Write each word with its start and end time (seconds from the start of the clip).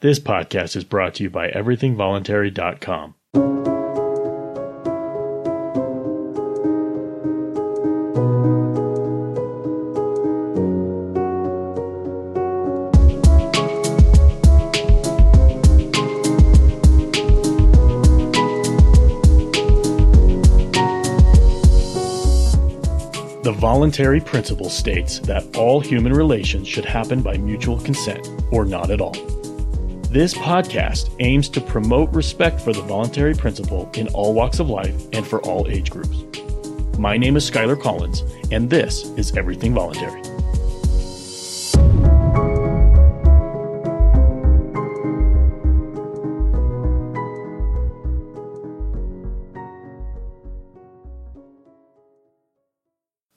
This 0.00 0.20
podcast 0.20 0.76
is 0.76 0.84
brought 0.84 1.14
to 1.14 1.24
you 1.24 1.30
by 1.30 1.50
everythingvoluntary.com. 1.50 3.14
The 23.42 23.52
voluntary 23.52 24.20
principle 24.20 24.70
states 24.70 25.18
that 25.20 25.56
all 25.56 25.80
human 25.80 26.12
relations 26.12 26.68
should 26.68 26.84
happen 26.84 27.20
by 27.20 27.36
mutual 27.36 27.80
consent 27.80 28.28
or 28.52 28.64
not 28.64 28.92
at 28.92 29.00
all. 29.00 29.37
This 30.10 30.32
podcast 30.32 31.14
aims 31.20 31.50
to 31.50 31.60
promote 31.60 32.10
respect 32.14 32.62
for 32.62 32.72
the 32.72 32.80
voluntary 32.80 33.34
principle 33.34 33.90
in 33.92 34.08
all 34.08 34.32
walks 34.32 34.58
of 34.58 34.70
life 34.70 34.94
and 35.12 35.26
for 35.26 35.42
all 35.42 35.68
age 35.68 35.90
groups. 35.90 36.24
My 36.98 37.18
name 37.18 37.36
is 37.36 37.48
Skyler 37.48 37.78
Collins, 37.78 38.22
and 38.50 38.70
this 38.70 39.04
is 39.18 39.36
Everything 39.36 39.74
Voluntary. 39.74 40.22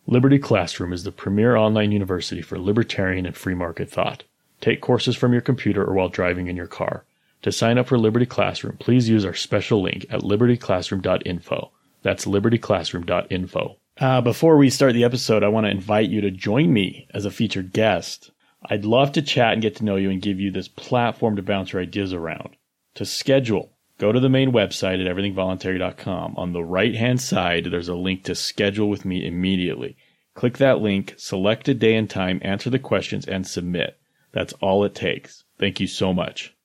Liberty 0.08 0.40
Classroom 0.40 0.94
is 0.94 1.04
the 1.04 1.12
premier 1.12 1.58
online 1.58 1.92
university 1.92 2.42
for 2.42 2.58
libertarian 2.58 3.26
and 3.26 3.36
free 3.36 3.56
market 3.56 3.90
thought. 3.90 4.24
Take 4.62 4.80
courses 4.80 5.16
from 5.16 5.34
your 5.34 5.42
computer 5.42 5.84
or 5.84 5.94
while 5.94 6.10
driving 6.10 6.48
in 6.48 6.56
your 6.56 6.68
car. 6.68 7.04
To 7.42 7.52
sign 7.52 7.80
up 7.80 7.88
for 7.88 7.98
Liberty 7.98 8.28
Classroom, 8.28 8.78
please 8.78 9.10
use 9.10 9.26
our 9.26 9.34
special 9.34 9.82
link 9.82 10.06
at 10.12 10.22
libertyclassroom.info. 10.22 11.72
That's 12.04 12.26
libertyclassroom.info. 12.26 13.78
Uh, 14.00 14.22
before 14.22 14.58
we 14.58 14.70
start 14.70 14.94
the 14.94 15.04
episode, 15.04 15.44
I 15.44 15.50
want 15.50 15.66
to 15.66 15.72
invite 15.72 16.10
you 16.10 16.22
to 16.22 16.32
join 16.32 16.72
me 16.72 17.08
as 17.14 17.26
a 17.26 17.32
featured 17.32 17.74
guest. 17.74 18.32
I'd 18.70 18.86
love 18.86 19.12
to 19.14 19.22
chat 19.22 19.54
and 19.54 19.62
get 19.62 19.76
to 19.78 19.84
know 19.84 19.96
you 19.96 20.12
and 20.12 20.22
give 20.22 20.40
you 20.40 20.52
this 20.52 20.68
platform 20.68 21.36
to 21.36 21.42
bounce 21.42 21.74
your 21.74 21.82
ideas 21.82 22.14
around. 22.14 22.56
To 22.96 23.06
schedule, 23.06 23.72
go 23.98 24.12
to 24.12 24.20
the 24.20 24.30
main 24.30 24.52
website 24.52 25.04
at 25.04 25.16
everythingvoluntary.com. 25.16 26.36
On 26.38 26.54
the 26.54 26.64
right 26.64 26.96
hand 26.96 27.22
side, 27.22 27.66
there's 27.66 27.90
a 27.90 27.96
link 27.96 28.24
to 28.26 28.36
schedule 28.36 28.90
with 28.90 29.06
me 29.06 29.26
immediately. 29.26 29.98
Click 30.36 30.58
that 30.60 30.80
link, 30.80 31.16
select 31.18 31.68
a 31.68 31.74
day 31.74 31.96
and 31.96 32.10
time, 32.10 32.40
answer 32.44 32.70
the 32.70 32.80
questions, 32.80 33.26
and 33.28 33.46
submit. 33.46 33.98
That's 34.34 34.54
all 34.62 34.84
it 34.86 34.96
takes. 34.96 35.44
Thank 35.60 35.80
you 35.80 35.88
so 35.88 36.14
much. 36.14 36.56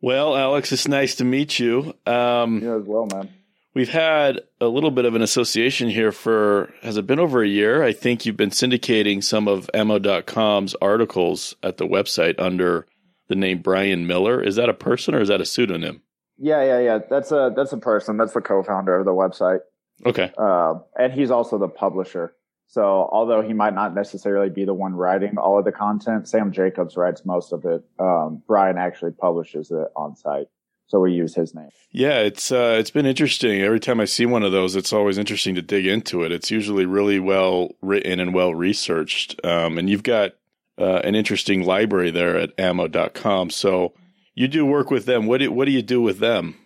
Well, 0.00 0.36
Alex, 0.36 0.72
it's 0.72 0.88
nice 0.88 1.14
to 1.16 1.24
meet 1.24 1.58
you. 1.58 1.94
Um, 2.06 2.60
You 2.62 2.78
as 2.80 2.86
well, 2.86 3.06
man. 3.06 3.28
We've 3.74 3.88
had 3.88 4.40
a 4.60 4.66
little 4.66 4.90
bit 4.90 5.06
of 5.06 5.14
an 5.14 5.22
association 5.22 5.88
here 5.88 6.12
for, 6.12 6.72
has 6.82 6.96
it 6.98 7.06
been 7.06 7.18
over 7.18 7.42
a 7.42 7.48
year? 7.48 7.82
I 7.82 7.92
think 7.92 8.26
you've 8.26 8.36
been 8.36 8.50
syndicating 8.50 9.24
some 9.24 9.48
of 9.48 9.70
ammo.com's 9.72 10.74
articles 10.82 11.54
at 11.62 11.78
the 11.78 11.86
website 11.86 12.34
under 12.38 12.86
the 13.28 13.34
name 13.34 13.62
Brian 13.62 14.06
Miller. 14.06 14.42
Is 14.42 14.56
that 14.56 14.68
a 14.68 14.74
person 14.74 15.14
or 15.14 15.20
is 15.22 15.28
that 15.28 15.40
a 15.40 15.46
pseudonym? 15.46 16.02
Yeah, 16.36 16.62
yeah, 16.64 16.80
yeah. 16.80 16.98
That's 17.08 17.30
a 17.32 17.52
that's 17.56 17.72
a 17.72 17.78
person. 17.78 18.16
That's 18.16 18.32
the 18.32 18.40
co-founder 18.40 18.98
of 18.98 19.04
the 19.04 19.12
website, 19.12 19.60
Okay. 20.04 20.32
uh, 20.36 20.74
and 20.98 21.12
he's 21.12 21.30
also 21.30 21.56
the 21.56 21.68
publisher. 21.68 22.34
So 22.72 23.06
although 23.12 23.42
he 23.42 23.52
might 23.52 23.74
not 23.74 23.94
necessarily 23.94 24.48
be 24.48 24.64
the 24.64 24.72
one 24.72 24.94
writing 24.94 25.36
all 25.36 25.58
of 25.58 25.66
the 25.66 25.72
content, 25.72 26.26
Sam 26.26 26.50
Jacobs 26.52 26.96
writes 26.96 27.22
most 27.26 27.52
of 27.52 27.66
it. 27.66 27.84
Um, 27.98 28.42
Brian 28.46 28.78
actually 28.78 29.10
publishes 29.10 29.70
it 29.70 29.88
on 29.94 30.16
site, 30.16 30.46
so 30.86 30.98
we 30.98 31.12
use 31.12 31.34
his 31.34 31.54
name. 31.54 31.68
Yeah, 31.90 32.20
it's 32.20 32.50
uh, 32.50 32.76
it's 32.78 32.90
been 32.90 33.04
interesting. 33.04 33.60
Every 33.60 33.78
time 33.78 34.00
I 34.00 34.06
see 34.06 34.24
one 34.24 34.42
of 34.42 34.52
those, 34.52 34.74
it's 34.74 34.90
always 34.90 35.18
interesting 35.18 35.54
to 35.56 35.60
dig 35.60 35.86
into 35.86 36.22
it. 36.22 36.32
It's 36.32 36.50
usually 36.50 36.86
really 36.86 37.20
well 37.20 37.72
written 37.82 38.18
and 38.20 38.32
well 38.32 38.54
researched. 38.54 39.38
Um, 39.44 39.76
and 39.76 39.90
you've 39.90 40.02
got 40.02 40.32
uh, 40.78 41.02
an 41.04 41.14
interesting 41.14 41.66
library 41.66 42.10
there 42.10 42.38
at 42.38 42.58
ammo.com. 42.58 43.50
So 43.50 43.92
you 44.34 44.48
do 44.48 44.64
work 44.64 44.90
with 44.90 45.04
them. 45.04 45.26
What 45.26 45.40
do, 45.40 45.52
what 45.52 45.66
do 45.66 45.72
you 45.72 45.82
do 45.82 46.00
with 46.00 46.20
them? 46.20 46.56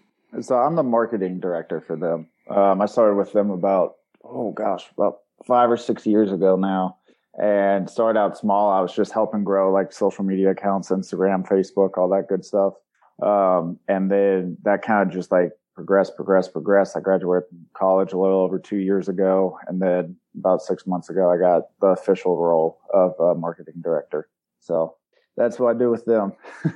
So 0.40 0.54
I'm 0.54 0.76
the 0.76 0.84
marketing 0.84 1.40
director 1.40 1.80
for 1.80 1.96
them. 1.96 2.28
Um, 2.48 2.80
I 2.80 2.86
started 2.86 3.16
with 3.16 3.32
them 3.32 3.50
about 3.50 3.96
oh 4.22 4.52
gosh, 4.52 4.84
about 4.96 5.18
five 5.46 5.70
or 5.70 5.76
six 5.76 6.06
years 6.06 6.32
ago 6.32 6.56
now, 6.56 6.96
and 7.40 7.88
started 7.90 8.18
out 8.18 8.38
small. 8.38 8.70
I 8.70 8.80
was 8.80 8.94
just 8.94 9.12
helping 9.12 9.44
grow 9.44 9.72
like 9.72 9.92
social 9.92 10.24
media 10.24 10.50
accounts, 10.50 10.90
Instagram, 10.90 11.46
Facebook, 11.46 11.98
all 11.98 12.08
that 12.10 12.28
good 12.28 12.44
stuff. 12.44 12.74
Um, 13.22 13.78
and 13.88 14.10
then 14.10 14.58
that 14.64 14.82
kind 14.82 15.08
of 15.08 15.14
just 15.14 15.30
like 15.32 15.52
progressed, 15.74 16.16
progressed, 16.16 16.52
progressed. 16.52 16.96
I 16.96 17.00
graduated 17.00 17.48
from 17.48 17.66
college 17.76 18.12
a 18.12 18.18
little 18.18 18.40
over 18.40 18.58
two 18.58 18.78
years 18.78 19.08
ago, 19.08 19.58
and 19.66 19.80
then 19.80 20.16
about 20.38 20.62
six 20.62 20.86
months 20.86 21.10
ago, 21.10 21.30
I 21.30 21.36
got 21.38 21.64
the 21.80 21.88
official 21.88 22.36
role 22.36 22.78
of 22.92 23.12
uh, 23.20 23.34
marketing 23.38 23.74
director. 23.82 24.28
So 24.60 24.96
that's 25.36 25.58
what 25.58 25.74
I 25.74 25.78
do 25.78 25.90
with 25.90 26.04
them. 26.04 26.32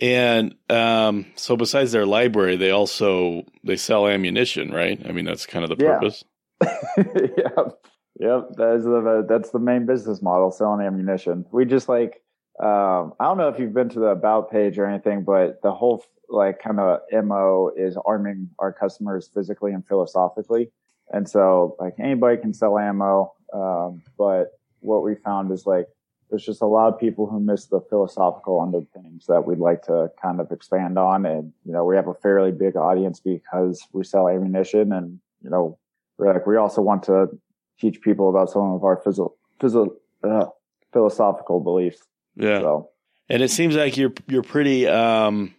And 0.00 0.54
um, 0.70 1.26
so 1.34 1.56
besides 1.56 1.90
their 1.90 2.06
library, 2.06 2.54
they 2.54 2.70
also 2.70 3.42
they 3.64 3.74
sell 3.76 4.06
ammunition, 4.06 4.70
right? 4.70 5.00
I 5.04 5.10
mean, 5.10 5.24
that's 5.24 5.44
kind 5.44 5.64
of 5.64 5.76
the 5.76 5.84
Yeah. 5.84 5.94
purpose. 5.94 6.22
yep, 6.96 7.78
yep. 8.18 8.48
That 8.56 8.74
is 8.76 8.84
the 8.84 9.26
that's 9.28 9.50
the 9.50 9.58
main 9.58 9.86
business 9.86 10.22
model, 10.22 10.50
selling 10.50 10.84
ammunition. 10.84 11.44
We 11.52 11.64
just 11.64 11.88
like 11.88 12.22
um, 12.60 13.14
I 13.20 13.24
don't 13.24 13.38
know 13.38 13.48
if 13.48 13.58
you've 13.60 13.74
been 13.74 13.88
to 13.90 14.00
the 14.00 14.06
about 14.06 14.50
page 14.50 14.78
or 14.78 14.86
anything, 14.86 15.22
but 15.22 15.62
the 15.62 15.72
whole 15.72 16.04
like 16.28 16.60
kind 16.60 16.80
of 16.80 17.00
mo 17.24 17.70
is 17.76 17.96
arming 18.04 18.50
our 18.58 18.72
customers 18.72 19.30
physically 19.32 19.72
and 19.72 19.86
philosophically, 19.86 20.70
and 21.12 21.28
so 21.28 21.76
like 21.78 21.94
anybody 22.00 22.36
can 22.36 22.52
sell 22.52 22.78
ammo, 22.78 23.32
um, 23.52 24.02
but 24.16 24.58
what 24.80 25.04
we 25.04 25.14
found 25.14 25.52
is 25.52 25.66
like 25.66 25.86
there's 26.30 26.44
just 26.44 26.60
a 26.60 26.66
lot 26.66 26.92
of 26.92 27.00
people 27.00 27.26
who 27.26 27.40
miss 27.40 27.66
the 27.66 27.80
philosophical 27.88 28.60
underpinnings 28.60 29.26
that 29.26 29.46
we'd 29.46 29.58
like 29.58 29.82
to 29.82 30.10
kind 30.20 30.40
of 30.40 30.50
expand 30.50 30.98
on, 30.98 31.24
and 31.24 31.52
you 31.64 31.72
know 31.72 31.84
we 31.84 31.94
have 31.94 32.08
a 32.08 32.14
fairly 32.14 32.50
big 32.50 32.76
audience 32.76 33.20
because 33.20 33.80
we 33.92 34.02
sell 34.02 34.28
ammunition, 34.28 34.92
and 34.92 35.20
you 35.42 35.50
know 35.50 35.78
like 36.18 36.46
we 36.46 36.56
also 36.56 36.82
want 36.82 37.02
to 37.04 37.28
teach 37.80 38.00
people 38.02 38.28
about 38.28 38.50
some 38.50 38.72
of 38.72 38.84
our 38.84 38.96
physio, 39.04 39.32
physio, 39.60 39.94
uh, 40.24 40.46
philosophical 40.92 41.60
beliefs. 41.60 42.02
Yeah. 42.36 42.60
So 42.60 42.90
And 43.28 43.42
it 43.42 43.50
seems 43.50 43.76
like 43.76 43.96
you're 43.96 44.12
you're 44.26 44.42
pretty. 44.42 44.86
Um, 44.86 45.54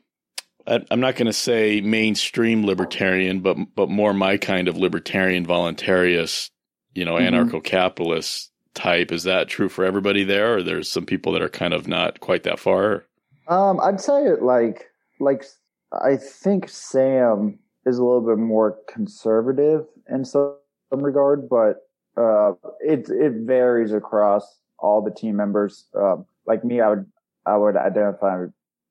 I, 0.67 0.81
I'm 0.91 0.99
not 0.99 1.15
going 1.15 1.25
to 1.27 1.33
say 1.33 1.81
mainstream 1.81 2.65
libertarian, 2.65 3.39
but 3.39 3.57
but 3.75 3.89
more 3.89 4.13
my 4.13 4.37
kind 4.37 4.67
of 4.67 4.77
libertarian 4.77 5.45
voluntarist, 5.45 6.49
you 6.93 7.05
know, 7.05 7.15
Mhm. 7.15 7.49
anarcho-capitalist 7.49 8.51
type. 8.73 9.11
Is 9.11 9.23
that 9.23 9.47
true 9.47 9.69
for 9.69 9.85
everybody 9.85 10.23
there, 10.23 10.57
or 10.57 10.63
there's 10.63 10.91
some 10.91 11.05
people 11.05 11.31
that 11.33 11.41
are 11.41 11.49
kind 11.49 11.73
of 11.73 11.87
not 11.87 12.19
quite 12.19 12.43
that 12.43 12.59
far? 12.59 13.05
um, 13.47 13.79
I'd 13.81 13.99
say 13.99 14.25
it 14.25 14.43
like 14.43 14.85
like 15.19 15.43
I 15.91 16.17
think 16.17 16.69
Sam 16.69 17.57
is 17.89 17.97
a 17.97 18.03
little 18.03 18.21
bit 18.21 18.37
more 18.37 18.77
conservative 18.87 19.85
in 20.09 20.23
some, 20.23 20.55
regard, 20.91 21.47
but 21.49 21.87
uh, 22.17 22.53
it 22.79 23.09
it 23.09 23.33
varies 23.45 23.91
across 23.93 24.59
all 24.79 25.01
the 25.01 25.11
team 25.11 25.35
members. 25.35 25.85
Um, 25.95 26.25
like 26.47 26.63
me, 26.63 26.81
I 26.81 26.89
would 26.89 27.05
I 27.45 27.57
would 27.57 27.77
identify 27.77 28.45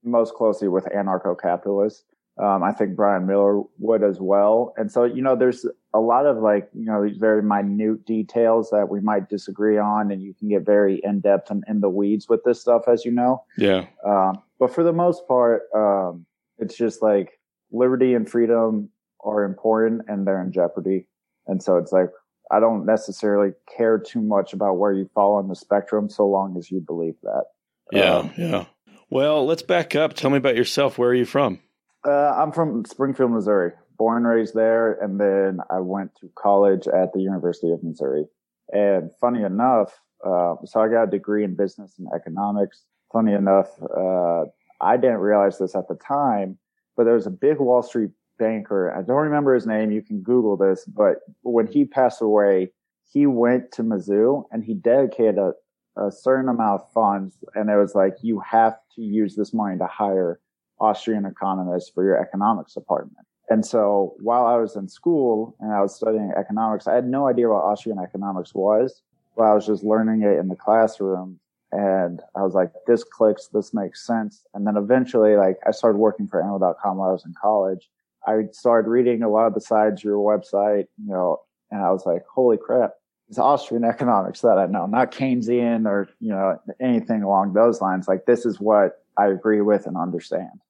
most 0.05 0.35
closely 0.35 0.69
with 0.69 0.85
anarcho-capitalists. 0.85 2.05
Um, 2.39 2.63
I 2.63 2.71
think 2.71 2.95
Brian 2.95 3.27
Miller 3.27 3.63
would 3.79 4.05
as 4.05 4.21
well. 4.21 4.73
And 4.77 4.93
so, 4.93 5.03
you 5.03 5.23
know, 5.23 5.35
there's 5.35 5.67
a 5.93 5.99
lot 5.99 6.25
of 6.25 6.37
like, 6.37 6.69
you 6.73 6.85
know, 6.85 7.05
these 7.05 7.17
very 7.17 7.43
minute 7.43 8.07
details 8.07 8.71
that 8.71 8.89
we 8.89 9.01
might 9.01 9.29
disagree 9.29 9.77
on, 9.77 10.13
and 10.13 10.23
you 10.23 10.35
can 10.35 10.49
get 10.49 10.65
very 10.65 11.01
in 11.03 11.19
depth 11.19 11.51
and 11.51 11.65
in 11.67 11.81
the 11.81 11.89
weeds 11.89 12.29
with 12.29 12.45
this 12.45 12.61
stuff, 12.61 12.83
as 12.87 13.05
you 13.05 13.11
know. 13.11 13.43
Yeah. 13.57 13.87
Um, 14.07 14.41
but 14.61 14.73
for 14.73 14.85
the 14.85 14.93
most 14.93 15.27
part, 15.27 15.63
um, 15.75 16.27
it's 16.59 16.77
just 16.77 17.03
like 17.03 17.41
liberty 17.73 18.15
and 18.15 18.31
freedom 18.31 18.91
are 19.25 19.45
important 19.45 20.03
and 20.09 20.27
they're 20.27 20.43
in 20.43 20.53
jeopardy. 20.53 21.07
And 21.47 21.63
so 21.63 21.77
it's 21.77 21.93
like, 21.93 22.11
I 22.51 22.61
don't 22.61 22.87
necessarily 22.87 23.53
care 23.77 23.99
too 23.99 24.23
much 24.23 24.53
about 24.53 24.79
where 24.79 24.93
you 24.93 25.11
fall 25.15 25.35
on 25.35 25.49
the 25.49 25.57
spectrum 25.57 26.09
so 26.09 26.27
long 26.27 26.57
as 26.57 26.71
you 26.71 26.81
believe 26.81 27.17
that. 27.23 27.45
Yeah. 27.93 28.17
Um, 28.17 28.33
yeah. 28.37 28.65
Well, 29.11 29.47
let's 29.47 29.63
back 29.63 29.95
up. 29.95 30.15
Tell 30.15 30.31
me 30.31 30.37
about 30.37 30.57
yourself. 30.57 30.99
Where 30.99 31.11
are 31.11 31.15
you 31.15 31.25
from? 31.25 31.61
Uh, 32.07 32.33
I'm 32.37 32.53
from 32.53 32.85
Springfield, 32.85 33.33
Missouri, 33.33 33.73
born 33.97 34.19
and 34.19 34.27
raised 34.27 34.55
there. 34.55 34.95
And 34.95 35.21
then 35.21 35.61
I 35.71 35.81
went 35.81 36.15
to 36.21 36.31
college 36.39 36.87
at 36.87 37.13
the 37.13 37.21
University 37.21 37.71
of 37.73 37.83
Missouri. 37.83 38.25
And 38.73 39.11
funny 39.21 39.43
enough, 39.43 39.99
uh, 40.25 40.57
so 40.65 40.81
I 40.81 40.89
got 40.89 41.05
a 41.05 41.11
degree 41.11 41.45
in 41.45 41.55
business 41.55 41.95
and 41.99 42.09
economics. 42.15 42.85
Funny 43.13 43.33
enough, 43.33 43.69
uh, 43.83 44.45
I 44.81 44.97
didn't 44.97 45.19
realize 45.19 45.59
this 45.59 45.75
at 45.75 45.89
the 45.89 45.97
time, 45.97 46.59
but 46.97 47.05
there 47.05 47.15
was 47.15 47.27
a 47.27 47.31
big 47.31 47.59
Wall 47.59 47.83
Street 47.83 48.11
banker. 48.39 48.95
I 48.97 49.03
don't 49.03 49.17
remember 49.17 49.55
his 49.55 49.67
name. 49.67 49.91
You 49.91 50.03
can 50.03 50.21
Google 50.21 50.57
this, 50.57 50.85
but 50.85 51.19
when 51.43 51.67
he 51.67 51.85
passed 51.85 52.23
away, 52.23 52.73
he 53.11 53.27
went 53.27 53.73
to 53.73 53.83
Mizzou 53.83 54.45
and 54.53 54.65
he 54.65 54.75
dedicated 54.75 55.39
a, 55.39 55.53
a 55.97 56.11
certain 56.11 56.49
amount 56.49 56.83
of 56.83 56.93
funds. 56.93 57.37
And 57.55 57.71
it 57.71 57.77
was 57.77 57.95
like, 57.95 58.17
you 58.23 58.41
have 58.41 58.77
to 58.97 59.03
use 59.03 59.35
this 59.35 59.53
money 59.55 59.79
to 59.79 59.87
hire 59.87 60.41
Austrian 60.81 61.25
economists 61.25 61.91
for 61.91 62.05
your 62.05 62.21
economics 62.21 62.75
department. 62.75 63.27
And 63.51 63.65
so 63.65 64.15
while 64.21 64.47
I 64.47 64.57
was 64.57 64.77
in 64.77 64.89
school 64.89 65.57
and 65.61 65.73
I 65.73 65.81
was 65.81 65.95
studying 65.95 66.33
economics, 66.37 66.87
I 66.87 66.95
had 66.95 67.09
no 67.09 67.29
idea 67.29 67.49
what 67.49 67.65
Austrian 67.65 67.99
economics 67.99 68.55
was, 68.55 69.03
but 69.37 69.45
I 69.45 69.55
was 69.55 69.67
just 69.67 69.83
learning 69.83 70.23
it 70.23 70.39
in 70.39 70.49
the 70.49 70.57
classroom. 70.57 71.41
And 71.73 72.21
I 72.35 72.43
was 72.43 72.55
like, 72.55 72.73
this 72.87 73.05
clicks, 73.05 73.49
this 73.49 73.73
makes 73.75 74.07
sense. 74.07 74.45
And 74.55 74.67
then 74.67 74.77
eventually, 74.77 75.37
like, 75.37 75.59
I 75.67 75.71
started 75.71 75.99
working 75.99 76.27
for 76.27 76.43
Ammo.com 76.43 76.97
while 76.97 77.11
I 77.11 77.13
was 77.13 77.25
in 77.25 77.35
college. 77.41 77.89
I 78.29 78.49
started 78.53 78.89
reading 78.89 79.23
a 79.23 79.29
lot 79.29 79.47
of 79.47 79.55
the 79.55 79.61
sides 79.61 80.01
of 80.01 80.05
your 80.05 80.19
website, 80.19 80.87
you 80.99 81.11
know, 81.11 81.39
and 81.71 81.81
I 81.81 81.91
was 81.91 82.05
like, 82.05 82.23
holy 82.33 82.59
crap, 82.59 82.93
it's 83.29 83.39
Austrian 83.39 83.85
economics 83.85 84.41
that 84.43 84.59
I 84.59 84.67
know, 84.67 84.87
not 84.87 85.13
Keynesian 85.13 85.87
or, 85.87 86.09
you 86.21 86.31
know, 86.31 86.59
anything 86.81 87.23
along 87.23 87.55
those 87.55 87.81
lines. 87.81 88.09
Like, 88.09 88.27
this 88.27 88.45
is 88.45 88.61
what 88.61 89.05
I 89.17 89.29
agree 89.29 89.61
with 89.61 89.87
and 89.87 89.97
understand. 89.97 90.61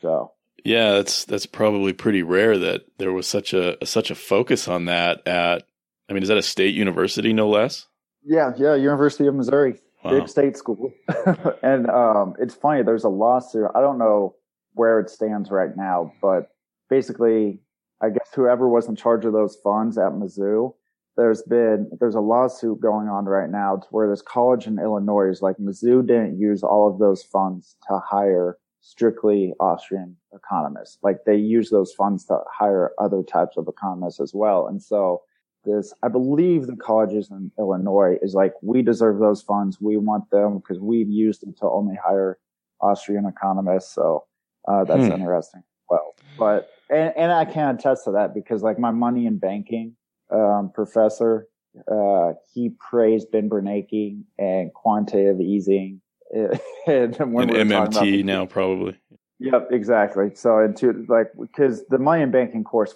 So 0.00 0.32
yeah, 0.64 0.92
that's 0.92 1.26
that's 1.26 1.46
probably 1.46 1.92
pretty 1.92 2.22
rare 2.22 2.56
that 2.58 2.82
there 2.98 3.12
was 3.12 3.26
such 3.26 3.52
a 3.52 3.76
such 3.86 4.10
a 4.10 4.14
focus 4.14 4.66
on 4.66 4.86
that 4.86 5.26
at. 5.28 5.64
I 6.08 6.12
mean, 6.12 6.22
is 6.22 6.28
that 6.28 6.38
a 6.38 6.42
state 6.42 6.74
university, 6.74 7.32
no 7.32 7.48
less? 7.48 7.86
Yeah, 8.22 8.52
yeah, 8.56 8.74
University 8.74 9.26
of 9.26 9.34
Missouri, 9.34 9.80
wow. 10.02 10.18
big 10.18 10.28
state 10.28 10.56
school, 10.56 10.92
and 11.62 11.88
um, 11.88 12.34
it's 12.38 12.54
funny. 12.54 12.82
There's 12.82 13.04
a 13.04 13.10
lawsuit. 13.10 13.70
I 13.74 13.80
don't 13.80 13.98
know 13.98 14.36
where 14.72 15.00
it 15.00 15.10
stands 15.10 15.50
right 15.50 15.74
now, 15.76 16.12
but 16.20 16.50
basically, 16.88 17.60
I 18.02 18.10
guess 18.10 18.30
whoever 18.34 18.68
was 18.68 18.88
in 18.88 18.96
charge 18.96 19.24
of 19.24 19.32
those 19.32 19.56
funds 19.62 19.98
at 19.98 20.12
Mizzou, 20.12 20.74
there's 21.16 21.42
been 21.42 21.90
there's 22.00 22.16
a 22.16 22.20
lawsuit 22.20 22.80
going 22.80 23.08
on 23.08 23.24
right 23.26 23.50
now 23.50 23.76
to 23.76 23.86
where 23.90 24.08
this 24.08 24.22
college 24.22 24.66
in 24.66 24.78
Illinois 24.78 25.28
is 25.28 25.42
like 25.42 25.56
Mizzou 25.58 26.04
didn't 26.06 26.38
use 26.38 26.62
all 26.62 26.90
of 26.90 26.98
those 26.98 27.22
funds 27.22 27.76
to 27.88 28.00
hire 28.00 28.58
strictly 28.80 29.54
Austrian 29.60 30.16
economists. 30.34 30.98
Like 31.02 31.24
they 31.24 31.36
use 31.36 31.70
those 31.70 31.92
funds 31.92 32.24
to 32.26 32.40
hire 32.52 32.92
other 32.98 33.22
types 33.22 33.56
of 33.56 33.66
economists 33.68 34.20
as 34.20 34.34
well. 34.34 34.66
And 34.66 34.82
so 34.82 35.22
this, 35.64 35.94
I 36.02 36.08
believe 36.08 36.66
the 36.66 36.76
colleges 36.76 37.30
in 37.30 37.50
Illinois 37.58 38.18
is 38.20 38.34
like, 38.34 38.52
we 38.62 38.82
deserve 38.82 39.18
those 39.18 39.40
funds. 39.40 39.80
We 39.80 39.96
want 39.96 40.30
them 40.30 40.58
because 40.58 40.80
we've 40.80 41.08
used 41.08 41.42
them 41.42 41.54
to 41.60 41.66
only 41.66 41.96
hire 42.04 42.38
Austrian 42.80 43.24
economists. 43.24 43.94
So, 43.94 44.24
uh, 44.68 44.84
that's 44.84 45.06
hmm. 45.06 45.12
interesting. 45.12 45.62
Well, 45.88 46.14
but, 46.38 46.70
and, 46.90 47.12
and 47.16 47.32
I 47.32 47.44
can 47.44 47.74
attest 47.74 48.04
to 48.04 48.12
that 48.12 48.34
because 48.34 48.62
like 48.62 48.78
my 48.78 48.90
money 48.90 49.26
in 49.26 49.38
banking, 49.38 49.96
um, 50.30 50.70
professor, 50.74 51.48
uh, 51.90 52.32
he 52.52 52.70
praised 52.78 53.30
Ben 53.30 53.48
Bernanke 53.48 54.22
and 54.38 54.72
quantitative 54.72 55.40
easing 55.40 56.00
and 56.86 57.16
when 57.32 57.50
and 57.54 57.70
MMT 57.70 58.24
now 58.24 58.46
probably. 58.46 58.96
Yep, 59.40 59.68
exactly. 59.72 60.34
So 60.34 60.60
into 60.60 61.04
like 61.08 61.28
because 61.40 61.84
the 61.88 61.98
money 61.98 62.22
and 62.22 62.32
banking 62.32 62.64
course 62.64 62.94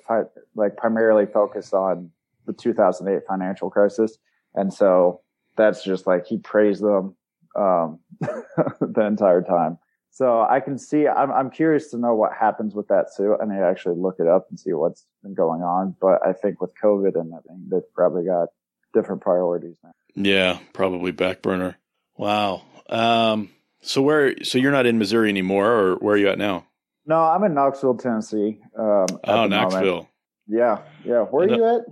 like 0.54 0.76
primarily 0.76 1.26
focused 1.26 1.74
on 1.74 2.10
the 2.46 2.52
2008 2.52 3.22
financial 3.28 3.70
crisis, 3.70 4.18
and 4.54 4.72
so 4.72 5.20
that's 5.56 5.84
just 5.84 6.06
like 6.06 6.26
he 6.26 6.38
praised 6.38 6.82
them 6.82 7.16
um, 7.56 7.98
the 8.20 9.04
entire 9.04 9.42
time. 9.42 9.78
So 10.18 10.44
I 10.50 10.58
can 10.58 10.78
see. 10.78 11.06
I'm 11.06 11.30
I'm 11.30 11.48
curious 11.48 11.92
to 11.92 11.96
know 11.96 12.12
what 12.12 12.32
happens 12.32 12.74
with 12.74 12.88
that 12.88 13.14
suit. 13.14 13.36
I 13.40 13.44
need 13.44 13.60
to 13.60 13.64
actually 13.64 13.94
look 13.94 14.16
it 14.18 14.26
up 14.26 14.48
and 14.50 14.58
see 14.58 14.72
what's 14.72 15.06
been 15.22 15.32
going 15.32 15.62
on. 15.62 15.94
But 16.00 16.26
I 16.26 16.32
think 16.32 16.60
with 16.60 16.72
COVID 16.82 17.14
and 17.14 17.32
everything, 17.32 17.68
they've 17.70 17.94
probably 17.94 18.24
got 18.24 18.48
different 18.92 19.22
priorities 19.22 19.76
now. 19.84 19.92
Yeah, 20.16 20.58
probably 20.72 21.12
back 21.12 21.40
burner. 21.40 21.78
Wow. 22.16 22.62
Um, 22.88 23.50
so 23.80 24.02
where? 24.02 24.42
So 24.42 24.58
you're 24.58 24.72
not 24.72 24.86
in 24.86 24.98
Missouri 24.98 25.28
anymore, 25.28 25.70
or 25.70 25.94
where 25.98 26.16
are 26.16 26.18
you 26.18 26.30
at 26.30 26.38
now? 26.38 26.66
No, 27.06 27.20
I'm 27.22 27.44
in 27.44 27.54
Knoxville, 27.54 27.98
Tennessee. 27.98 28.58
Um, 28.76 29.06
oh, 29.22 29.46
Knoxville. 29.46 29.84
Moment. 29.84 30.08
Yeah, 30.48 30.78
yeah. 31.04 31.22
Where 31.26 31.46
are 31.46 31.48
you 31.48 31.64
at? 31.64 31.82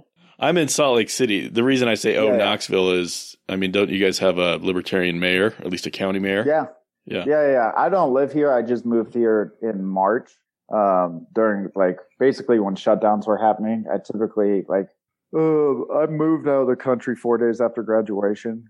I'm 0.40 0.56
in 0.56 0.66
Salt 0.66 0.96
Lake 0.96 1.10
City. 1.10 1.46
The 1.46 1.62
reason 1.62 1.86
I 1.86 1.94
say 1.94 2.16
oh 2.16 2.32
yeah, 2.32 2.38
Knoxville 2.38 2.92
yeah. 2.92 3.02
is, 3.02 3.36
I 3.48 3.54
mean, 3.54 3.70
don't 3.70 3.88
you 3.88 4.04
guys 4.04 4.18
have 4.18 4.38
a 4.38 4.56
libertarian 4.56 5.20
mayor, 5.20 5.54
at 5.60 5.70
least 5.70 5.86
a 5.86 5.92
county 5.92 6.18
mayor? 6.18 6.44
Yeah, 6.44 6.66
yeah, 7.06 7.24
yeah, 7.26 7.50
yeah. 7.50 7.72
I 7.76 7.88
don't 7.88 8.12
live 8.12 8.32
here. 8.32 8.52
I 8.52 8.62
just 8.62 8.84
moved 8.84 9.14
here 9.14 9.54
in 9.62 9.84
March 9.84 10.30
um, 10.72 11.26
during 11.34 11.70
like 11.74 11.98
basically 12.18 12.58
when 12.58 12.74
shutdowns 12.74 13.26
were 13.26 13.38
happening. 13.38 13.84
I 13.92 13.98
typically 13.98 14.64
like 14.68 14.88
uh, 15.34 15.88
I 15.94 16.06
moved 16.06 16.48
out 16.48 16.62
of 16.62 16.68
the 16.68 16.76
country 16.76 17.16
four 17.16 17.38
days 17.38 17.60
after 17.60 17.82
graduation 17.82 18.64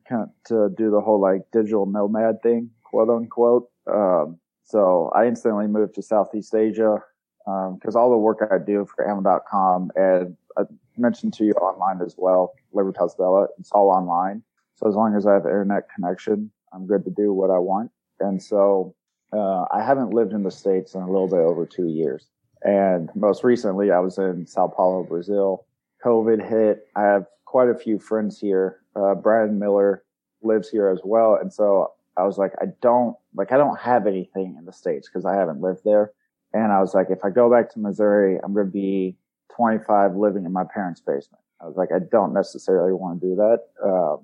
to 0.47 0.71
do 0.77 0.91
the 0.91 1.01
whole 1.01 1.21
like 1.21 1.43
digital 1.53 1.87
nomad 1.87 2.43
thing, 2.43 2.71
quote 2.85 3.09
unquote. 3.09 3.69
Um, 3.91 4.39
so 4.65 5.11
I 5.15 5.27
instantly 5.27 5.67
moved 5.67 5.95
to 5.95 6.03
Southeast 6.03 6.55
Asia 6.55 6.99
because 7.45 7.95
um, 7.95 8.01
all 8.01 8.11
the 8.11 8.19
work 8.19 8.39
I 8.51 8.59
do 8.59 8.87
for 8.95 9.09
Ammo.com 9.09 9.91
and 9.95 10.37
I 10.59 10.63
mentioned 10.97 11.35
to 11.35 11.45
you 11.45 11.53
online 11.53 12.05
as 12.05 12.17
well, 12.19 12.55
Libertas 12.73 13.15
Bella, 13.15 13.47
it's 13.59 13.71
all 13.71 13.91
online. 13.91 14.43
So 14.75 14.89
as 14.89 14.95
long 14.95 15.15
as 15.15 15.27
I 15.27 15.35
have 15.35 15.45
internet 15.45 15.85
connection, 15.95 16.51
I'm 16.73 16.87
good 16.87 17.05
to 17.05 17.11
do 17.11 17.33
what 17.33 17.51
I 17.51 17.59
want. 17.59 17.91
And 18.21 18.43
so 18.43 18.95
uh, 19.33 19.65
I 19.73 19.83
haven't 19.83 20.11
lived 20.11 20.33
in 20.33 20.43
the 20.43 20.51
States 20.51 20.95
in 20.95 21.03
a 21.03 21.11
little 21.11 21.29
bit 21.29 21.39
over 21.39 21.67
two 21.67 21.89
years. 21.89 22.27
And 22.63 23.11
most 23.15 23.45
recently, 23.45 23.91
I 23.91 23.99
was 23.99 24.19
in 24.19 24.47
Sao 24.47 24.69
Paulo, 24.69 25.05
Brazil 25.05 25.67
COVID 26.05 26.47
hit, 26.49 26.87
I 26.95 27.03
have 27.03 27.27
quite 27.45 27.69
a 27.69 27.75
few 27.75 27.99
friends 27.99 28.39
here. 28.39 28.81
Uh, 28.95 29.15
Brian 29.15 29.59
Miller 29.59 30.05
lives 30.43 30.69
here 30.69 30.89
as 30.89 31.01
well. 31.05 31.39
And 31.41 31.53
so 31.53 31.93
I 32.17 32.25
was 32.25 32.39
like, 32.39 32.53
I 32.61 32.67
don't, 32.81 33.17
like, 33.35 33.53
I 33.53 33.57
don't 33.57 33.79
have 33.79 34.07
anything 34.07 34.57
in 34.59 34.65
the 34.65 34.73
States 34.73 35.09
because 35.09 35.25
I 35.25 35.35
haven't 35.35 35.61
lived 35.61 35.81
there. 35.85 36.13
And 36.53 36.73
I 36.73 36.81
was 36.81 36.95
like, 36.95 37.09
if 37.11 37.25
I 37.25 37.31
go 37.31 37.51
back 37.51 37.71
to 37.73 37.79
Missouri, 37.79 38.39
I'm 38.43 38.55
going 38.55 38.67
to 38.67 38.73
be 38.73 39.17
25 39.55 40.15
living 40.15 40.45
in 40.45 40.53
my 40.53 40.65
parents' 40.65 41.01
basement. 41.01 41.43
I 41.61 41.67
was 41.67 41.77
like, 41.77 41.91
I 41.95 41.99
don't 41.99 42.33
necessarily 42.33 42.93
want 42.93 43.21
to 43.21 43.27
do 43.27 43.37
that. 43.37 43.61
Uh, 43.85 44.17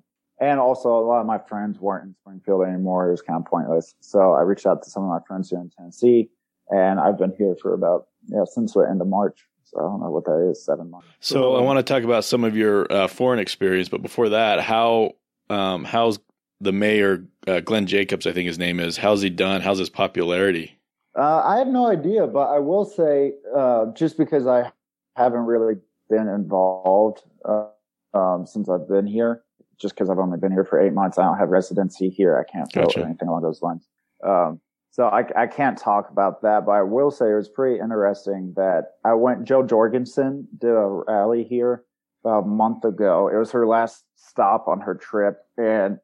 and 0.42 0.58
also 0.58 0.88
a 0.88 1.04
lot 1.06 1.20
of 1.20 1.26
my 1.26 1.38
friends 1.38 1.78
weren't 1.78 2.04
in 2.04 2.14
Springfield 2.20 2.66
anymore. 2.66 3.06
It 3.06 3.12
was 3.12 3.22
kind 3.22 3.38
of 3.38 3.46
pointless. 3.46 3.94
So 4.00 4.32
I 4.32 4.42
reached 4.42 4.66
out 4.66 4.82
to 4.82 4.90
some 4.90 5.04
of 5.04 5.08
my 5.08 5.20
friends 5.26 5.50
here 5.50 5.60
in 5.60 5.70
Tennessee 5.70 6.30
and 6.68 6.98
I've 6.98 7.16
been 7.16 7.32
here 7.38 7.54
for 7.62 7.72
about, 7.72 8.08
yeah, 8.26 8.44
since 8.44 8.72
the 8.72 8.80
end 8.80 9.00
of 9.00 9.06
March. 9.06 9.46
So 9.64 9.78
I 9.78 9.82
don't 9.82 10.00
know 10.00 10.10
what 10.10 10.24
that 10.24 10.48
is, 10.50 10.64
seven 10.64 10.90
months. 10.90 11.06
So 11.20 11.54
I 11.54 11.62
want 11.62 11.78
to 11.78 11.82
talk 11.82 12.02
about 12.02 12.24
some 12.24 12.42
of 12.42 12.56
your 12.56 12.92
uh, 12.92 13.06
foreign 13.06 13.38
experience, 13.38 13.88
but 13.88 14.02
before 14.02 14.30
that, 14.30 14.60
how 14.60 15.12
um, 15.48 15.84
how's 15.84 16.18
the 16.60 16.72
mayor 16.72 17.24
uh, 17.46 17.60
Glenn 17.60 17.86
Jacobs? 17.86 18.26
I 18.26 18.32
think 18.32 18.48
his 18.48 18.58
name 18.58 18.80
is. 18.80 18.96
How's 18.96 19.22
he 19.22 19.30
done? 19.30 19.60
How's 19.60 19.78
his 19.78 19.88
popularity? 19.88 20.78
Uh, 21.16 21.42
I 21.44 21.58
have 21.58 21.68
no 21.68 21.86
idea, 21.86 22.26
but 22.26 22.48
I 22.48 22.58
will 22.58 22.84
say, 22.84 23.34
uh, 23.56 23.86
just 23.94 24.18
because 24.18 24.46
I 24.46 24.72
haven't 25.16 25.46
really 25.46 25.76
been 26.10 26.28
involved 26.28 27.22
uh, 27.44 27.66
um, 28.12 28.46
since 28.46 28.68
I've 28.68 28.88
been 28.88 29.06
here, 29.06 29.42
just 29.82 29.94
because 29.94 30.08
I've 30.08 30.18
only 30.18 30.38
been 30.38 30.52
here 30.52 30.64
for 30.64 30.80
eight 30.80 30.92
months, 30.92 31.18
I 31.18 31.24
don't 31.24 31.38
have 31.38 31.50
residency 31.50 32.08
here. 32.08 32.38
I 32.38 32.50
can't 32.50 32.72
vote 32.72 32.86
gotcha. 32.86 33.00
or 33.00 33.04
anything 33.04 33.28
along 33.28 33.42
those 33.42 33.60
lines. 33.60 33.86
Um, 34.24 34.60
so 34.92 35.06
I, 35.06 35.24
I 35.36 35.46
can't 35.46 35.76
talk 35.76 36.10
about 36.10 36.42
that, 36.42 36.66
but 36.66 36.72
I 36.72 36.82
will 36.82 37.10
say 37.10 37.30
it 37.30 37.34
was 37.34 37.48
pretty 37.48 37.80
interesting 37.80 38.52
that 38.56 38.92
I 39.04 39.14
went, 39.14 39.44
Jo 39.44 39.62
Jorgensen 39.62 40.46
did 40.58 40.70
a 40.70 40.86
rally 40.86 41.44
here 41.44 41.84
about 42.22 42.44
a 42.44 42.46
month 42.46 42.84
ago. 42.84 43.28
It 43.28 43.36
was 43.36 43.50
her 43.50 43.66
last 43.66 44.04
stop 44.16 44.68
on 44.68 44.80
her 44.80 44.94
trip 44.94 45.38
and 45.58 45.98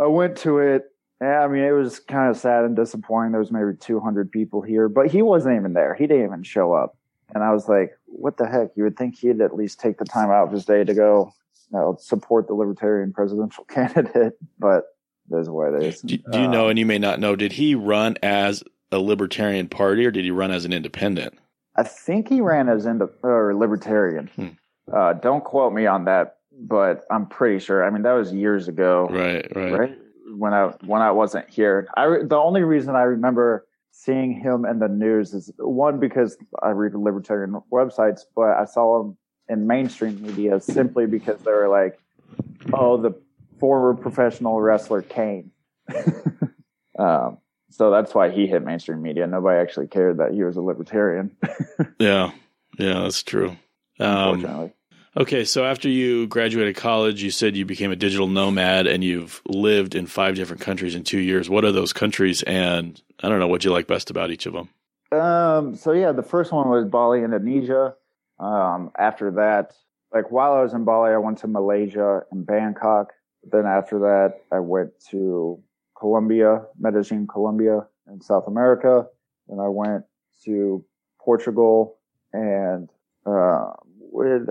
I 0.00 0.06
went 0.06 0.36
to 0.38 0.58
it. 0.58 0.84
And 1.20 1.30
I 1.30 1.48
mean, 1.48 1.64
it 1.64 1.72
was 1.72 2.00
kind 2.00 2.30
of 2.30 2.36
sad 2.36 2.64
and 2.64 2.76
disappointing. 2.76 3.32
There 3.32 3.40
was 3.40 3.50
maybe 3.50 3.76
200 3.78 4.30
people 4.30 4.60
here, 4.60 4.88
but 4.88 5.10
he 5.10 5.22
wasn't 5.22 5.56
even 5.56 5.72
there. 5.72 5.94
He 5.94 6.06
didn't 6.06 6.24
even 6.24 6.42
show 6.42 6.74
up. 6.74 6.96
And 7.34 7.42
I 7.42 7.52
was 7.52 7.68
like, 7.68 7.96
what 8.04 8.36
the 8.36 8.46
heck? 8.46 8.70
You 8.76 8.84
would 8.84 8.96
think 8.96 9.16
he'd 9.16 9.40
at 9.40 9.56
least 9.56 9.80
take 9.80 9.98
the 9.98 10.04
time 10.04 10.30
out 10.30 10.46
of 10.46 10.52
his 10.52 10.66
day 10.66 10.84
to 10.84 10.92
go 10.92 11.32
know, 11.74 11.96
support 12.00 12.46
the 12.46 12.54
libertarian 12.54 13.12
presidential 13.12 13.64
candidate, 13.68 14.34
but 14.58 14.84
is 15.30 15.48
what 15.48 15.74
it 15.74 15.82
is. 15.82 16.00
Do, 16.02 16.18
do 16.18 16.40
you 16.40 16.48
know, 16.48 16.68
and 16.68 16.78
you 16.78 16.86
may 16.86 16.98
not 16.98 17.18
know, 17.18 17.34
did 17.34 17.52
he 17.52 17.74
run 17.74 18.16
as 18.22 18.62
a 18.92 18.98
libertarian 18.98 19.68
party 19.68 20.04
or 20.04 20.10
did 20.10 20.24
he 20.24 20.30
run 20.30 20.50
as 20.50 20.64
an 20.64 20.72
independent? 20.72 21.38
I 21.76 21.82
think 21.82 22.28
he 22.28 22.40
ran 22.40 22.68
as 22.68 22.86
ind- 22.86 23.02
or 23.22 23.54
libertarian. 23.54 24.28
Hmm. 24.36 24.48
Uh, 24.92 25.14
don't 25.14 25.42
quote 25.42 25.72
me 25.72 25.86
on 25.86 26.04
that, 26.04 26.36
but 26.52 27.04
I'm 27.10 27.26
pretty 27.26 27.58
sure. 27.58 27.84
I 27.84 27.90
mean, 27.90 28.02
that 28.02 28.12
was 28.12 28.32
years 28.32 28.68
ago. 28.68 29.08
Right, 29.10 29.50
right. 29.56 29.72
Right 29.72 29.98
when 30.36 30.52
I 30.52 30.66
when 30.84 31.02
I 31.02 31.10
wasn't 31.10 31.48
here. 31.48 31.88
I 31.96 32.18
the 32.22 32.36
only 32.36 32.62
reason 32.62 32.96
I 32.96 33.02
remember 33.02 33.66
seeing 33.90 34.32
him 34.32 34.64
in 34.64 34.78
the 34.78 34.88
news 34.88 35.32
is 35.32 35.50
one 35.58 36.00
because 36.00 36.36
I 36.62 36.70
read 36.70 36.94
libertarian 36.94 37.60
websites, 37.72 38.22
but 38.34 38.50
I 38.50 38.64
saw 38.64 39.00
him 39.00 39.16
in 39.48 39.66
mainstream 39.66 40.22
media 40.22 40.60
simply 40.60 41.06
because 41.06 41.40
they 41.42 41.52
were 41.52 41.68
like, 41.68 41.98
"Oh, 42.72 42.96
the 42.96 43.14
former 43.58 43.94
professional 43.94 44.60
wrestler 44.60 45.02
Kane. 45.02 45.50
um, 46.98 47.38
so 47.70 47.90
that's 47.90 48.14
why 48.14 48.30
he 48.30 48.46
hit 48.46 48.62
mainstream 48.62 49.02
media. 49.02 49.26
Nobody 49.26 49.58
actually 49.58 49.86
cared 49.88 50.18
that 50.18 50.32
he 50.32 50.42
was 50.42 50.56
a 50.56 50.60
libertarian. 50.60 51.34
yeah, 51.98 52.32
yeah, 52.78 53.00
that's 53.00 53.22
true. 53.22 53.56
Um. 53.98 54.70
Okay, 55.16 55.44
so 55.44 55.64
after 55.64 55.88
you 55.88 56.26
graduated 56.26 56.74
college, 56.74 57.22
you 57.22 57.30
said 57.30 57.56
you 57.56 57.64
became 57.64 57.92
a 57.92 57.96
digital 57.96 58.26
nomad 58.26 58.88
and 58.88 59.04
you've 59.04 59.40
lived 59.46 59.94
in 59.94 60.06
five 60.06 60.34
different 60.34 60.60
countries 60.60 60.96
in 60.96 61.04
two 61.04 61.20
years. 61.20 61.48
What 61.48 61.64
are 61.64 61.70
those 61.70 61.92
countries? 61.92 62.42
And 62.42 63.00
I 63.22 63.28
don't 63.28 63.38
know 63.38 63.46
what 63.46 63.64
you 63.64 63.70
like 63.70 63.86
best 63.86 64.10
about 64.10 64.32
each 64.32 64.46
of 64.46 64.54
them. 64.54 64.68
Um, 65.18 65.76
so 65.76 65.92
yeah, 65.92 66.10
the 66.10 66.24
first 66.24 66.50
one 66.50 66.68
was 66.68 66.84
Bali, 66.86 67.22
Indonesia. 67.22 67.94
Um, 68.38 68.90
after 68.98 69.30
that, 69.32 69.74
like 70.12 70.30
while 70.30 70.52
I 70.54 70.62
was 70.62 70.74
in 70.74 70.84
Bali, 70.84 71.12
I 71.12 71.18
went 71.18 71.38
to 71.38 71.48
Malaysia 71.48 72.22
and 72.30 72.46
Bangkok. 72.46 73.12
Then 73.42 73.66
after 73.66 73.98
that, 74.00 74.40
I 74.52 74.60
went 74.60 74.90
to 75.10 75.62
Colombia, 75.98 76.62
Medellin, 76.78 77.26
Colombia, 77.26 77.86
in 78.06 78.20
South 78.20 78.46
America. 78.46 79.06
Then 79.48 79.60
I 79.60 79.68
went 79.68 80.04
to 80.44 80.84
Portugal 81.20 81.98
and 82.32 82.90
uh, 83.26 83.70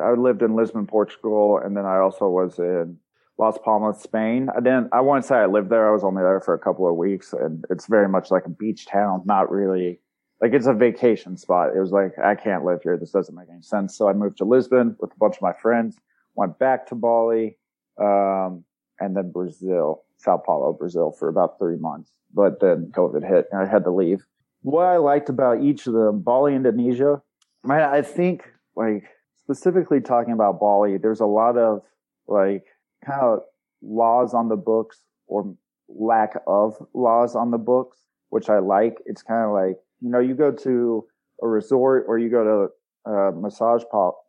I 0.01 0.13
lived 0.17 0.41
in 0.41 0.55
Lisbon, 0.55 0.87
Portugal, 0.87 1.59
and 1.63 1.75
then 1.77 1.85
I 1.85 1.97
also 1.99 2.27
was 2.27 2.59
in 2.59 2.97
Las 3.37 3.57
Palmas, 3.63 4.01
Spain. 4.01 4.49
I 4.55 4.59
didn't. 4.59 4.89
I 4.91 5.01
won't 5.01 5.25
say 5.25 5.35
I 5.35 5.45
lived 5.45 5.69
there. 5.69 5.87
I 5.87 5.91
was 5.91 6.03
only 6.03 6.21
there 6.21 6.41
for 6.41 6.53
a 6.53 6.59
couple 6.59 6.89
of 6.89 6.95
weeks, 6.95 7.33
and 7.33 7.65
it's 7.69 7.87
very 7.87 8.09
much 8.09 8.29
like 8.29 8.45
a 8.45 8.49
beach 8.49 8.85
town. 8.85 9.21
Not 9.25 9.51
really 9.51 9.99
like 10.43 10.51
it's 10.51 10.67
a 10.67 10.73
vacation 10.73 11.37
spot. 11.37 11.69
It 11.73 11.79
was 11.79 11.91
like 11.91 12.19
I 12.19 12.35
can't 12.35 12.65
live 12.65 12.83
here. 12.83 12.97
This 12.97 13.11
doesn't 13.11 13.33
make 13.33 13.47
any 13.49 13.61
sense. 13.61 13.95
So 13.97 14.09
I 14.09 14.13
moved 14.13 14.39
to 14.39 14.43
Lisbon 14.43 14.97
with 14.99 15.13
a 15.13 15.17
bunch 15.17 15.37
of 15.37 15.41
my 15.41 15.53
friends. 15.53 15.97
Went 16.35 16.59
back 16.59 16.85
to 16.87 16.95
Bali, 16.95 17.57
um, 17.97 18.65
and 18.99 19.15
then 19.15 19.31
Brazil, 19.31 20.03
Sao 20.17 20.35
Paulo, 20.35 20.73
Brazil, 20.73 21.15
for 21.17 21.29
about 21.29 21.57
three 21.59 21.77
months. 21.77 22.11
But 22.33 22.59
then 22.59 22.91
COVID 22.93 23.25
hit, 23.25 23.47
and 23.53 23.61
I 23.61 23.65
had 23.65 23.85
to 23.85 23.91
leave. 23.91 24.25
What 24.63 24.85
I 24.85 24.97
liked 24.97 25.29
about 25.29 25.61
each 25.61 25.87
of 25.87 25.93
them, 25.93 26.19
Bali, 26.21 26.55
Indonesia, 26.55 27.21
I 27.69 28.01
think 28.01 28.51
like 28.75 29.05
specifically 29.41 30.01
talking 30.01 30.33
about 30.33 30.59
Bali, 30.59 30.97
there's 30.97 31.21
a 31.21 31.25
lot 31.25 31.57
of 31.57 31.83
like 32.27 32.65
kind 33.05 33.21
of 33.21 33.39
laws 33.81 34.33
on 34.33 34.49
the 34.49 34.57
books 34.57 35.03
or 35.27 35.55
lack 35.87 36.35
of 36.47 36.75
laws 36.93 37.33
on 37.33 37.51
the 37.51 37.57
books, 37.57 37.97
which 38.29 38.49
I 38.49 38.59
like. 38.59 38.97
It's 39.05 39.21
kind 39.21 39.45
of 39.45 39.53
like, 39.53 39.77
you 40.03 40.09
know, 40.09 40.19
you 40.19 40.35
go 40.35 40.51
to 40.51 41.05
a 41.41 41.47
resort 41.47 42.05
or 42.07 42.17
you 42.17 42.29
go 42.29 42.43
to 42.43 43.11
a 43.11 43.31
massage 43.31 43.83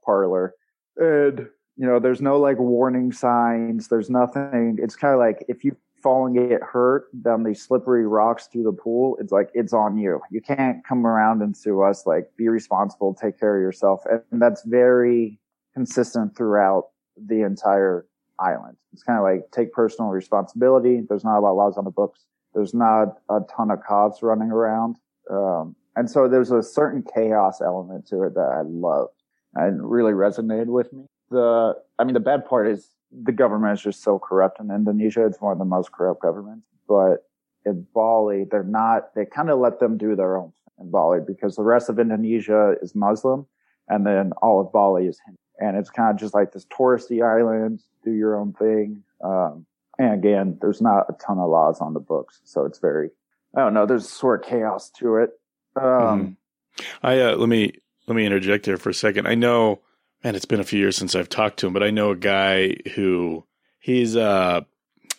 parlor 0.04 0.54
and, 0.96 1.48
you 1.76 1.86
know, 1.86 1.98
there's 1.98 2.20
no 2.20 2.38
like 2.38 2.58
warning 2.58 3.12
signs. 3.12 3.88
There's 3.88 4.08
nothing. 4.08 4.78
It's 4.80 4.94
kind 4.94 5.12
of 5.12 5.18
like 5.18 5.44
if 5.48 5.64
you 5.64 5.76
fall 6.02 6.26
and 6.26 6.36
get 6.36 6.62
hurt 6.62 7.06
down 7.22 7.42
these 7.42 7.62
slippery 7.62 8.06
rocks 8.06 8.46
through 8.46 8.62
the 8.62 8.72
pool, 8.72 9.16
it's 9.20 9.32
like 9.32 9.50
it's 9.54 9.72
on 9.72 9.98
you. 9.98 10.20
You 10.30 10.40
can't 10.40 10.86
come 10.86 11.06
around 11.06 11.42
and 11.42 11.56
sue 11.56 11.82
us. 11.82 12.06
Like, 12.06 12.30
be 12.36 12.48
responsible, 12.48 13.14
take 13.14 13.40
care 13.40 13.56
of 13.56 13.62
yourself, 13.62 14.04
and 14.30 14.40
that's 14.40 14.62
very 14.64 15.40
consistent 15.72 16.36
throughout 16.36 16.90
the 17.16 17.42
entire 17.42 18.06
island. 18.38 18.76
It's 18.92 19.02
kind 19.02 19.18
of 19.18 19.24
like 19.24 19.50
take 19.50 19.72
personal 19.72 20.10
responsibility. 20.10 21.02
There's 21.08 21.24
not 21.24 21.38
a 21.38 21.40
lot 21.40 21.50
of 21.50 21.56
laws 21.56 21.76
on 21.76 21.84
the 21.84 21.90
books. 21.90 22.26
There's 22.54 22.74
not 22.74 23.16
a 23.28 23.40
ton 23.56 23.70
of 23.72 23.82
cops 23.82 24.22
running 24.22 24.50
around, 24.50 24.96
um, 25.30 25.76
and 25.96 26.10
so 26.10 26.28
there's 26.28 26.50
a 26.50 26.62
certain 26.62 27.02
chaos 27.02 27.60
element 27.60 28.06
to 28.08 28.22
it 28.24 28.34
that 28.34 28.50
I 28.52 28.62
love 28.62 29.08
and 29.54 29.88
really 29.88 30.12
resonated 30.12 30.66
with 30.66 30.92
me. 30.92 31.04
The, 31.30 31.74
I 31.98 32.04
mean, 32.04 32.14
the 32.14 32.20
bad 32.20 32.44
part 32.44 32.68
is 32.68 32.90
the 33.12 33.32
government 33.32 33.78
is 33.78 33.82
just 33.82 34.02
so 34.02 34.18
corrupt 34.18 34.60
in 34.60 34.70
Indonesia. 34.70 35.24
It's 35.24 35.40
one 35.40 35.52
of 35.52 35.58
the 35.58 35.64
most 35.64 35.92
corrupt 35.92 36.20
governments. 36.20 36.66
But 36.88 37.26
in 37.64 37.86
Bali, 37.94 38.44
they're 38.50 38.64
not, 38.64 39.14
they 39.14 39.24
kind 39.24 39.50
of 39.50 39.58
let 39.58 39.78
them 39.78 39.96
do 39.96 40.16
their 40.16 40.36
own 40.36 40.52
in 40.80 40.90
Bali 40.90 41.20
because 41.24 41.54
the 41.56 41.62
rest 41.62 41.88
of 41.88 41.98
Indonesia 41.98 42.74
is 42.82 42.94
Muslim 42.94 43.46
and 43.88 44.06
then 44.06 44.32
all 44.42 44.60
of 44.60 44.72
Bali 44.72 45.06
is 45.06 45.20
Hindu. 45.24 45.38
And 45.60 45.76
it's 45.76 45.90
kind 45.90 46.10
of 46.10 46.18
just 46.18 46.34
like 46.34 46.52
this 46.52 46.66
touristy 46.66 47.22
island, 47.22 47.80
do 48.04 48.10
your 48.10 48.36
own 48.36 48.52
thing. 48.54 49.04
Um, 49.22 49.64
and 49.98 50.12
again, 50.12 50.58
there's 50.60 50.82
not 50.82 51.06
a 51.08 51.12
ton 51.24 51.38
of 51.38 51.48
laws 51.48 51.80
on 51.80 51.94
the 51.94 52.00
books. 52.00 52.40
So 52.44 52.64
it's 52.64 52.80
very, 52.80 53.10
I 53.56 53.60
don't 53.60 53.74
know, 53.74 53.86
there's 53.86 54.08
sort 54.08 54.44
of 54.44 54.50
chaos 54.50 54.90
to 54.98 55.16
it. 55.16 55.30
Um, 55.76 55.82
mm-hmm. 55.82 56.82
I, 57.02 57.20
uh, 57.20 57.36
let 57.36 57.48
me, 57.48 57.72
let 58.06 58.16
me 58.16 58.26
interject 58.26 58.66
here 58.66 58.76
for 58.76 58.90
a 58.90 58.94
second. 58.94 59.26
I 59.26 59.34
know 59.34 59.80
man, 60.24 60.34
it's 60.34 60.46
been 60.46 60.60
a 60.60 60.64
few 60.64 60.80
years 60.80 60.96
since 60.96 61.14
I've 61.14 61.28
talked 61.28 61.58
to 61.58 61.66
him, 61.66 61.74
but 61.74 61.82
I 61.82 61.90
know 61.90 62.10
a 62.10 62.16
guy 62.16 62.76
who 62.94 63.44
he's 63.78 64.16
uh 64.16 64.62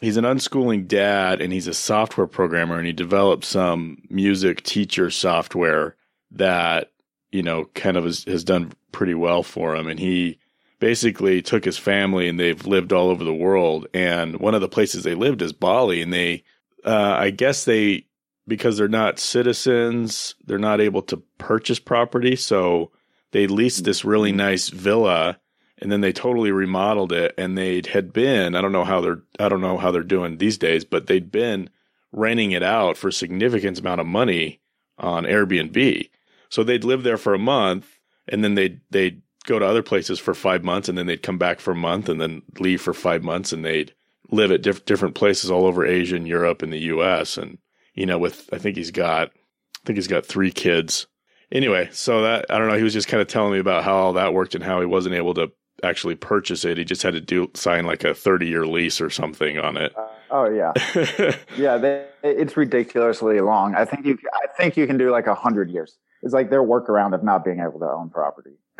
he's 0.02 0.18
an 0.18 0.26
unschooling 0.26 0.88
dad 0.88 1.40
and 1.42 1.54
he's 1.54 1.68
a 1.68 1.74
software 1.74 2.28
programmer 2.28 2.78
and 2.78 2.88
he 2.88 2.94
developed 2.94 3.46
some 3.46 4.02
music 4.10 4.64
teacher 4.64 5.12
software 5.12 5.96
that 6.32 6.92
you 7.32 7.44
know 7.44 7.66
kind 7.76 7.96
of 7.96 8.04
has, 8.04 8.24
has 8.24 8.44
done 8.44 8.74
pretty 8.92 9.14
well 9.14 9.44
for 9.44 9.76
him 9.76 9.88
and 9.88 10.00
he 10.00 10.40
basically 10.80 11.42
took 11.42 11.64
his 11.64 11.78
family 11.78 12.28
and 12.28 12.40
they've 12.40 12.66
lived 12.66 12.92
all 12.92 13.10
over 13.10 13.24
the 13.24 13.34
world 13.34 13.88
and 13.94 14.40
one 14.40 14.56
of 14.56 14.62
the 14.62 14.68
places 14.68 15.04
they 15.04 15.16
lived 15.16 15.42
is 15.42 15.54
Bali 15.54 16.02
and 16.02 16.12
they 16.12 16.44
uh, 16.84 17.16
I 17.18 17.30
guess 17.30 17.66
they 17.66 18.06
because 18.48 18.78
they're 18.78 18.88
not 18.88 19.20
citizens 19.20 20.36
they're 20.46 20.58
not 20.58 20.82
able 20.82 21.02
to 21.02 21.18
purchase 21.38 21.80
property 21.80 22.36
so 22.36 22.92
they 23.32 23.48
leased 23.48 23.84
this 23.84 24.06
really 24.06 24.30
mm-hmm. 24.30 24.38
nice 24.38 24.70
villa 24.70 25.38
and 25.80 25.92
then 25.92 26.02
they 26.02 26.14
totally 26.14 26.52
remodeled 26.52 27.12
it 27.12 27.34
and 27.38 27.58
they 27.58 27.82
had 27.92 28.14
been 28.14 28.56
I 28.56 28.62
don't 28.62 28.72
know 28.72 28.86
how 28.86 29.02
they're 29.02 29.22
I 29.40 29.50
don't 29.50 29.62
know 29.62 29.78
how 29.78 29.92
they're 29.92 30.04
doing 30.04 30.38
these 30.38 30.58
days, 30.58 30.86
but 30.86 31.08
they'd 31.08 31.32
been 31.32 31.70
renting 32.12 32.52
it 32.52 32.64
out 32.64 32.98
for 32.98 33.10
a 33.10 33.14
significant 33.14 33.80
amount 33.80 34.02
of 34.02 34.08
money 34.08 34.62
on 34.98 35.26
Airbnb. 35.26 36.10
So 36.50 36.64
they'd 36.64 36.84
live 36.84 37.04
there 37.04 37.18
for 37.18 37.34
a 37.34 37.40
month 37.40 38.00
and 38.28 38.44
then 38.44 38.56
they'd 38.56 38.80
they'd 38.90 39.22
go 39.46 39.60
to 39.60 39.66
other 39.66 39.84
places 39.84 40.18
for 40.18 40.34
five 40.34 40.64
months 40.64 40.90
and 40.90 40.98
then 40.98 41.06
they'd 41.06 41.22
come 41.22 41.38
back 41.38 41.60
for 41.60 41.72
a 41.72 41.76
month 41.76 42.10
and 42.10 42.20
then 42.20 42.42
leave 42.60 42.82
for 42.82 42.94
five 42.94 43.24
months 43.24 43.52
and 43.52 43.64
they'd 43.66 43.94
live 44.32 44.52
at 44.52 44.62
diff- 44.64 44.86
different 44.86 45.14
places 45.14 45.52
all 45.52 45.68
over 45.68 45.86
Asia 45.86 46.16
and 46.16 46.28
Europe 46.28 46.62
and 46.62 46.74
the 46.74 46.80
US 46.80 47.38
and 47.38 47.58
you 47.96 48.06
know 48.06 48.20
with 48.20 48.50
I 48.54 48.58
think 48.58 48.78
he's 48.78 48.92
got 48.92 49.30
I 49.30 49.86
think 49.86 49.98
he's 49.98 50.08
got 50.08 50.26
three 50.26 50.52
kids 50.52 51.08
anyway, 51.52 51.90
so 51.92 52.22
that 52.22 52.46
I 52.50 52.58
don't 52.58 52.68
know. 52.68 52.78
He 52.78 52.84
was 52.84 52.94
just 52.94 53.08
kind 53.08 53.22
of 53.22 53.28
telling 53.28 53.54
me 53.54 53.60
about 53.60 53.84
how 53.84 53.96
all 53.96 54.14
that 54.14 54.34
worked 54.34 54.56
and 54.56 54.64
how 54.64 54.80
he 54.80 54.86
wasn't 54.86 55.16
able 55.16 55.34
to 55.36 55.52
actually 55.84 56.16
purchase 56.16 56.66
it. 56.66 56.78
He 56.78 56.86
just 56.86 57.04
had 57.04 57.14
to 57.14 57.22
do 57.22 57.50
sign 57.54 57.86
like 57.86 58.04
a 58.04 58.14
thirty 58.14 58.48
year 58.48 58.68
lease 58.68 59.02
or 59.02 59.10
something 59.10 59.58
on 59.58 59.78
it. 59.78 59.96
Uh, 59.98 60.08
oh 60.32 60.50
yeah, 60.50 60.74
yeah. 61.58 61.78
They, 61.78 62.06
it's 62.24 62.58
ridiculously 62.58 63.40
long. 63.42 63.76
I 63.76 63.86
think 63.86 64.06
you. 64.06 64.18
I 64.34 64.48
think 64.58 64.78
you 64.78 64.88
can 64.88 64.98
do 64.98 65.12
like 65.12 65.28
a 65.28 65.36
hundred 65.36 65.70
years. 65.70 65.98
It's 66.24 66.34
like 66.34 66.50
their 66.50 66.64
workaround 66.64 67.14
of 67.14 67.24
not 67.24 67.44
being 67.46 67.60
able 67.60 67.80
to 67.80 67.86
own 67.86 68.10
property. 68.10 68.58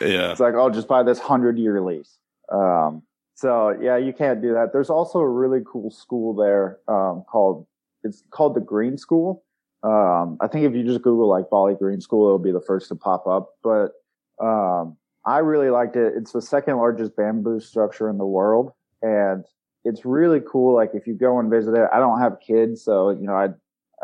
yeah, 0.00 0.32
it's 0.32 0.40
like 0.40 0.54
I'll 0.54 0.70
just 0.70 0.88
buy 0.88 1.02
this 1.02 1.18
hundred 1.18 1.58
year 1.58 1.80
lease. 1.80 2.18
Um, 2.52 3.02
so 3.34 3.76
yeah, 3.80 3.96
you 3.96 4.12
can't 4.12 4.42
do 4.42 4.52
that. 4.54 4.72
There's 4.72 4.90
also 4.90 5.20
a 5.20 5.28
really 5.28 5.60
cool 5.70 5.90
school 5.90 6.34
there 6.34 6.78
um, 6.88 7.24
called 7.30 7.66
it's 8.04 8.22
called 8.30 8.54
the 8.54 8.60
Green 8.60 8.96
School 8.98 9.44
um, 9.82 10.38
I 10.40 10.46
think 10.46 10.64
if 10.64 10.74
you 10.74 10.84
just 10.84 11.02
Google 11.02 11.28
like 11.28 11.50
Bali 11.50 11.74
Green 11.74 12.00
School, 12.00 12.26
it'll 12.26 12.38
be 12.38 12.52
the 12.52 12.60
first 12.60 12.88
to 12.88 12.94
pop 12.94 13.26
up. 13.26 13.50
But 13.62 13.92
um, 14.40 14.96
I 15.26 15.38
really 15.38 15.70
liked 15.70 15.96
it. 15.96 16.14
It's 16.16 16.32
the 16.32 16.42
second 16.42 16.76
largest 16.76 17.16
bamboo 17.16 17.60
structure 17.60 18.08
in 18.08 18.18
the 18.18 18.26
world, 18.26 18.72
and 19.02 19.44
it's 19.84 20.04
really 20.04 20.40
cool. 20.40 20.74
Like 20.76 20.90
if 20.94 21.06
you 21.06 21.14
go 21.14 21.38
and 21.40 21.50
visit 21.50 21.74
it, 21.74 21.88
I 21.92 21.98
don't 21.98 22.20
have 22.20 22.38
kids, 22.46 22.84
so 22.84 23.10
you 23.10 23.26
know 23.26 23.34
I'd 23.34 23.54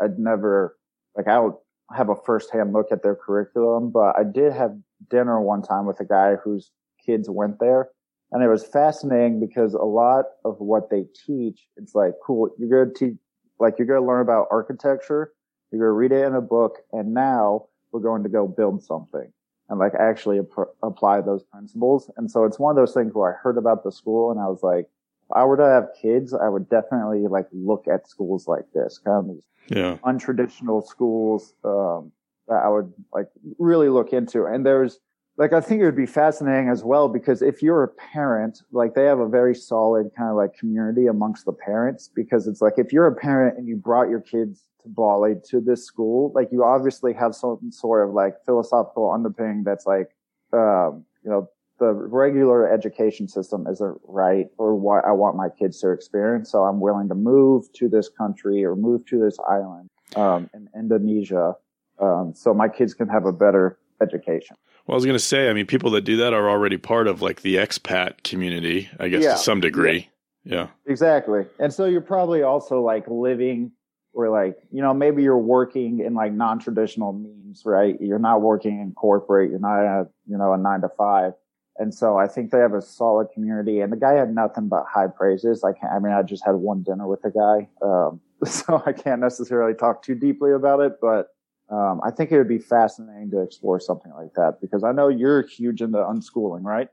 I'd 0.01 0.19
never 0.19 0.77
like 1.15 1.27
I 1.27 1.39
would 1.39 1.53
have 1.95 2.09
a 2.09 2.15
firsthand 2.25 2.73
look 2.73 2.87
at 2.91 3.01
their 3.01 3.15
curriculum, 3.15 3.89
but 3.89 4.17
I 4.17 4.23
did 4.23 4.51
have 4.53 4.77
dinner 5.09 5.41
one 5.41 5.61
time 5.61 5.85
with 5.85 5.99
a 6.01 6.05
guy 6.05 6.35
whose 6.43 6.71
kids 7.05 7.29
went 7.29 7.59
there. 7.59 7.89
And 8.31 8.43
it 8.43 8.47
was 8.47 8.63
fascinating 8.63 9.39
because 9.39 9.73
a 9.73 9.79
lot 9.79 10.25
of 10.45 10.59
what 10.59 10.91
they 10.91 11.05
teach, 11.25 11.65
it's 11.77 11.95
like, 11.95 12.13
cool, 12.23 12.51
you're 12.59 12.69
going 12.69 12.93
to 12.93 13.07
teach, 13.07 13.17
like, 13.59 13.75
you're 13.77 13.87
going 13.87 14.01
to 14.01 14.07
learn 14.07 14.21
about 14.21 14.47
architecture, 14.51 15.33
you're 15.71 15.79
going 15.79 15.89
to 15.89 15.91
read 15.91 16.11
it 16.11 16.25
in 16.25 16.35
a 16.35 16.41
book, 16.41 16.77
and 16.91 17.13
now 17.13 17.67
we're 17.91 17.99
going 17.99 18.23
to 18.23 18.29
go 18.29 18.47
build 18.47 18.83
something 18.83 19.31
and 19.69 19.79
like 19.79 19.93
actually 19.95 20.39
ap- 20.39 20.75
apply 20.83 21.21
those 21.21 21.43
principles. 21.43 22.09
And 22.17 22.29
so 22.29 22.43
it's 22.43 22.59
one 22.59 22.71
of 22.71 22.75
those 22.75 22.93
things 22.93 23.13
where 23.13 23.33
I 23.33 23.37
heard 23.41 23.57
about 23.57 23.83
the 23.83 23.91
school 23.91 24.31
and 24.31 24.39
I 24.39 24.47
was 24.47 24.63
like, 24.63 24.85
if 24.85 25.31
I 25.35 25.45
were 25.45 25.57
to 25.57 25.65
have 25.65 25.89
kids, 26.01 26.33
I 26.33 26.49
would 26.49 26.69
definitely 26.69 27.27
like 27.27 27.47
look 27.51 27.87
at 27.87 28.09
schools 28.09 28.47
like 28.47 28.65
this, 28.73 28.99
kind 29.03 29.29
of 29.29 29.35
these 29.35 29.45
yeah. 29.69 29.97
untraditional 30.03 30.85
schools 30.85 31.53
um, 31.63 32.11
that 32.47 32.63
I 32.63 32.69
would 32.69 32.91
like 33.13 33.27
really 33.59 33.89
look 33.89 34.11
into. 34.11 34.45
And 34.45 34.65
there's 34.65 34.99
like 35.39 35.53
I 35.53 35.61
think 35.61 35.81
it 35.81 35.85
would 35.85 35.95
be 35.95 36.05
fascinating 36.05 36.67
as 36.67 36.83
well 36.83 37.07
because 37.07 37.41
if 37.41 37.63
you're 37.63 37.81
a 37.81 37.87
parent, 37.87 38.61
like 38.73 38.93
they 38.93 39.05
have 39.05 39.19
a 39.19 39.27
very 39.27 39.55
solid 39.55 40.11
kind 40.15 40.29
of 40.29 40.35
like 40.35 40.53
community 40.53 41.07
amongst 41.07 41.45
the 41.45 41.53
parents 41.53 42.09
because 42.13 42.45
it's 42.45 42.61
like 42.61 42.73
if 42.75 42.91
you're 42.91 43.07
a 43.07 43.15
parent 43.15 43.57
and 43.57 43.65
you 43.65 43.77
brought 43.77 44.09
your 44.09 44.19
kids 44.19 44.65
to 44.83 44.89
Bali 44.89 45.35
to 45.49 45.61
this 45.61 45.85
school, 45.85 46.33
like 46.35 46.49
you 46.51 46.65
obviously 46.65 47.13
have 47.13 47.33
some 47.33 47.71
sort 47.71 48.05
of 48.05 48.13
like 48.13 48.35
philosophical 48.45 49.11
underpinning 49.11 49.63
that's 49.63 49.85
like, 49.85 50.09
um, 50.51 51.05
you 51.23 51.31
know, 51.31 51.49
the 51.79 51.93
regular 51.93 52.69
education 52.69 53.29
system 53.29 53.65
isn't 53.65 53.97
right 54.03 54.47
or 54.57 54.75
what 54.75 55.05
I 55.05 55.13
want 55.13 55.37
my 55.37 55.47
kids 55.47 55.79
to 55.79 55.91
experience. 55.91 56.51
So 56.51 56.63
I'm 56.63 56.81
willing 56.81 57.07
to 57.07 57.15
move 57.15 57.71
to 57.75 57.87
this 57.87 58.09
country 58.09 58.65
or 58.65 58.75
move 58.75 59.05
to 59.05 59.17
this 59.17 59.37
island, 59.49 59.87
um, 60.17 60.49
in 60.53 60.67
Indonesia. 60.77 61.55
Um, 61.97 62.33
so 62.35 62.53
my 62.53 62.67
kids 62.67 62.93
can 62.93 63.07
have 63.07 63.25
a 63.25 63.31
better 63.31 63.77
education. 64.01 64.55
Well, 64.85 64.95
I 64.95 64.97
was 64.97 65.05
going 65.05 65.15
to 65.15 65.23
say, 65.23 65.49
I 65.49 65.53
mean, 65.53 65.65
people 65.65 65.91
that 65.91 66.01
do 66.01 66.17
that 66.17 66.33
are 66.33 66.49
already 66.49 66.77
part 66.77 67.07
of 67.07 67.21
like 67.21 67.41
the 67.41 67.55
expat 67.55 68.23
community, 68.23 68.89
I 68.99 69.09
guess, 69.09 69.23
yeah. 69.23 69.33
to 69.33 69.37
some 69.37 69.61
degree. 69.61 70.09
Yeah. 70.43 70.55
yeah. 70.55 70.67
Exactly. 70.87 71.45
And 71.59 71.73
so 71.73 71.85
you're 71.85 72.01
probably 72.01 72.41
also 72.41 72.81
like 72.81 73.05
living 73.07 73.71
or 74.13 74.29
like 74.29 74.57
you 74.71 74.81
know 74.81 74.93
maybe 74.93 75.23
you're 75.23 75.37
working 75.37 75.99
in 75.99 76.13
like 76.13 76.33
non-traditional 76.33 77.13
means 77.13 77.63
right 77.65 77.99
you're 78.01 78.19
not 78.19 78.41
working 78.41 78.79
in 78.81 78.91
corporate 78.93 79.49
you're 79.49 79.59
not 79.59 79.83
at 79.83 80.07
you 80.27 80.37
know 80.37 80.53
a 80.53 80.57
nine 80.57 80.81
to 80.81 80.89
five 80.97 81.33
and 81.77 81.93
so 81.93 82.17
i 82.17 82.27
think 82.27 82.51
they 82.51 82.57
have 82.57 82.73
a 82.73 82.81
solid 82.81 83.27
community 83.33 83.79
and 83.79 83.91
the 83.91 83.97
guy 83.97 84.13
had 84.13 84.33
nothing 84.33 84.67
but 84.67 84.83
high 84.91 85.07
praises 85.07 85.63
i 85.63 85.71
can't 85.71 85.91
i 85.93 85.99
mean 85.99 86.11
i 86.11 86.21
just 86.21 86.45
had 86.45 86.55
one 86.55 86.83
dinner 86.83 87.07
with 87.07 87.21
the 87.21 87.29
guy 87.29 87.67
um, 87.85 88.19
so 88.45 88.81
i 88.85 88.91
can't 88.91 89.21
necessarily 89.21 89.73
talk 89.73 90.01
too 90.01 90.15
deeply 90.15 90.51
about 90.51 90.79
it 90.79 90.93
but 91.01 91.29
um, 91.69 91.99
i 92.03 92.11
think 92.11 92.31
it 92.31 92.37
would 92.37 92.47
be 92.47 92.59
fascinating 92.59 93.29
to 93.29 93.41
explore 93.41 93.79
something 93.79 94.11
like 94.13 94.33
that 94.35 94.59
because 94.61 94.83
i 94.83 94.91
know 94.91 95.07
you're 95.07 95.43
huge 95.43 95.81
into 95.81 95.97
unschooling 95.97 96.63
right 96.63 96.89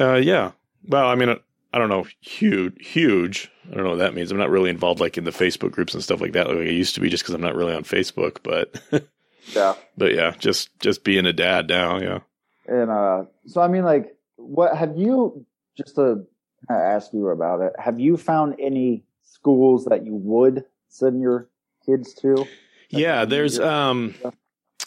uh, 0.00 0.14
yeah 0.14 0.52
well 0.88 1.06
i 1.06 1.14
mean 1.14 1.36
I 1.76 1.78
don't 1.78 1.90
know, 1.90 2.06
huge, 2.20 2.74
huge. 2.78 3.50
I 3.70 3.74
don't 3.74 3.84
know 3.84 3.90
what 3.90 3.98
that 3.98 4.14
means. 4.14 4.30
I'm 4.30 4.38
not 4.38 4.48
really 4.48 4.70
involved 4.70 4.98
like 4.98 5.18
in 5.18 5.24
the 5.24 5.30
Facebook 5.30 5.72
groups 5.72 5.92
and 5.92 6.02
stuff 6.02 6.22
like 6.22 6.32
that, 6.32 6.48
like 6.48 6.56
I 6.56 6.70
used 6.70 6.94
to 6.94 7.02
be, 7.02 7.10
just 7.10 7.22
because 7.22 7.34
I'm 7.34 7.42
not 7.42 7.54
really 7.54 7.74
on 7.74 7.82
Facebook. 7.82 8.38
But 8.42 8.80
yeah, 9.48 9.74
but 9.94 10.14
yeah, 10.14 10.30
just 10.38 10.70
just 10.80 11.04
being 11.04 11.26
a 11.26 11.34
dad 11.34 11.68
now, 11.68 11.98
yeah. 11.98 12.20
And 12.66 12.90
uh, 12.90 13.24
so 13.44 13.60
I 13.60 13.68
mean, 13.68 13.84
like, 13.84 14.16
what 14.36 14.74
have 14.74 14.96
you? 14.96 15.44
Just 15.76 15.96
to 15.96 16.24
ask 16.70 17.12
you 17.12 17.28
about 17.28 17.60
it, 17.60 17.74
have 17.78 18.00
you 18.00 18.16
found 18.16 18.56
any 18.58 19.04
schools 19.22 19.84
that 19.84 20.06
you 20.06 20.14
would 20.14 20.64
send 20.88 21.20
your 21.20 21.50
kids 21.84 22.14
to? 22.14 22.46
Yeah, 22.96 23.24
there's 23.24 23.58
um, 23.58 24.14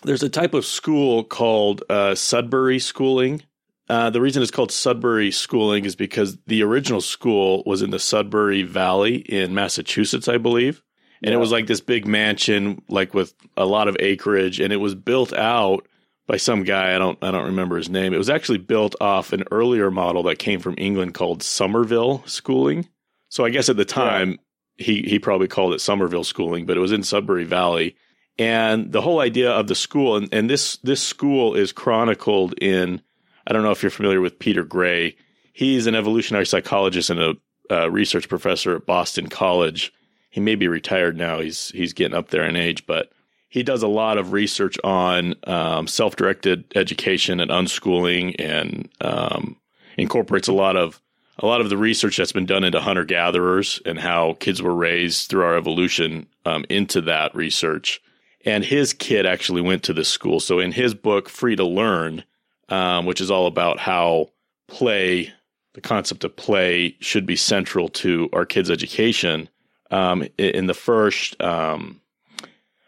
there's 0.03 0.23
a 0.23 0.29
type 0.29 0.53
of 0.53 0.65
school 0.65 1.23
called 1.23 1.83
uh, 1.89 2.15
Sudbury 2.15 2.79
schooling 2.79 3.43
uh, 3.89 4.11
the 4.11 4.21
reason 4.21 4.43
it's 4.43 4.51
called 4.51 4.71
Sudbury 4.71 5.31
Schooling 5.31 5.83
is 5.83 5.95
because 5.95 6.37
the 6.45 6.61
original 6.61 7.01
school 7.01 7.63
was 7.65 7.81
in 7.81 7.89
the 7.89 7.97
Sudbury 7.97 8.61
Valley 8.61 9.15
in 9.15 9.55
Massachusetts, 9.55 10.27
I 10.27 10.37
believe. 10.37 10.83
And 11.23 11.31
yeah. 11.31 11.37
it 11.37 11.39
was 11.39 11.51
like 11.51 11.65
this 11.65 11.81
big 11.81 12.05
mansion, 12.05 12.83
like 12.87 13.15
with 13.15 13.33
a 13.57 13.65
lot 13.65 13.87
of 13.87 13.97
acreage, 13.99 14.59
and 14.59 14.71
it 14.71 14.77
was 14.77 14.93
built 14.93 15.33
out 15.33 15.87
by 16.27 16.37
some 16.37 16.63
guy. 16.63 16.95
I 16.95 16.99
don't, 16.99 17.17
I 17.23 17.31
don't 17.31 17.47
remember 17.47 17.77
his 17.77 17.89
name. 17.89 18.13
It 18.13 18.19
was 18.19 18.29
actually 18.29 18.59
built 18.59 18.95
off 19.01 19.33
an 19.33 19.43
earlier 19.49 19.89
model 19.89 20.21
that 20.23 20.37
came 20.37 20.59
from 20.59 20.75
England 20.77 21.15
called 21.15 21.41
Summerhill 21.41 22.27
Schooling. 22.29 22.87
So 23.29 23.43
I 23.43 23.49
guess 23.49 23.69
at 23.69 23.77
the 23.77 23.85
time. 23.85 24.37
He 24.79 25.03
he 25.03 25.19
probably 25.19 25.47
called 25.47 25.73
it 25.73 25.81
Summerhill 25.81 26.25
Schooling, 26.25 26.65
but 26.65 26.77
it 26.77 26.79
was 26.79 26.93
in 26.93 27.03
Sudbury 27.03 27.43
Valley. 27.43 27.95
And 28.37 28.93
the 28.93 29.01
whole 29.01 29.19
idea 29.19 29.51
of 29.51 29.67
the 29.67 29.75
school, 29.75 30.15
and, 30.15 30.33
and 30.33 30.49
this 30.49 30.77
this 30.77 31.01
school 31.01 31.53
is 31.53 31.73
chronicled 31.73 32.53
in 32.61 33.01
I 33.45 33.53
don't 33.53 33.63
know 33.63 33.71
if 33.71 33.83
you're 33.83 33.89
familiar 33.89 34.21
with 34.21 34.39
Peter 34.39 34.63
Gray. 34.63 35.17
He's 35.51 35.87
an 35.87 35.95
evolutionary 35.95 36.45
psychologist 36.45 37.09
and 37.09 37.19
a, 37.19 37.89
research 37.91 38.29
professor 38.29 38.75
at 38.75 38.85
Boston 38.85 39.27
College. 39.27 39.93
He 40.31 40.39
may 40.39 40.55
be 40.55 40.67
retired 40.67 41.17
now. 41.17 41.39
He's 41.39 41.69
he's 41.69 41.93
getting 41.93 42.17
up 42.17 42.29
there 42.29 42.45
in 42.45 42.55
age, 42.55 42.87
but 42.87 43.11
he 43.49 43.61
does 43.61 43.83
a 43.83 43.87
lot 43.87 44.17
of 44.17 44.31
research 44.31 44.77
on 44.83 45.35
um, 45.45 45.87
self-directed 45.87 46.65
education 46.75 47.39
and 47.39 47.51
unschooling, 47.51 48.35
and 48.39 48.89
um, 49.01 49.57
incorporates 49.97 50.47
a 50.47 50.53
lot 50.53 50.77
of 50.77 51.01
a 51.39 51.45
lot 51.45 51.61
of 51.61 51.69
the 51.69 51.77
research 51.77 52.17
that's 52.17 52.33
been 52.33 52.45
done 52.45 52.63
into 52.63 52.81
hunter 52.81 53.05
gatherers 53.05 53.81
and 53.85 53.97
how 53.97 54.33
kids 54.39 54.61
were 54.61 54.75
raised 54.75 55.29
through 55.29 55.43
our 55.43 55.55
evolution 55.55 56.27
um, 56.45 56.65
into 56.69 57.01
that 57.01 57.33
research. 57.33 58.01
And 58.45 58.63
his 58.63 58.93
kid 58.93 59.25
actually 59.25 59.61
went 59.61 59.83
to 59.83 59.93
this 59.93 60.09
school. 60.09 60.39
So 60.39 60.59
in 60.59 60.71
his 60.71 60.93
book, 60.93 61.29
Free 61.29 61.55
to 61.55 61.65
Learn, 61.65 62.23
um, 62.67 63.05
which 63.05 63.21
is 63.21 63.31
all 63.31 63.47
about 63.47 63.79
how 63.79 64.29
play, 64.67 65.33
the 65.73 65.81
concept 65.81 66.23
of 66.23 66.35
play, 66.35 66.97
should 66.99 67.25
be 67.25 67.35
central 67.35 67.87
to 67.89 68.29
our 68.33 68.45
kids' 68.45 68.69
education. 68.69 69.49
Um, 69.91 70.25
in 70.37 70.67
the 70.67 70.73
first, 70.73 71.41
um, 71.41 72.01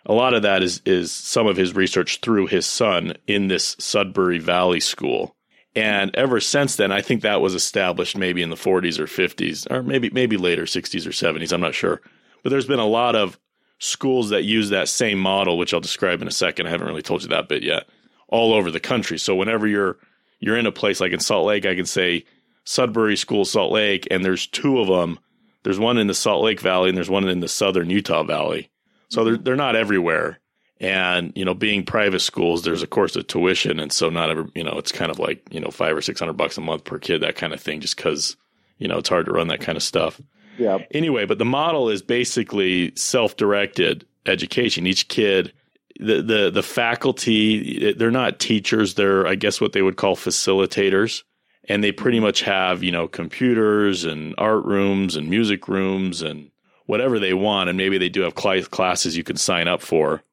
a 0.06 0.14
lot 0.14 0.34
of 0.34 0.44
that 0.44 0.62
is 0.62 0.82
is 0.86 1.12
some 1.12 1.48
of 1.48 1.58
his 1.58 1.76
research 1.76 2.20
through 2.22 2.48
his 2.48 2.66
son 2.66 3.14
in 3.28 3.48
this 3.48 3.76
Sudbury 3.80 4.40
Valley 4.40 4.80
School. 4.80 5.36
And 5.76 6.14
ever 6.16 6.40
since 6.40 6.76
then, 6.76 6.92
I 6.92 7.02
think 7.02 7.22
that 7.22 7.42
was 7.42 7.56
established 7.56 8.18
maybe 8.18 8.42
in 8.42 8.50
the 8.50 8.56
40s 8.56 9.00
or 9.00 9.06
50s, 9.06 9.70
or 9.72 9.82
maybe 9.84 10.10
maybe 10.10 10.36
later 10.38 10.64
60s 10.64 11.08
or 11.08 11.12
70s. 11.12 11.54
I'm 11.54 11.62
not 11.62 11.76
sure. 11.76 12.02
But 12.44 12.50
there's 12.50 12.68
been 12.68 12.80
a 12.80 12.86
lot 12.86 13.16
of 13.16 13.40
schools 13.80 14.30
that 14.30 14.44
use 14.44 14.70
that 14.70 14.90
same 14.90 15.18
model, 15.18 15.58
which 15.58 15.74
I'll 15.74 15.80
describe 15.80 16.22
in 16.22 16.28
a 16.28 16.32
second. 16.32 16.68
I 16.68 16.72
haven't 16.72 16.88
really 16.88 17.02
told 17.02 17.24
you 17.24 17.30
that 17.30 17.48
bit 17.48 17.64
yet 17.64 17.86
all 18.28 18.54
over 18.54 18.70
the 18.70 18.80
country. 18.80 19.18
So 19.18 19.36
whenever 19.36 19.66
you're 19.68 19.98
you're 20.40 20.58
in 20.58 20.66
a 20.66 20.72
place 20.72 21.00
like 21.00 21.14
in 21.14 21.20
Salt 21.20 21.46
Lake, 21.46 21.66
I 21.66 21.76
can 21.76 21.86
say 21.86 22.26
Sudbury 22.66 23.16
School, 23.16 23.46
Salt 23.46 23.72
Lake, 23.72 24.08
and 24.12 24.26
there's 24.26 24.48
two 24.48 24.80
of 24.80 24.88
them. 24.88 25.20
There's 25.64 25.80
one 25.80 25.98
in 25.98 26.08
the 26.08 26.14
Salt 26.14 26.44
Lake 26.44 26.60
Valley 26.60 26.90
and 26.90 26.98
there's 26.98 27.10
one 27.10 27.28
in 27.28 27.40
the 27.40 27.48
southern 27.48 27.90
Utah 27.90 28.24
Valley. 28.24 28.70
So 29.10 29.24
they're 29.24 29.38
they're 29.38 29.56
not 29.56 29.76
everywhere. 29.78 30.41
And 30.82 31.32
you 31.36 31.46
know, 31.46 31.54
being 31.54 31.86
private 31.86 32.22
schools, 32.22 32.64
there's 32.64 32.82
of 32.82 32.90
course 32.90 33.16
a 33.16 33.22
tuition, 33.22 33.80
and 33.80 33.94
so 33.94 34.10
not 34.10 34.32
every 34.32 34.46
you 34.56 34.64
know, 34.64 34.74
it's 34.78 34.92
kind 34.92 35.12
of 35.12 35.20
like 35.20 35.42
you 35.52 35.60
know 35.60 35.70
five 35.70 35.96
or 35.96 36.02
six 36.02 36.20
hundred 36.20 36.34
bucks 36.34 36.58
a 36.58 36.62
month 36.62 36.84
per 36.84 36.98
kid, 36.98 37.22
that 37.22 37.36
kind 37.36 37.54
of 37.54 37.62
thing, 37.62 37.80
just 37.80 37.96
because 37.96 38.36
you 38.80 38.88
know 38.88 38.98
it's 38.98 39.10
hard 39.10 39.28
to 39.28 39.32
run 39.32 39.48
that 39.48 39.62
kind 39.62 39.78
of 39.78 39.84
stuff. 39.84 40.20
Yeah. 40.58 40.80
Anyway, 40.90 41.26
but 41.26 41.38
the 41.38 41.46
model 41.46 41.88
is 41.90 42.02
basically 42.02 42.94
self-directed 42.96 44.06
education. 44.26 44.88
Each 44.88 45.08
kid 45.08 45.54
the 46.00 46.22
the 46.22 46.50
the 46.50 46.64
faculty 46.64 47.94
they're 47.94 48.12
not 48.12 48.40
teachers 48.40 48.96
they're 48.96 49.28
i 49.28 49.36
guess 49.36 49.62
what 49.62 49.74
they 49.74 49.82
would 49.82 49.98
call 49.98 50.16
facilitators 50.16 51.24
and 51.70 51.84
they 51.84 51.92
pretty 51.92 52.20
much 52.20 52.42
have 52.42 52.82
you 52.82 52.92
know 52.92 53.08
computers 53.08 54.04
and 54.04 54.34
art 54.38 54.66
rooms 54.66 55.16
and 55.16 55.30
music 55.30 55.68
rooms 55.68 56.22
and 56.22 56.50
whatever 56.88 57.20
they 57.20 57.34
want 57.34 57.70
and 57.70 57.78
maybe 57.78 57.98
they 57.98 58.10
do 58.10 58.22
have 58.22 58.36
classes 58.36 59.16
you 59.16 59.24
can 59.24 59.38
sign 59.38 59.68
up 59.68 59.82
for 59.82 60.24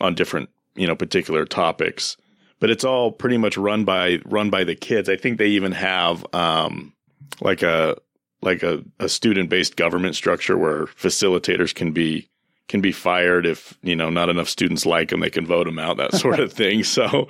on 0.00 0.14
different 0.14 0.48
you 0.74 0.86
know 0.86 0.96
particular 0.96 1.44
topics 1.44 2.16
but 2.60 2.70
it's 2.70 2.84
all 2.84 3.12
pretty 3.12 3.36
much 3.36 3.56
run 3.56 3.84
by 3.84 4.18
run 4.24 4.50
by 4.50 4.64
the 4.64 4.74
kids 4.74 5.08
i 5.08 5.16
think 5.16 5.38
they 5.38 5.48
even 5.48 5.72
have 5.72 6.24
um 6.34 6.92
like 7.40 7.62
a 7.62 7.96
like 8.40 8.62
a, 8.62 8.84
a 9.00 9.08
student 9.08 9.50
based 9.50 9.76
government 9.76 10.14
structure 10.14 10.56
where 10.56 10.86
facilitators 10.86 11.74
can 11.74 11.92
be 11.92 12.28
can 12.68 12.80
be 12.80 12.92
fired 12.92 13.46
if 13.46 13.76
you 13.82 13.96
know 13.96 14.10
not 14.10 14.28
enough 14.28 14.48
students 14.48 14.86
like 14.86 15.08
them. 15.08 15.20
They 15.20 15.30
can 15.30 15.46
vote 15.46 15.64
them 15.64 15.78
out, 15.78 15.96
that 15.96 16.14
sort 16.14 16.38
of 16.38 16.52
thing. 16.52 16.84
So 16.84 17.28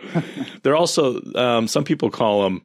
they're 0.63 0.77
also 0.77 1.21
um, 1.35 1.69
some 1.69 1.85
people 1.85 2.11
call 2.11 2.43
them 2.43 2.63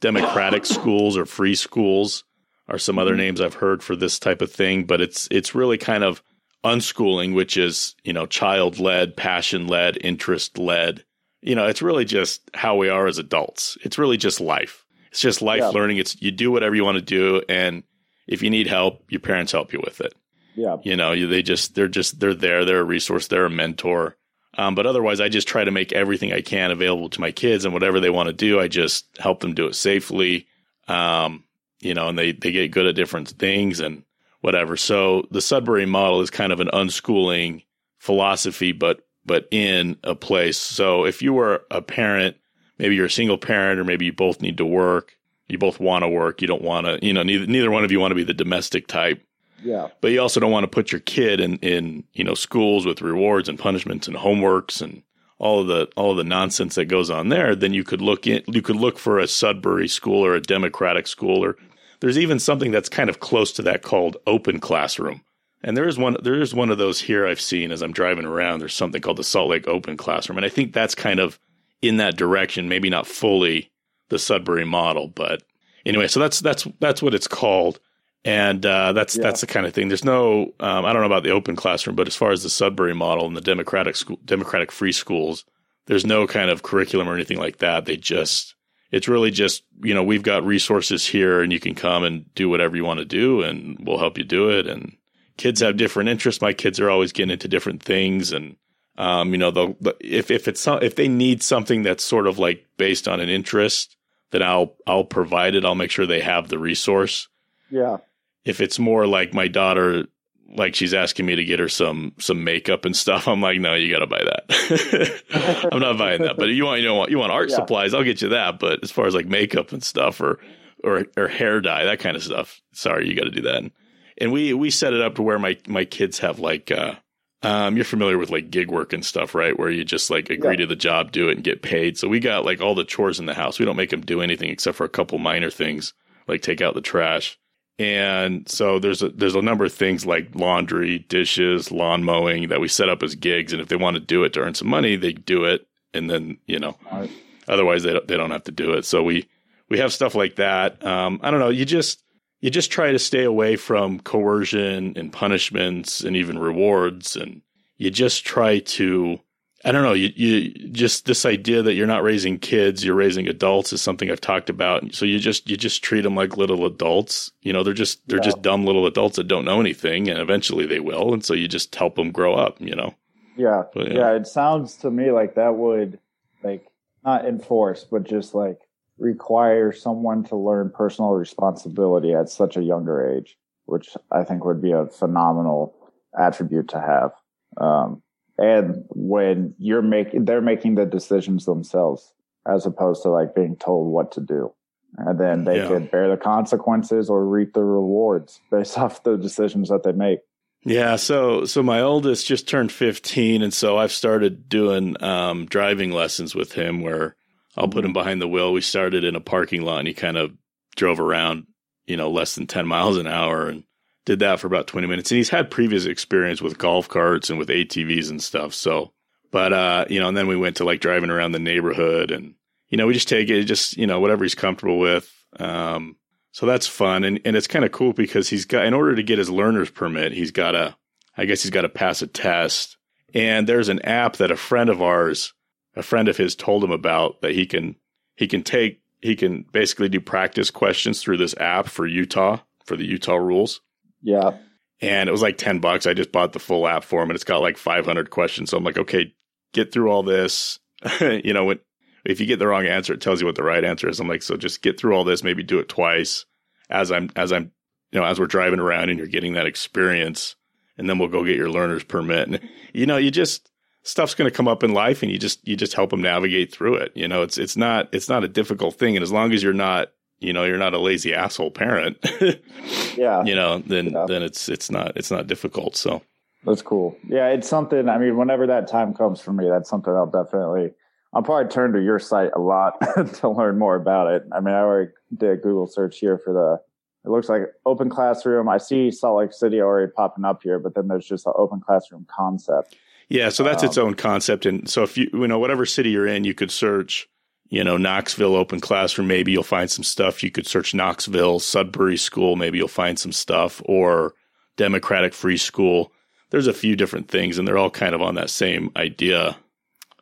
democratic 0.00 0.64
schools 0.64 1.16
or 1.16 1.26
free 1.26 1.54
schools 1.54 2.24
are 2.68 2.78
some 2.78 2.98
other 2.98 3.10
mm-hmm. 3.10 3.18
names 3.18 3.40
I've 3.40 3.54
heard 3.54 3.82
for 3.82 3.94
this 3.94 4.18
type 4.18 4.40
of 4.40 4.50
thing. 4.50 4.84
But 4.84 5.00
it's 5.00 5.28
it's 5.30 5.54
really 5.54 5.78
kind 5.78 6.04
of 6.04 6.22
unschooling, 6.64 7.34
which 7.34 7.56
is 7.56 7.94
you 8.04 8.12
know 8.12 8.26
child 8.26 8.78
led, 8.78 9.16
passion 9.16 9.66
led, 9.66 9.98
interest 10.00 10.58
led. 10.58 11.04
You 11.40 11.54
know, 11.54 11.66
it's 11.66 11.82
really 11.82 12.04
just 12.04 12.40
how 12.54 12.76
we 12.76 12.88
are 12.88 13.06
as 13.06 13.18
adults. 13.18 13.76
It's 13.82 13.98
really 13.98 14.16
just 14.16 14.40
life. 14.40 14.84
It's 15.10 15.20
just 15.20 15.42
life 15.42 15.60
yeah. 15.60 15.68
learning. 15.68 15.98
It's 15.98 16.20
you 16.20 16.30
do 16.30 16.50
whatever 16.50 16.74
you 16.74 16.84
want 16.84 16.96
to 16.96 17.04
do, 17.04 17.42
and 17.48 17.82
if 18.26 18.42
you 18.42 18.50
need 18.50 18.66
help, 18.66 19.04
your 19.10 19.20
parents 19.20 19.52
help 19.52 19.72
you 19.72 19.80
with 19.84 20.00
it. 20.00 20.14
Yeah. 20.54 20.76
You 20.82 20.96
know, 20.96 21.26
they 21.26 21.42
just, 21.42 21.74
they're 21.74 21.88
just, 21.88 22.20
they're 22.20 22.34
there. 22.34 22.64
They're 22.64 22.80
a 22.80 22.84
resource. 22.84 23.28
They're 23.28 23.46
a 23.46 23.50
mentor. 23.50 24.16
Um, 24.56 24.74
but 24.74 24.86
otherwise, 24.86 25.20
I 25.20 25.28
just 25.28 25.48
try 25.48 25.64
to 25.64 25.70
make 25.70 25.92
everything 25.92 26.32
I 26.32 26.40
can 26.40 26.70
available 26.70 27.10
to 27.10 27.20
my 27.20 27.32
kids 27.32 27.64
and 27.64 27.74
whatever 27.74 27.98
they 27.98 28.10
want 28.10 28.28
to 28.28 28.32
do, 28.32 28.60
I 28.60 28.68
just 28.68 29.06
help 29.18 29.40
them 29.40 29.54
do 29.54 29.66
it 29.66 29.74
safely. 29.74 30.46
Um, 30.86 31.44
you 31.80 31.92
know, 31.92 32.08
and 32.08 32.18
they, 32.18 32.32
they 32.32 32.52
get 32.52 32.70
good 32.70 32.86
at 32.86 32.94
different 32.94 33.28
things 33.28 33.80
and 33.80 34.04
whatever. 34.44 34.76
So 34.76 35.26
the 35.30 35.40
Sudbury 35.40 35.86
model 35.86 36.20
is 36.20 36.28
kind 36.28 36.52
of 36.52 36.60
an 36.60 36.68
unschooling 36.68 37.64
philosophy, 37.98 38.72
but, 38.72 39.06
but 39.24 39.48
in 39.50 39.96
a 40.04 40.14
place. 40.14 40.58
So 40.58 41.06
if 41.06 41.22
you 41.22 41.32
were 41.32 41.64
a 41.70 41.80
parent, 41.80 42.36
maybe 42.78 42.94
you're 42.94 43.06
a 43.06 43.10
single 43.10 43.38
parent 43.38 43.80
or 43.80 43.84
maybe 43.84 44.04
you 44.04 44.12
both 44.12 44.42
need 44.42 44.58
to 44.58 44.66
work, 44.66 45.16
you 45.48 45.56
both 45.56 45.80
want 45.80 46.02
to 46.02 46.08
work, 46.08 46.42
you 46.42 46.46
don't 46.46 46.62
want 46.62 46.86
to, 46.86 46.98
you 47.00 47.14
know, 47.14 47.22
neither, 47.22 47.46
neither 47.46 47.70
one 47.70 47.84
of 47.84 47.90
you 47.90 48.00
want 48.00 48.10
to 48.10 48.16
be 48.16 48.24
the 48.24 48.34
domestic 48.34 48.86
type 48.86 49.22
yeah. 49.62 49.88
But 50.02 50.08
you 50.08 50.20
also 50.20 50.40
don't 50.40 50.50
want 50.50 50.64
to 50.64 50.68
put 50.68 50.92
your 50.92 51.00
kid 51.00 51.40
in, 51.40 51.56
in, 51.60 52.04
you 52.12 52.22
know, 52.22 52.34
schools 52.34 52.84
with 52.84 53.00
rewards 53.00 53.48
and 53.48 53.58
punishments 53.58 54.06
and 54.06 54.14
homeworks 54.14 54.82
and 54.82 55.02
all 55.38 55.60
of 55.60 55.66
the 55.66 55.88
all 55.96 56.12
of 56.12 56.16
the 56.16 56.24
nonsense 56.24 56.74
that 56.74 56.84
goes 56.84 57.10
on 57.10 57.28
there, 57.28 57.56
then 57.56 57.74
you 57.74 57.82
could 57.82 58.00
look 58.00 58.26
in 58.26 58.42
you 58.46 58.62
could 58.62 58.76
look 58.76 58.98
for 58.98 59.18
a 59.18 59.26
Sudbury 59.26 59.88
school 59.88 60.24
or 60.24 60.34
a 60.34 60.40
democratic 60.40 61.06
school 61.06 61.42
or 61.42 61.56
there's 62.04 62.18
even 62.18 62.38
something 62.38 62.70
that's 62.70 62.90
kind 62.90 63.08
of 63.08 63.20
close 63.20 63.50
to 63.52 63.62
that 63.62 63.80
called 63.80 64.18
open 64.26 64.60
classroom. 64.60 65.22
And 65.62 65.74
there 65.74 65.88
is 65.88 65.96
one 65.96 66.18
there 66.22 66.38
is 66.38 66.54
one 66.54 66.68
of 66.68 66.76
those 66.76 67.00
here 67.00 67.26
I've 67.26 67.40
seen 67.40 67.72
as 67.72 67.80
I'm 67.80 67.94
driving 67.94 68.26
around. 68.26 68.58
There's 68.58 68.74
something 68.74 69.00
called 69.00 69.16
the 69.16 69.24
Salt 69.24 69.48
Lake 69.48 69.66
Open 69.66 69.96
Classroom. 69.96 70.36
And 70.36 70.44
I 70.44 70.50
think 70.50 70.74
that's 70.74 70.94
kind 70.94 71.18
of 71.18 71.40
in 71.80 71.96
that 71.96 72.18
direction, 72.18 72.68
maybe 72.68 72.90
not 72.90 73.06
fully 73.06 73.70
the 74.10 74.18
Sudbury 74.18 74.66
model, 74.66 75.08
but 75.08 75.44
anyway, 75.86 76.06
so 76.06 76.20
that's 76.20 76.40
that's 76.40 76.68
that's 76.78 77.00
what 77.00 77.14
it's 77.14 77.26
called 77.26 77.80
and 78.22 78.66
uh, 78.66 78.92
that's 78.92 79.16
yeah. 79.16 79.22
that's 79.22 79.40
the 79.40 79.46
kind 79.46 79.64
of 79.64 79.72
thing. 79.72 79.88
There's 79.88 80.04
no, 80.04 80.52
um, 80.60 80.84
I 80.84 80.92
don't 80.92 81.00
know 81.00 81.06
about 81.06 81.22
the 81.22 81.30
open 81.30 81.56
classroom, 81.56 81.96
but 81.96 82.06
as 82.06 82.14
far 82.14 82.32
as 82.32 82.42
the 82.42 82.50
Sudbury 82.50 82.94
model 82.94 83.26
and 83.26 83.34
the 83.34 83.40
democratic 83.40 83.96
school, 83.96 84.18
democratic 84.26 84.70
free 84.70 84.92
schools, 84.92 85.46
there's 85.86 86.04
no 86.04 86.26
kind 86.26 86.50
of 86.50 86.62
curriculum 86.62 87.08
or 87.08 87.14
anything 87.14 87.38
like 87.38 87.60
that. 87.60 87.86
They 87.86 87.96
just, 87.96 88.53
it's 88.94 89.08
really 89.08 89.32
just, 89.32 89.64
you 89.82 89.92
know, 89.92 90.04
we've 90.04 90.22
got 90.22 90.46
resources 90.46 91.04
here, 91.04 91.42
and 91.42 91.52
you 91.52 91.58
can 91.58 91.74
come 91.74 92.04
and 92.04 92.32
do 92.36 92.48
whatever 92.48 92.76
you 92.76 92.84
want 92.84 93.00
to 93.00 93.04
do, 93.04 93.42
and 93.42 93.76
we'll 93.84 93.98
help 93.98 94.16
you 94.16 94.22
do 94.22 94.50
it. 94.50 94.68
And 94.68 94.96
kids 95.36 95.60
have 95.62 95.76
different 95.76 96.10
interests. 96.10 96.40
My 96.40 96.52
kids 96.52 96.78
are 96.78 96.88
always 96.88 97.10
getting 97.10 97.32
into 97.32 97.48
different 97.48 97.82
things, 97.82 98.30
and 98.30 98.54
um, 98.96 99.32
you 99.32 99.38
know, 99.38 99.50
the, 99.50 99.96
if 99.98 100.30
if 100.30 100.46
it's 100.46 100.64
if 100.68 100.94
they 100.94 101.08
need 101.08 101.42
something 101.42 101.82
that's 101.82 102.04
sort 102.04 102.28
of 102.28 102.38
like 102.38 102.66
based 102.76 103.08
on 103.08 103.18
an 103.18 103.28
interest, 103.28 103.96
then 104.30 104.44
I'll 104.44 104.76
I'll 104.86 105.02
provide 105.02 105.56
it. 105.56 105.64
I'll 105.64 105.74
make 105.74 105.90
sure 105.90 106.06
they 106.06 106.20
have 106.20 106.46
the 106.46 106.58
resource. 106.60 107.26
Yeah. 107.70 107.96
If 108.44 108.60
it's 108.60 108.78
more 108.78 109.08
like 109.08 109.34
my 109.34 109.48
daughter, 109.48 110.04
like 110.48 110.74
she's 110.74 110.94
asking 110.94 111.26
me 111.26 111.36
to 111.36 111.44
get 111.44 111.58
her 111.58 111.68
some 111.68 112.12
some 112.18 112.44
makeup 112.44 112.84
and 112.84 112.96
stuff, 112.96 113.28
I'm 113.28 113.40
like, 113.40 113.58
no, 113.60 113.74
you 113.74 113.92
got 113.92 114.00
to 114.00 114.06
buy 114.06 114.22
that. 114.22 115.68
I'm 115.72 115.80
not 115.80 115.98
buying 115.98 116.22
that. 116.22 116.36
But 116.36 116.46
you 116.46 116.64
want 116.64 116.80
you 116.80 116.88
know 116.88 117.06
you 117.08 117.18
want 117.18 117.32
art 117.32 117.50
yeah. 117.50 117.56
supplies, 117.56 117.94
I'll 117.94 118.04
get 118.04 118.22
you 118.22 118.30
that. 118.30 118.58
But 118.58 118.82
as 118.82 118.90
far 118.90 119.06
as 119.06 119.14
like 119.14 119.26
makeup 119.26 119.72
and 119.72 119.82
stuff 119.82 120.20
or 120.20 120.38
or 120.82 121.06
or 121.16 121.28
hair 121.28 121.60
dye, 121.60 121.84
that 121.84 122.00
kind 122.00 122.16
of 122.16 122.22
stuff, 122.22 122.60
sorry, 122.72 123.08
you 123.08 123.16
got 123.16 123.24
to 123.24 123.30
do 123.30 123.42
that. 123.42 123.56
And, 123.56 123.70
and 124.18 124.32
we 124.32 124.54
we 124.54 124.70
set 124.70 124.92
it 124.92 125.00
up 125.00 125.16
to 125.16 125.22
where 125.22 125.38
my 125.38 125.56
my 125.66 125.84
kids 125.84 126.20
have 126.20 126.38
like 126.38 126.70
uh, 126.70 126.94
um, 127.42 127.76
you're 127.76 127.84
familiar 127.84 128.16
with 128.16 128.30
like 128.30 128.50
gig 128.50 128.70
work 128.70 128.92
and 128.92 129.04
stuff, 129.04 129.34
right? 129.34 129.58
Where 129.58 129.70
you 129.70 129.84
just 129.84 130.10
like 130.10 130.30
agree 130.30 130.52
yeah. 130.52 130.60
to 130.60 130.66
the 130.66 130.76
job, 130.76 131.12
do 131.12 131.28
it, 131.28 131.36
and 131.36 131.44
get 131.44 131.62
paid. 131.62 131.98
So 131.98 132.08
we 132.08 132.20
got 132.20 132.44
like 132.44 132.60
all 132.60 132.74
the 132.74 132.84
chores 132.84 133.20
in 133.20 133.26
the 133.26 133.34
house. 133.34 133.58
We 133.58 133.66
don't 133.66 133.76
make 133.76 133.90
them 133.90 134.00
do 134.00 134.20
anything 134.20 134.50
except 134.50 134.76
for 134.76 134.84
a 134.84 134.88
couple 134.88 135.18
minor 135.18 135.50
things, 135.50 135.92
like 136.26 136.42
take 136.42 136.62
out 136.62 136.74
the 136.74 136.80
trash. 136.80 137.38
And 137.78 138.48
so 138.48 138.78
there's 138.78 139.02
a 139.02 139.08
there's 139.08 139.34
a 139.34 139.42
number 139.42 139.64
of 139.64 139.72
things 139.72 140.06
like 140.06 140.34
laundry, 140.34 141.00
dishes, 141.00 141.72
lawn 141.72 142.04
mowing 142.04 142.48
that 142.48 142.60
we 142.60 142.68
set 142.68 142.88
up 142.88 143.02
as 143.02 143.14
gigs. 143.14 143.52
And 143.52 143.60
if 143.60 143.68
they 143.68 143.76
want 143.76 143.96
to 143.96 144.00
do 144.00 144.22
it 144.24 144.32
to 144.34 144.40
earn 144.40 144.54
some 144.54 144.68
money, 144.68 144.96
they 144.96 145.12
do 145.12 145.44
it. 145.44 145.66
And 145.92 146.08
then 146.08 146.38
you 146.46 146.58
know, 146.58 146.76
right. 146.92 147.10
otherwise 147.48 147.82
they 147.82 147.92
don't, 147.92 148.06
they 148.06 148.16
don't 148.16 148.30
have 148.30 148.44
to 148.44 148.52
do 148.52 148.72
it. 148.74 148.84
So 148.84 149.02
we 149.02 149.28
we 149.68 149.78
have 149.78 149.92
stuff 149.92 150.14
like 150.14 150.36
that. 150.36 150.84
Um, 150.86 151.18
I 151.22 151.30
don't 151.30 151.40
know. 151.40 151.48
You 151.48 151.64
just 151.64 152.04
you 152.40 152.50
just 152.50 152.70
try 152.70 152.92
to 152.92 152.98
stay 152.98 153.24
away 153.24 153.56
from 153.56 154.00
coercion 154.00 154.92
and 154.96 155.12
punishments 155.12 156.02
and 156.02 156.14
even 156.14 156.38
rewards 156.38 157.16
and 157.16 157.40
you 157.76 157.90
just 157.90 158.24
try 158.24 158.60
to 158.60 159.18
I 159.64 159.72
don't 159.72 159.82
know, 159.82 159.94
you, 159.94 160.12
you 160.14 160.50
just 160.68 161.06
this 161.06 161.24
idea 161.24 161.62
that 161.62 161.72
you're 161.72 161.86
not 161.86 162.02
raising 162.02 162.38
kids, 162.38 162.84
you're 162.84 162.94
raising 162.94 163.28
adults 163.28 163.72
is 163.72 163.80
something 163.80 164.10
I've 164.10 164.20
talked 164.20 164.50
about. 164.50 164.94
So 164.94 165.06
you 165.06 165.18
just 165.18 165.48
you 165.48 165.56
just 165.56 165.82
treat 165.82 166.02
them 166.02 166.14
like 166.14 166.36
little 166.36 166.66
adults. 166.66 167.32
You 167.40 167.52
know, 167.54 167.62
they're 167.62 167.72
just 167.72 168.06
they're 168.06 168.18
yeah. 168.18 168.24
just 168.24 168.42
dumb 168.42 168.66
little 168.66 168.86
adults 168.86 169.16
that 169.16 169.28
don't 169.28 169.46
know 169.46 169.60
anything, 169.60 170.08
and 170.08 170.18
eventually 170.18 170.66
they 170.66 170.80
will. 170.80 171.14
And 171.14 171.24
so 171.24 171.32
you 171.32 171.48
just 171.48 171.74
help 171.74 171.96
them 171.96 172.10
grow 172.10 172.34
up. 172.34 172.60
You 172.60 172.74
know. 172.74 172.94
Yeah, 173.36 173.62
but, 173.72 173.88
yeah. 173.90 173.98
yeah. 173.98 174.12
It 174.12 174.26
sounds 174.26 174.76
to 174.78 174.90
me 174.90 175.10
like 175.10 175.34
that 175.36 175.56
would 175.56 175.98
like 176.42 176.66
not 177.02 177.24
enforce, 177.24 177.84
but 177.84 178.04
just 178.04 178.34
like 178.34 178.58
require 178.98 179.72
someone 179.72 180.24
to 180.24 180.36
learn 180.36 180.70
personal 180.70 181.12
responsibility 181.12 182.12
at 182.12 182.28
such 182.28 182.56
a 182.56 182.62
younger 182.62 183.10
age, 183.10 183.36
which 183.64 183.96
I 184.12 184.24
think 184.24 184.44
would 184.44 184.62
be 184.62 184.72
a 184.72 184.86
phenomenal 184.86 185.74
attribute 186.16 186.68
to 186.68 186.80
have. 186.80 187.12
Um, 187.56 188.02
and 188.38 188.84
when 188.88 189.54
you're 189.58 189.82
making, 189.82 190.24
they're 190.24 190.40
making 190.40 190.74
the 190.74 190.86
decisions 190.86 191.44
themselves 191.44 192.12
as 192.46 192.66
opposed 192.66 193.02
to 193.02 193.08
like 193.08 193.34
being 193.34 193.56
told 193.56 193.92
what 193.92 194.12
to 194.12 194.20
do. 194.20 194.52
And 194.96 195.18
then 195.18 195.44
they 195.44 195.58
yeah. 195.58 195.68
could 195.68 195.90
bear 195.90 196.08
the 196.08 196.16
consequences 196.16 197.10
or 197.10 197.26
reap 197.26 197.54
the 197.54 197.64
rewards 197.64 198.40
based 198.50 198.78
off 198.78 199.02
the 199.02 199.16
decisions 199.16 199.68
that 199.68 199.82
they 199.82 199.92
make. 199.92 200.20
Yeah, 200.66 200.96
so 200.96 201.44
so 201.44 201.62
my 201.62 201.82
oldest 201.82 202.26
just 202.26 202.48
turned 202.48 202.72
15 202.72 203.42
and 203.42 203.52
so 203.52 203.76
I've 203.76 203.92
started 203.92 204.48
doing 204.48 205.02
um, 205.02 205.44
driving 205.44 205.90
lessons 205.90 206.34
with 206.34 206.52
him 206.52 206.80
where 206.80 207.16
I'll 207.54 207.68
put 207.68 207.84
him 207.84 207.92
behind 207.92 208.22
the 208.22 208.28
wheel. 208.28 208.52
We 208.52 208.62
started 208.62 209.04
in 209.04 209.14
a 209.14 209.20
parking 209.20 209.60
lot 209.60 209.80
and 209.80 209.88
he 209.88 209.92
kind 209.92 210.16
of 210.16 210.32
drove 210.74 211.00
around, 211.00 211.46
you 211.84 211.98
know, 211.98 212.10
less 212.10 212.34
than 212.34 212.46
10 212.46 212.66
miles 212.66 212.96
an 212.96 213.06
hour 213.06 213.46
and 213.48 213.64
did 214.04 214.18
that 214.20 214.40
for 214.40 214.46
about 214.46 214.66
20 214.66 214.86
minutes. 214.86 215.10
And 215.10 215.16
he's 215.16 215.30
had 215.30 215.50
previous 215.50 215.86
experience 215.86 216.42
with 216.42 216.58
golf 216.58 216.88
carts 216.88 217.30
and 217.30 217.38
with 217.38 217.48
ATVs 217.48 218.10
and 218.10 218.22
stuff. 218.22 218.54
So, 218.54 218.92
but, 219.30 219.52
uh, 219.52 219.84
you 219.88 220.00
know, 220.00 220.08
and 220.08 220.16
then 220.16 220.26
we 220.26 220.36
went 220.36 220.56
to 220.56 220.64
like 220.64 220.80
driving 220.80 221.10
around 221.10 221.32
the 221.32 221.38
neighborhood 221.38 222.10
and, 222.10 222.34
you 222.68 222.78
know, 222.78 222.86
we 222.86 222.94
just 222.94 223.08
take 223.08 223.30
it, 223.30 223.44
just, 223.44 223.76
you 223.76 223.86
know, 223.86 224.00
whatever 224.00 224.24
he's 224.24 224.34
comfortable 224.34 224.78
with. 224.78 225.12
Um, 225.38 225.96
so 226.32 226.46
that's 226.46 226.66
fun. 226.66 227.04
And, 227.04 227.20
and 227.24 227.36
it's 227.36 227.46
kind 227.46 227.64
of 227.64 227.72
cool 227.72 227.92
because 227.92 228.28
he's 228.28 228.44
got, 228.44 228.66
in 228.66 228.74
order 228.74 228.94
to 228.94 229.02
get 229.02 229.18
his 229.18 229.30
learner's 229.30 229.70
permit, 229.70 230.12
he's 230.12 230.32
got 230.32 230.52
to, 230.52 230.76
I 231.16 231.24
guess 231.24 231.42
he's 231.42 231.50
got 231.50 231.62
to 231.62 231.68
pass 231.68 232.02
a 232.02 232.06
test. 232.06 232.76
And 233.14 233.46
there's 233.46 233.68
an 233.68 233.80
app 233.82 234.16
that 234.16 234.30
a 234.30 234.36
friend 234.36 234.68
of 234.68 234.82
ours 234.82 235.32
a 235.76 235.82
friend 235.82 236.08
of 236.08 236.16
his 236.16 236.34
told 236.34 236.62
him 236.62 236.70
about 236.70 237.20
that 237.22 237.32
he 237.32 237.46
can 237.46 237.76
he 238.16 238.26
can 238.26 238.42
take 238.42 238.80
he 239.00 239.16
can 239.16 239.44
basically 239.52 239.88
do 239.88 240.00
practice 240.00 240.50
questions 240.50 241.02
through 241.02 241.18
this 241.18 241.36
app 241.38 241.66
for 241.66 241.86
Utah 241.86 242.38
for 242.64 242.76
the 242.76 242.86
Utah 242.86 243.16
rules. 243.16 243.60
Yeah. 244.04 244.36
And 244.80 245.08
it 245.08 245.12
was 245.12 245.22
like 245.22 245.38
10 245.38 245.60
bucks. 245.60 245.86
I 245.86 245.94
just 245.94 246.12
bought 246.12 246.32
the 246.32 246.38
full 246.38 246.68
app 246.68 246.84
for 246.84 247.02
him 247.02 247.10
and 247.10 247.16
it's 247.16 247.24
got 247.24 247.40
like 247.40 247.56
500 247.56 248.10
questions. 248.10 248.50
So 248.50 248.58
I'm 248.58 248.64
like, 248.64 248.78
okay, 248.78 249.14
get 249.52 249.72
through 249.72 249.90
all 249.90 250.02
this. 250.02 250.60
you 251.00 251.32
know, 251.32 251.46
when, 251.46 251.60
if 252.04 252.20
you 252.20 252.26
get 252.26 252.38
the 252.38 252.46
wrong 252.46 252.66
answer, 252.66 252.92
it 252.92 253.00
tells 253.00 253.20
you 253.20 253.26
what 253.26 253.34
the 253.34 253.42
right 253.42 253.64
answer 253.64 253.88
is. 253.88 253.98
I'm 253.98 254.08
like, 254.08 254.22
so 254.22 254.36
just 254.36 254.62
get 254.62 254.78
through 254.78 254.94
all 254.94 255.04
this, 255.04 255.24
maybe 255.24 255.42
do 255.42 255.58
it 255.58 255.68
twice 255.68 256.26
as 256.68 256.92
I'm, 256.92 257.08
as 257.16 257.32
I'm, 257.32 257.50
you 257.92 258.00
know, 258.00 258.06
as 258.06 258.20
we're 258.20 258.26
driving 258.26 258.60
around 258.60 258.90
and 258.90 258.98
you're 258.98 259.08
getting 259.08 259.34
that 259.34 259.46
experience 259.46 260.36
and 260.76 260.88
then 260.88 260.98
we'll 260.98 261.08
go 261.08 261.24
get 261.24 261.36
your 261.36 261.50
learner's 261.50 261.84
permit. 261.84 262.28
And, 262.28 262.40
you 262.74 262.84
know, 262.84 262.98
you 262.98 263.10
just, 263.10 263.50
stuff's 263.84 264.14
going 264.14 264.30
to 264.30 264.36
come 264.36 264.48
up 264.48 264.62
in 264.62 264.74
life 264.74 265.02
and 265.02 265.12
you 265.12 265.18
just 265.18 265.46
you 265.46 265.56
just 265.56 265.74
help 265.74 265.90
them 265.90 266.00
navigate 266.00 266.50
through 266.50 266.74
it 266.74 266.90
you 266.94 267.06
know 267.06 267.20
it's 267.20 267.36
it's 267.36 267.54
not 267.54 267.86
it's 267.92 268.08
not 268.08 268.24
a 268.24 268.28
difficult 268.28 268.76
thing 268.76 268.96
and 268.96 269.02
as 269.02 269.12
long 269.12 269.30
as 269.30 269.42
you're 269.42 269.52
not 269.52 269.88
you 270.24 270.32
know 270.32 270.44
you're 270.44 270.58
not 270.58 270.74
a 270.74 270.78
lazy 270.78 271.14
asshole 271.14 271.50
parent 271.50 271.96
yeah. 272.96 273.22
you 273.24 273.34
know 273.34 273.58
then 273.58 273.90
yeah. 273.90 274.06
then 274.06 274.22
it's 274.22 274.48
it's 274.48 274.70
not 274.70 274.96
it's 274.96 275.10
not 275.10 275.26
difficult 275.26 275.76
so. 275.76 276.02
That's 276.44 276.60
cool. 276.60 276.94
Yeah 277.08 277.28
it's 277.28 277.48
something 277.48 277.88
i 277.88 277.96
mean 277.98 278.16
whenever 278.16 278.46
that 278.46 278.68
time 278.68 278.92
comes 278.92 279.20
for 279.20 279.32
me 279.32 279.48
that's 279.48 279.68
something 279.70 279.92
i'll 279.94 280.06
definitely 280.06 280.72
i'll 281.14 281.22
probably 281.22 281.50
turn 281.50 281.72
to 281.72 281.82
your 281.82 281.98
site 281.98 282.30
a 282.36 282.40
lot 282.40 282.74
to 283.14 283.28
learn 283.28 283.58
more 283.58 283.76
about 283.76 284.12
it. 284.12 284.24
I 284.32 284.40
mean 284.40 284.54
i 284.54 284.58
already 284.58 284.90
did 285.16 285.30
a 285.30 285.36
google 285.36 285.66
search 285.66 285.98
here 285.98 286.18
for 286.18 286.32
the 286.32 286.60
it 287.06 287.10
looks 287.10 287.28
like 287.28 287.42
open 287.66 287.90
classroom. 287.90 288.48
I 288.48 288.56
see 288.56 288.90
salt 288.90 289.18
lake 289.18 289.32
city 289.32 289.60
already 289.60 289.92
popping 289.92 290.24
up 290.24 290.42
here 290.42 290.58
but 290.58 290.74
then 290.74 290.88
there's 290.88 291.06
just 291.06 291.24
the 291.24 291.32
open 291.32 291.60
classroom 291.60 292.06
concept. 292.14 292.76
Yeah, 293.08 293.28
so 293.28 293.42
that's 293.42 293.62
um, 293.62 293.68
its 293.68 293.78
own 293.78 293.94
concept. 293.94 294.46
And 294.46 294.68
so 294.68 294.82
if 294.82 294.96
you, 294.96 295.08
you 295.12 295.28
know, 295.28 295.38
whatever 295.38 295.66
city 295.66 295.90
you're 295.90 296.06
in, 296.06 296.24
you 296.24 296.34
could 296.34 296.50
search, 296.50 297.08
you 297.54 297.62
know, 297.62 297.76
Knoxville 297.76 298.34
Open 298.34 298.60
Classroom, 298.60 299.06
maybe 299.06 299.30
you'll 299.30 299.44
find 299.44 299.70
some 299.70 299.84
stuff. 299.84 300.24
You 300.24 300.30
could 300.32 300.44
search 300.44 300.74
Knoxville 300.74 301.38
Sudbury 301.38 301.96
School, 301.96 302.34
maybe 302.34 302.58
you'll 302.58 302.66
find 302.66 302.98
some 302.98 303.12
stuff, 303.12 303.62
or 303.66 304.12
Democratic 304.56 305.14
Free 305.14 305.36
School. 305.36 305.92
There's 306.30 306.48
a 306.48 306.52
few 306.52 306.74
different 306.74 307.08
things, 307.08 307.38
and 307.38 307.46
they're 307.46 307.56
all 307.56 307.70
kind 307.70 307.94
of 307.94 308.02
on 308.02 308.16
that 308.16 308.30
same 308.30 308.72
idea. 308.74 309.36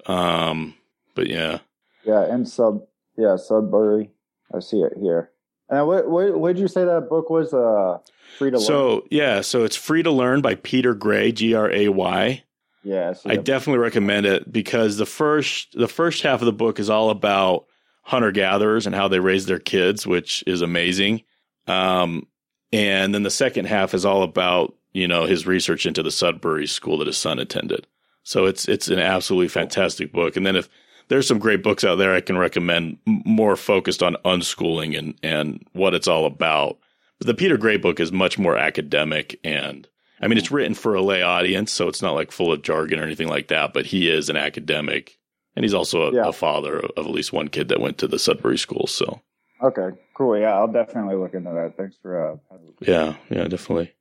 Um, 0.07 0.75
but 1.15 1.27
yeah. 1.27 1.59
Yeah, 2.07 2.23
and 2.23 2.49
sub, 2.49 2.87
yeah, 3.19 3.37
Sudbury. 3.37 4.11
I 4.55 4.61
see 4.61 4.79
it 4.79 4.95
here. 4.99 5.31
And 5.69 5.87
what, 5.87 6.09
what, 6.09 6.55
did 6.55 6.59
you 6.59 6.69
say 6.69 6.87
that 6.87 7.11
book 7.11 7.29
was? 7.29 7.53
Uh, 7.53 7.99
free 8.39 8.51
to 8.51 8.57
learn. 8.57 8.67
So 8.67 9.05
yeah, 9.11 9.43
so 9.43 9.65
it's 9.65 9.77
free 9.77 10.03
to 10.03 10.11
learn 10.11 10.41
by 10.41 10.55
Peter 10.55 10.95
Gray, 10.95 11.33
G 11.33 11.55
R 11.55 11.71
A 11.71 11.89
Y. 11.89 12.45
Yeah, 12.85 13.15
I 13.25 13.37
definitely 13.37 13.79
recommend 13.79 14.27
it 14.27 14.51
because 14.51 14.97
the 14.97 15.07
first 15.07 15.79
the 15.79 15.89
first 15.89 16.23
half 16.23 16.41
of 16.41 16.47
the 16.47 16.53
book 16.53 16.81
is 16.81 16.91
all 16.91 17.11
about 17.11 17.67
hunter 18.03 18.33
gatherers 18.33 18.87
and 18.87 18.95
how 18.95 19.09
they 19.09 19.21
raise 19.21 19.47
their 19.47 19.61
kids, 19.61 20.07
which 20.07 20.43
is 20.47 20.63
amazing. 20.63 21.23
Um, 21.69 22.27
and 22.73 23.15
then 23.15 23.23
the 23.23 23.31
second 23.31 23.67
half 23.67 23.95
is 23.95 24.05
all 24.05 24.23
about 24.23 24.75
you 24.93 25.07
know 25.07 25.27
his 25.27 25.47
research 25.47 25.87
into 25.87 26.03
the 26.03 26.11
Sudbury 26.11 26.67
school 26.67 26.99
that 26.99 27.07
his 27.07 27.19
son 27.19 27.39
attended. 27.39 27.87
So 28.25 28.47
it's 28.47 28.69
it's 28.69 28.89
an 28.89 28.99
absolutely 28.99 29.49
fantastic 29.49 30.13
book. 30.13 30.37
And 30.37 30.45
then 30.45 30.57
if 30.57 30.69
there's 31.09 31.27
some 31.27 31.39
great 31.39 31.63
books 31.63 31.85
out 31.85 31.97
there 31.97 32.15
I 32.15 32.21
can 32.21 32.39
recommend 32.39 32.99
more 33.07 33.57
focused 33.57 34.03
on 34.03 34.17
unschooling 34.25 34.99
and 34.99 35.15
and 35.23 35.65
what 35.73 35.95
it's 35.95 36.09
all 36.09 36.27
about. 36.27 36.79
But 37.19 37.29
the 37.29 37.35
Peter 37.35 37.57
Gray 37.57 37.77
book 37.77 38.01
is 38.01 38.11
much 38.11 38.39
more 38.39 38.57
academic 38.57 39.39
and 39.45 39.87
I 40.23 40.29
mean, 40.29 40.39
it's 40.39 40.53
written 40.53 40.75
for 40.75 40.95
a 40.95 41.03
lay 41.03 41.23
audience, 41.23 41.73
so 41.73 41.89
it's 41.89 42.01
not 42.01 42.15
like 42.15 42.31
full 42.31 42.53
of 42.53 42.63
jargon 42.63 43.01
or 43.01 43.03
anything 43.03 43.27
like 43.27 43.49
that. 43.49 43.75
But 43.75 43.87
he 43.87 44.09
is 44.09 44.31
an 44.31 44.37
academic, 44.37 45.19
and 45.57 45.65
he's 45.65 45.75
also 45.75 46.03
a, 46.03 46.15
yeah. 46.15 46.29
a 46.29 46.33
father 46.33 46.79
of 46.79 47.07
at 47.07 47.11
least 47.11 47.33
one 47.33 47.49
kid 47.49 47.69
that 47.69 47.81
went 47.81 47.99
to 47.99 48.09
the 48.09 48.21
Sudbury 48.21 48.57
school. 48.57 48.87
So, 48.87 49.21
okay, 49.61 49.89
cool. 50.15 50.39
Yeah, 50.39 50.55
I'll 50.55 50.71
definitely 50.71 51.17
look 51.17 51.35
into 51.35 51.51
that. 51.51 51.77
Thanks 51.77 51.97
for. 52.01 52.33
Uh, 52.33 52.57
yeah, 52.81 53.17
yeah, 53.31 53.49
definitely. 53.49 53.93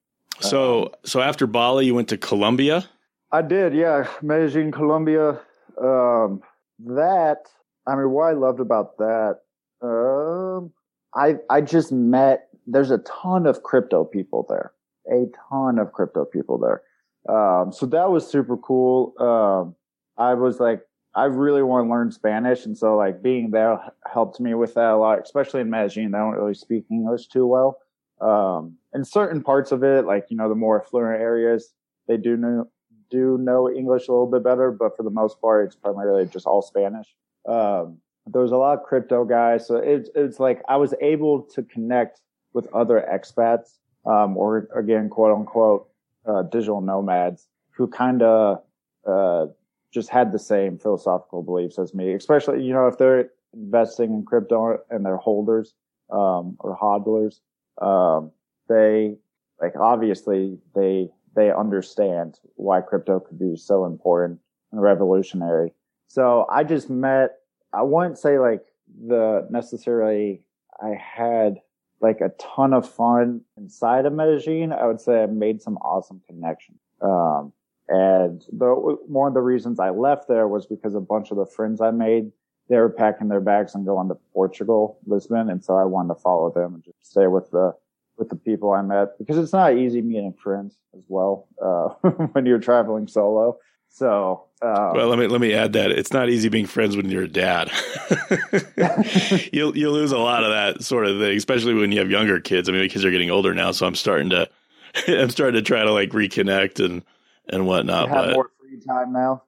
So, 0.42 0.84
um, 0.84 0.90
so 1.04 1.22
after 1.22 1.48
Bali, 1.48 1.88
you 1.88 1.96
went 1.96 2.10
to 2.10 2.18
Colombia. 2.18 2.88
I 3.32 3.42
did, 3.42 3.74
yeah, 3.74 4.08
Medellin, 4.22 4.72
Colombia. 4.72 5.40
Um, 5.82 6.44
that 6.86 7.48
I 7.88 7.96
mean, 7.96 8.12
what 8.12 8.26
I 8.26 8.34
loved 8.34 8.60
about 8.60 8.98
that, 9.00 9.40
um, 9.82 10.72
I 11.16 11.38
I 11.50 11.62
just 11.62 11.92
met. 11.92 12.48
There's 12.68 12.92
a 12.92 13.00
ton 13.00 13.48
of 13.48 13.64
crypto 13.64 14.06
people 14.06 14.46
there 14.48 14.72
a 15.08 15.26
ton 15.50 15.80
of 15.80 15.92
crypto 15.92 16.26
people 16.26 16.58
there. 16.58 16.82
Um, 17.30 17.72
so 17.72 17.86
that 17.88 18.10
was 18.10 18.28
super 18.28 18.58
cool. 18.58 19.14
Um, 19.20 19.76
I 20.18 20.34
was 20.34 20.60
like, 20.60 20.82
I 21.14 21.26
really 21.26 21.62
want 21.62 21.86
to 21.86 21.92
learn 21.92 22.12
Spanish. 22.12 22.66
And 22.66 22.78
so 22.78 22.96
like 22.96 23.22
being 23.22 23.52
there 23.52 23.80
helped 24.12 24.40
me 24.40 24.54
with 24.54 24.76
that 24.76 24.92
a 24.92 24.98
lot, 24.98 25.20
especially 25.24 25.62
in 25.62 25.70
Medellin. 25.70 26.12
They 26.12 26.18
don't 26.18 26.36
really 26.36 26.54
speak 26.54 26.86
English 26.90 27.28
too 27.28 27.46
well. 27.46 27.78
Um, 28.22 28.78
in 28.94 29.04
certain 29.04 29.42
parts 29.42 29.72
of 29.72 29.84
it, 29.84 30.06
like 30.06 30.28
you 30.30 30.38
know, 30.38 30.48
the 30.48 30.56
more 30.56 30.82
affluent 30.82 31.20
areas, 31.20 31.74
they 32.08 32.18
do 32.18 32.38
know 32.38 32.70
do 33.10 33.38
know 33.38 33.70
English 33.70 34.08
a 34.08 34.12
little 34.12 34.30
bit 34.30 34.44
better, 34.44 34.72
but 34.72 34.96
for 34.96 35.04
the 35.04 35.10
most 35.10 35.42
part, 35.42 35.66
it's 35.66 35.76
primarily 35.76 36.26
just 36.26 36.46
all 36.46 36.62
Spanish. 36.62 37.08
Um, 37.48 37.98
there 38.28 38.42
was 38.42 38.52
a 38.52 38.58
lot 38.58 38.78
of 38.78 38.86
crypto 38.86 39.26
guys, 39.26 39.68
so 39.68 39.76
it's 39.76 40.10
it's 40.16 40.40
like 40.40 40.62
I 40.70 40.78
was 40.78 40.94
able 41.02 41.42
to 41.56 41.64
connect 41.64 42.22
with 42.54 42.68
other 42.74 43.06
expats, 43.12 43.78
um, 44.06 44.38
or 44.38 44.68
again, 44.76 45.10
quote 45.10 45.38
unquote, 45.38 45.88
uh, 46.26 46.44
digital 46.44 46.82
nomads 46.82 47.48
who 47.72 47.88
kind 47.88 48.22
of 48.22 48.62
uh, 49.08 49.46
just 49.92 50.10
had 50.10 50.32
the 50.32 50.40
same 50.40 50.78
philosophical 50.78 51.44
beliefs 51.44 51.80
as 51.80 51.94
me. 51.94 52.14
Especially, 52.14 52.64
you 52.64 52.74
know, 52.74 52.88
if 52.88 52.98
they're 52.98 53.30
investing 53.54 54.14
in 54.14 54.24
crypto 54.24 54.80
and 54.90 55.06
they're 55.06 55.18
holders 55.18 55.74
um, 56.12 56.56
or 56.60 56.78
hodlers, 56.78 57.40
um, 57.82 58.32
they 58.68 59.16
like 59.62 59.76
obviously 59.80 60.58
they 60.76 61.10
they 61.36 61.52
understand 61.52 62.40
why 62.56 62.82
crypto 62.82 63.20
could 63.20 63.40
be 63.40 63.56
so 63.56 63.86
important 63.86 64.40
and 64.72 64.82
revolutionary. 64.82 65.74
So 66.08 66.46
I 66.50 66.64
just 66.64 66.90
met. 66.90 67.38
I 67.74 67.84
wouldn't 67.84 68.18
say 68.18 68.38
like 68.38 68.66
the 69.08 69.48
necessarily 69.50 70.42
I 70.82 70.96
had 70.96 71.60
like 72.02 72.22
a 72.22 72.30
ton 72.40 72.74
of 72.74 72.90
fun 72.90 73.42
inside 73.58 74.06
of 74.06 74.14
Medellin. 74.14 74.74
I 74.74 74.88
would 74.88 75.02
say 75.02 75.24
I 75.24 75.26
made 75.28 75.62
some 75.62 75.78
awesome 75.78 76.22
connections. 76.28 76.80
Um, 77.02 77.54
and 77.88 78.44
the, 78.52 78.68
one 79.08 79.28
of 79.28 79.34
the 79.34 79.42
reasons 79.42 79.80
I 79.80 79.90
left 79.90 80.28
there 80.28 80.48
was 80.48 80.66
because 80.66 80.96
a 80.96 81.02
bunch 81.02 81.32
of 81.32 81.38
the 81.38 81.46
friends 81.46 81.82
I 81.82 81.92
made, 81.92 82.32
they 82.70 82.78
were 82.78 82.90
packing 82.90 83.28
their 83.28 83.42
bags 83.42 83.76
and 83.76 83.86
going 83.86 84.08
to 84.08 84.18
Portugal, 84.34 84.98
Lisbon. 85.06 85.50
And 85.50 85.64
so 85.64 85.76
I 85.76 85.84
wanted 85.84 86.16
to 86.16 86.22
follow 86.22 86.52
them 86.52 86.76
and 86.76 86.84
just 86.84 86.98
stay 87.06 87.28
with 87.28 87.52
the, 87.52 87.74
with 88.18 88.30
the 88.30 88.36
people 88.36 88.72
I 88.72 88.82
met 88.82 89.18
because 89.18 89.38
it's 89.38 89.54
not 89.54 89.76
easy 89.76 90.02
meeting 90.02 90.34
friends 90.34 90.78
as 90.96 91.04
well, 91.08 91.48
uh, 91.62 92.10
when 92.32 92.46
you're 92.46 92.60
traveling 92.60 93.08
solo. 93.08 93.58
So, 93.94 94.46
um, 94.62 94.94
well, 94.94 95.08
let 95.10 95.20
me 95.20 95.28
let 95.28 95.42
me 95.42 95.54
add 95.54 95.74
that 95.74 95.92
it's 95.92 96.14
not 96.14 96.30
easy 96.30 96.48
being 96.48 96.66
friends 96.66 96.96
when 96.96 97.10
you're 97.10 97.24
a 97.24 97.28
dad. 97.28 97.70
you'll 99.52 99.78
you'll 99.78 99.94
lose 99.94 100.14
a 100.14 100.18
lot 100.18 100.44
of 100.44 100.52
that 100.52 100.84
sort 100.84 101.08
of 101.08 101.20
thing, 101.20 101.36
especially 101.38 101.74
when 101.74 101.92
you 101.92 102.00
have 102.00 102.10
younger 102.10 102.40
kids. 102.40 102.70
I 102.70 102.72
mean, 102.72 102.82
my 102.82 102.88
kids 102.88 103.04
are 103.04 103.12
getting 103.12 103.32
older 103.32 103.54
now, 103.54 103.72
so 103.72 103.86
I'm 103.86 103.96
starting 103.96 104.30
to 104.30 104.50
I'm 105.08 105.30
starting 105.30 105.56
to 105.56 105.62
try 105.62 105.84
to 105.84 105.92
like 105.92 106.12
reconnect 106.12 106.84
and 106.84 107.04
and 107.50 107.68
whatnot. 107.68 108.10
have 108.10 108.26
but, 108.26 108.34
more 108.34 108.52
free 108.60 108.80
time 108.88 109.12
now. 109.12 109.44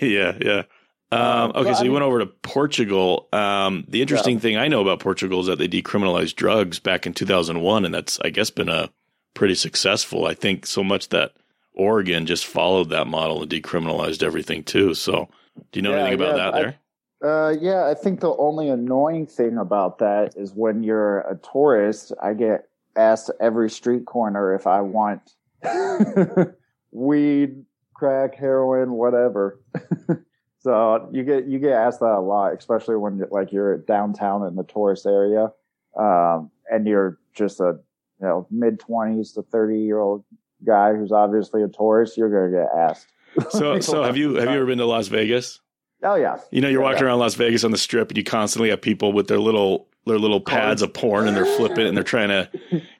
yeah, 0.00 0.38
yeah. 0.40 0.62
Um, 1.10 1.52
okay, 1.54 1.74
so 1.74 1.84
you 1.84 1.92
went 1.92 2.04
over 2.04 2.18
to 2.18 2.26
Portugal. 2.26 3.28
Um, 3.32 3.84
the 3.88 4.02
interesting 4.02 4.34
yeah. 4.34 4.40
thing 4.40 4.56
I 4.56 4.68
know 4.68 4.82
about 4.82 5.00
Portugal 5.00 5.40
is 5.40 5.46
that 5.46 5.58
they 5.58 5.68
decriminalized 5.68 6.36
drugs 6.36 6.78
back 6.78 7.06
in 7.06 7.14
2001, 7.14 7.84
and 7.84 7.94
that's 7.94 8.18
I 8.20 8.30
guess 8.30 8.50
been 8.50 8.68
a 8.68 8.90
pretty 9.34 9.54
successful. 9.54 10.26
I 10.26 10.34
think 10.34 10.66
so 10.66 10.84
much 10.84 11.08
that 11.10 11.32
Oregon 11.78 12.26
just 12.26 12.46
followed 12.46 12.90
that 12.90 13.06
model 13.06 13.40
and 13.40 13.50
decriminalized 13.50 14.22
everything 14.22 14.64
too. 14.64 14.94
So, 14.94 15.28
do 15.72 15.78
you 15.78 15.82
know 15.82 15.92
yeah, 15.92 16.00
anything 16.00 16.20
about 16.20 16.36
yeah, 16.36 16.50
that 16.50 16.54
I, 16.54 16.62
there? 16.62 16.78
Uh, 17.20 17.50
yeah, 17.60 17.86
I 17.86 17.94
think 17.94 18.20
the 18.20 18.36
only 18.36 18.68
annoying 18.68 19.26
thing 19.26 19.56
about 19.58 19.98
that 19.98 20.34
is 20.36 20.52
when 20.52 20.82
you're 20.82 21.20
a 21.20 21.38
tourist, 21.52 22.12
I 22.22 22.34
get 22.34 22.68
asked 22.96 23.30
every 23.40 23.70
street 23.70 24.04
corner 24.04 24.54
if 24.54 24.66
I 24.66 24.80
want 24.80 25.22
weed, 26.92 27.64
crack, 27.94 28.34
heroin, 28.34 28.92
whatever. 28.92 29.60
so 30.60 31.08
you 31.12 31.24
get 31.24 31.46
you 31.46 31.58
get 31.58 31.72
asked 31.72 32.00
that 32.00 32.16
a 32.16 32.20
lot, 32.20 32.56
especially 32.56 32.96
when 32.96 33.22
like 33.30 33.52
you're 33.52 33.78
downtown 33.78 34.46
in 34.46 34.54
the 34.54 34.64
tourist 34.64 35.06
area, 35.06 35.52
um, 35.98 36.50
and 36.70 36.86
you're 36.86 37.18
just 37.34 37.60
a 37.60 37.78
you 38.20 38.26
know 38.26 38.46
mid 38.50 38.78
twenties 38.78 39.32
to 39.32 39.42
thirty 39.42 39.80
year 39.80 39.98
old 39.98 40.24
guy 40.66 40.94
who's 40.94 41.12
obviously 41.12 41.62
a 41.62 41.68
tourist. 41.68 42.16
You're 42.16 42.30
gonna 42.30 42.64
get 42.64 42.68
asked. 42.76 43.06
So 43.50 43.80
so 43.80 44.02
have 44.02 44.16
you 44.16 44.34
have 44.34 44.48
you 44.48 44.56
ever 44.56 44.66
been 44.66 44.78
to 44.78 44.86
Las 44.86 45.08
Vegas? 45.08 45.60
Oh 46.02 46.14
yeah. 46.14 46.38
You 46.50 46.60
know, 46.60 46.68
you're 46.68 46.80
yeah, 46.80 46.86
walking 46.86 47.02
yeah. 47.02 47.06
around 47.06 47.18
Las 47.20 47.34
Vegas 47.34 47.64
on 47.64 47.70
the 47.70 47.78
strip, 47.78 48.08
and 48.08 48.16
you 48.16 48.24
constantly 48.24 48.70
have 48.70 48.80
people 48.80 49.12
with 49.12 49.28
their 49.28 49.38
little 49.38 49.88
their 50.06 50.18
little 50.18 50.40
pads 50.40 50.82
of 50.82 50.92
porn, 50.92 51.28
and 51.28 51.36
they're 51.36 51.56
flipping 51.56 51.86
and 51.86 51.96
they're 51.96 52.04
trying 52.04 52.28
to 52.28 52.48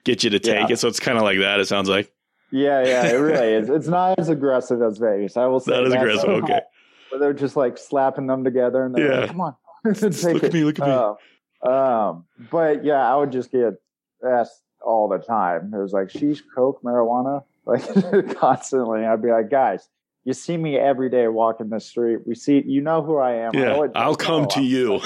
get 0.03 0.23
you 0.23 0.29
to 0.29 0.39
take 0.39 0.69
yeah. 0.69 0.73
it. 0.73 0.79
So 0.79 0.87
it's 0.87 0.99
kind 0.99 1.17
of 1.17 1.23
like 1.23 1.39
that. 1.39 1.59
It 1.59 1.67
sounds 1.67 1.89
like. 1.89 2.11
Yeah, 2.51 2.83
yeah, 2.83 3.07
it 3.07 3.15
really 3.15 3.53
is. 3.53 3.69
It's 3.69 3.87
not 3.87 4.17
as 4.17 4.29
aggressive 4.29 4.81
as 4.81 4.97
Vegas. 4.97 5.37
I 5.37 5.45
will 5.45 5.59
say 5.59 5.71
not 5.71 5.85
as 5.85 5.93
aggressive. 5.93 6.29
Okay. 6.29 6.61
Where 7.11 7.19
they're 7.19 7.33
just 7.33 7.55
like 7.55 7.77
slapping 7.77 8.27
them 8.27 8.43
together, 8.43 8.85
and 8.85 8.95
they're 8.95 9.11
yeah. 9.11 9.19
like, 9.19 9.29
"Come 9.29 9.41
on, 9.41 9.55
look 9.85 10.01
it. 10.01 10.43
at 10.43 10.53
me, 10.53 10.63
look 10.63 10.79
at 10.79 10.87
me." 10.87 11.15
Uh, 11.63 11.69
um, 11.71 12.25
but 12.51 12.83
yeah, 12.83 13.07
I 13.07 13.15
would 13.15 13.31
just 13.31 13.51
get 13.51 13.75
asked 14.27 14.63
all 14.81 15.07
the 15.07 15.19
time. 15.19 15.71
It 15.73 15.77
was 15.77 15.93
like, 15.93 16.07
"Sheesh, 16.07 16.41
coke, 16.55 16.81
marijuana," 16.83 17.43
like 17.69 18.37
constantly. 18.37 19.05
I'd 19.05 19.21
be 19.21 19.29
like, 19.29 19.49
"Guys, 19.49 19.87
you 20.25 20.33
see 20.33 20.57
me 20.57 20.77
every 20.77 21.09
day 21.09 21.27
walking 21.27 21.69
the 21.69 21.79
street. 21.79 22.19
We 22.25 22.35
see, 22.35 22.63
you 22.65 22.81
know 22.81 23.01
who 23.01 23.17
I 23.17 23.33
am. 23.33 23.55
Yeah, 23.55 23.87
I 23.95 24.07
will 24.07 24.15
come 24.15 24.47
to 24.49 24.61
you. 24.61 25.01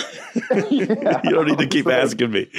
yeah, 0.52 1.22
you 1.24 1.32
don't 1.32 1.48
need 1.48 1.60
to 1.60 1.68
keep 1.68 1.88
asking 1.88 2.32
me. 2.32 2.50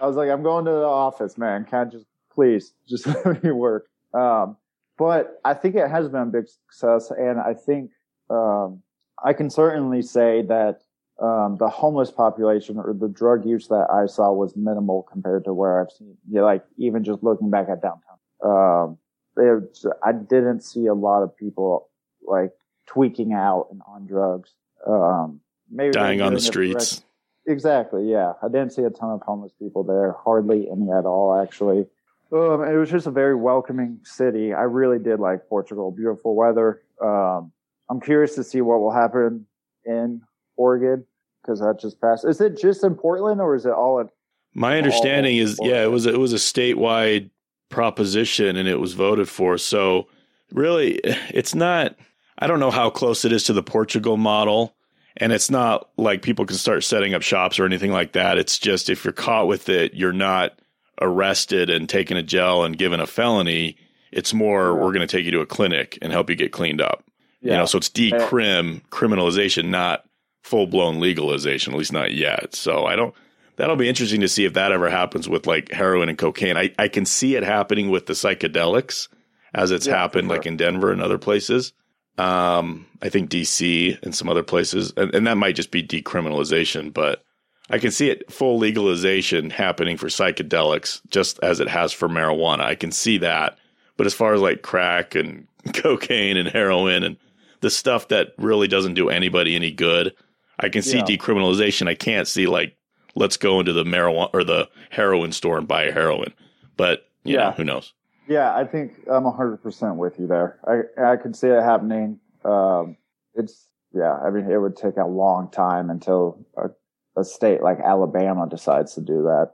I 0.00 0.06
was 0.06 0.16
like, 0.16 0.30
I'm 0.30 0.42
going 0.42 0.64
to 0.64 0.70
the 0.70 0.84
office, 0.84 1.38
man. 1.38 1.64
Can't 1.64 1.92
just 1.92 2.06
please 2.32 2.72
just 2.88 3.06
let 3.06 3.44
me 3.44 3.52
work. 3.52 3.86
Um, 4.14 4.56
but 4.98 5.40
I 5.44 5.54
think 5.54 5.74
it 5.76 5.88
has 5.88 6.08
been 6.08 6.22
a 6.22 6.26
big 6.26 6.46
success, 6.48 7.10
and 7.10 7.40
I 7.40 7.54
think 7.54 7.90
um, 8.30 8.82
I 9.22 9.32
can 9.32 9.50
certainly 9.50 10.02
say 10.02 10.42
that 10.42 10.80
um, 11.20 11.56
the 11.58 11.68
homeless 11.68 12.10
population 12.10 12.78
or 12.78 12.94
the 12.94 13.08
drug 13.08 13.46
use 13.46 13.68
that 13.68 13.86
I 13.92 14.06
saw 14.06 14.32
was 14.32 14.56
minimal 14.56 15.02
compared 15.04 15.44
to 15.44 15.54
where 15.54 15.80
I've 15.80 15.90
seen. 15.90 16.16
Like 16.30 16.64
even 16.78 17.04
just 17.04 17.22
looking 17.22 17.50
back 17.50 17.68
at 17.68 17.80
downtown, 17.82 18.18
um, 18.44 18.98
I 19.38 20.12
didn't 20.12 20.60
see 20.60 20.86
a 20.86 20.94
lot 20.94 21.22
of 21.22 21.36
people 21.36 21.88
like 22.26 22.52
tweaking 22.86 23.32
out 23.32 23.68
and 23.70 23.80
on 23.86 24.06
drugs. 24.06 24.50
Um, 24.86 25.40
maybe 25.70 25.92
dying 25.92 26.20
on 26.20 26.34
the 26.34 26.40
streets. 26.40 27.02
Exactly. 27.46 28.10
Yeah, 28.10 28.34
I 28.42 28.48
didn't 28.48 28.70
see 28.70 28.82
a 28.82 28.90
ton 28.90 29.10
of 29.10 29.22
homeless 29.22 29.52
people 29.58 29.82
there. 29.82 30.14
Hardly 30.24 30.68
any 30.70 30.90
at 30.90 31.06
all, 31.06 31.40
actually. 31.40 31.86
Um, 32.32 32.62
it 32.62 32.76
was 32.76 32.90
just 32.90 33.06
a 33.06 33.10
very 33.10 33.34
welcoming 33.34 34.00
city. 34.04 34.54
I 34.54 34.62
really 34.62 34.98
did 34.98 35.20
like 35.20 35.48
Portugal. 35.48 35.90
Beautiful 35.90 36.34
weather. 36.34 36.82
Um, 37.02 37.52
I'm 37.90 38.00
curious 38.00 38.34
to 38.36 38.44
see 38.44 38.60
what 38.60 38.80
will 38.80 38.92
happen 38.92 39.46
in 39.84 40.22
Oregon 40.56 41.04
because 41.42 41.60
that 41.60 41.80
just 41.80 42.00
passed. 42.00 42.24
Is 42.24 42.40
it 42.40 42.58
just 42.58 42.84
in 42.84 42.94
Portland 42.94 43.40
or 43.40 43.54
is 43.54 43.66
it 43.66 43.72
all 43.72 43.98
in? 43.98 44.08
My 44.54 44.78
understanding 44.78 45.36
is, 45.36 45.56
Portland? 45.56 45.76
yeah, 45.76 45.84
it 45.84 45.90
was 45.90 46.06
it 46.06 46.18
was 46.18 46.32
a 46.32 46.36
statewide 46.36 47.30
proposition 47.72 48.56
and 48.56 48.68
it 48.68 48.78
was 48.78 48.92
voted 48.92 49.28
for. 49.28 49.58
So 49.58 50.06
really, 50.52 51.00
it's 51.30 51.54
not. 51.54 51.96
I 52.38 52.46
don't 52.46 52.60
know 52.60 52.70
how 52.70 52.90
close 52.90 53.24
it 53.24 53.32
is 53.32 53.44
to 53.44 53.52
the 53.52 53.62
Portugal 53.62 54.16
model, 54.16 54.74
and 55.16 55.32
it's 55.32 55.50
not 55.50 55.90
like 55.96 56.22
people 56.22 56.46
can 56.46 56.56
start 56.56 56.82
setting 56.84 57.14
up 57.14 57.22
shops 57.22 57.58
or 57.58 57.64
anything 57.66 57.92
like 57.92 58.12
that. 58.12 58.38
It's 58.38 58.58
just 58.58 58.90
if 58.90 59.04
you're 59.04 59.12
caught 59.12 59.46
with 59.46 59.68
it, 59.68 59.94
you're 59.94 60.12
not 60.12 60.58
arrested 61.00 61.70
and 61.70 61.88
taken 61.88 62.16
to 62.16 62.22
jail 62.22 62.64
and 62.64 62.78
given 62.78 63.00
a 63.00 63.06
felony, 63.06 63.76
it's 64.10 64.34
more 64.34 64.74
we're 64.74 64.92
going 64.92 65.06
to 65.06 65.06
take 65.06 65.24
you 65.24 65.30
to 65.32 65.40
a 65.40 65.46
clinic 65.46 65.98
and 66.02 66.12
help 66.12 66.30
you 66.30 66.36
get 66.36 66.52
cleaned 66.52 66.80
up. 66.80 67.04
Yeah. 67.40 67.52
You 67.52 67.58
know, 67.58 67.66
so 67.66 67.78
it's 67.78 67.88
decrim 67.88 68.82
criminalization, 68.90 69.66
not 69.66 70.04
full 70.42 70.66
blown 70.66 71.00
legalization, 71.00 71.72
at 71.72 71.78
least 71.78 71.92
not 71.92 72.12
yet. 72.12 72.54
So 72.54 72.86
I 72.86 72.96
don't. 72.96 73.14
That'll 73.56 73.76
be 73.76 73.88
interesting 73.88 74.22
to 74.22 74.28
see 74.28 74.44
if 74.44 74.54
that 74.54 74.72
ever 74.72 74.88
happens 74.88 75.28
with 75.28 75.46
like 75.46 75.70
heroin 75.70 76.08
and 76.08 76.18
cocaine. 76.18 76.56
I, 76.56 76.72
I 76.78 76.88
can 76.88 77.04
see 77.04 77.36
it 77.36 77.42
happening 77.42 77.90
with 77.90 78.06
the 78.06 78.14
psychedelics 78.14 79.08
as 79.54 79.70
it's 79.70 79.86
yeah, 79.86 79.96
happened 79.96 80.28
sure. 80.28 80.36
like 80.36 80.46
in 80.46 80.56
Denver 80.56 80.90
and 80.90 81.02
other 81.02 81.18
places. 81.18 81.72
Um, 82.18 82.86
I 83.00 83.08
think 83.08 83.30
DC 83.30 84.02
and 84.02 84.14
some 84.14 84.28
other 84.28 84.42
places, 84.42 84.92
and, 84.96 85.14
and 85.14 85.26
that 85.26 85.36
might 85.36 85.56
just 85.56 85.70
be 85.70 85.82
decriminalization, 85.82 86.92
but 86.92 87.22
I 87.70 87.78
can 87.78 87.90
see 87.90 88.10
it 88.10 88.30
full 88.30 88.58
legalization 88.58 89.50
happening 89.50 89.96
for 89.96 90.08
psychedelics 90.08 91.00
just 91.08 91.38
as 91.42 91.60
it 91.60 91.68
has 91.68 91.92
for 91.92 92.08
marijuana. 92.08 92.60
I 92.60 92.74
can 92.74 92.92
see 92.92 93.18
that. 93.18 93.58
But 93.96 94.06
as 94.06 94.14
far 94.14 94.34
as 94.34 94.40
like 94.40 94.62
crack 94.62 95.14
and 95.14 95.46
cocaine 95.74 96.36
and 96.36 96.48
heroin 96.48 97.02
and 97.02 97.16
the 97.60 97.70
stuff 97.70 98.08
that 98.08 98.34
really 98.36 98.68
doesn't 98.68 98.94
do 98.94 99.08
anybody 99.08 99.54
any 99.54 99.70
good, 99.70 100.14
I 100.58 100.68
can 100.68 100.82
see 100.82 100.98
yeah. 100.98 101.04
decriminalization. 101.04 101.88
I 101.88 101.94
can't 101.94 102.28
see 102.28 102.46
like 102.46 102.76
let's 103.14 103.36
go 103.36 103.60
into 103.60 103.72
the 103.72 103.84
marijuana 103.84 104.30
or 104.32 104.44
the 104.44 104.68
heroin 104.90 105.32
store 105.32 105.58
and 105.58 105.68
buy 105.68 105.84
a 105.84 105.92
heroin. 105.92 106.32
But 106.76 107.06
yeah, 107.24 107.36
know, 107.36 107.50
who 107.52 107.64
knows? 107.64 107.92
Yeah, 108.28 108.54
I 108.54 108.64
think 108.64 108.92
I'm 109.10 109.24
100% 109.24 109.96
with 109.96 110.18
you 110.18 110.26
there. 110.26 110.58
I 110.66 111.12
I 111.12 111.16
could 111.16 111.36
see 111.36 111.48
it 111.48 111.62
happening. 111.62 112.18
Um, 112.44 112.96
it's 113.34 113.68
yeah, 113.94 114.14
I 114.14 114.30
mean, 114.30 114.50
it 114.50 114.58
would 114.58 114.76
take 114.76 114.96
a 114.96 115.06
long 115.06 115.50
time 115.50 115.90
until 115.90 116.46
a 116.56 116.70
a 117.16 117.24
state 117.24 117.62
like 117.62 117.78
Alabama 117.80 118.48
decides 118.48 118.94
to 118.94 119.00
do 119.00 119.22
that, 119.22 119.52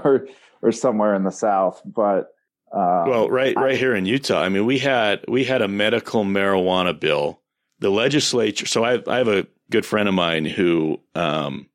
or 0.04 0.28
or 0.62 0.72
somewhere 0.72 1.14
in 1.14 1.24
the 1.24 1.30
South. 1.30 1.82
But 1.84 2.32
uh, 2.72 3.04
well, 3.06 3.28
right 3.28 3.56
right 3.56 3.78
here 3.78 3.94
in 3.94 4.06
Utah, 4.06 4.40
I 4.40 4.48
mean, 4.48 4.66
we 4.66 4.78
had 4.78 5.24
we 5.28 5.44
had 5.44 5.62
a 5.62 5.68
medical 5.68 6.24
marijuana 6.24 6.98
bill. 6.98 7.40
The 7.78 7.90
legislature. 7.90 8.66
So 8.66 8.84
I 8.84 9.02
I 9.06 9.18
have 9.18 9.28
a 9.28 9.46
good 9.70 9.84
friend 9.84 10.08
of 10.08 10.14
mine 10.14 10.44
who 10.44 11.00
um, 11.14 11.68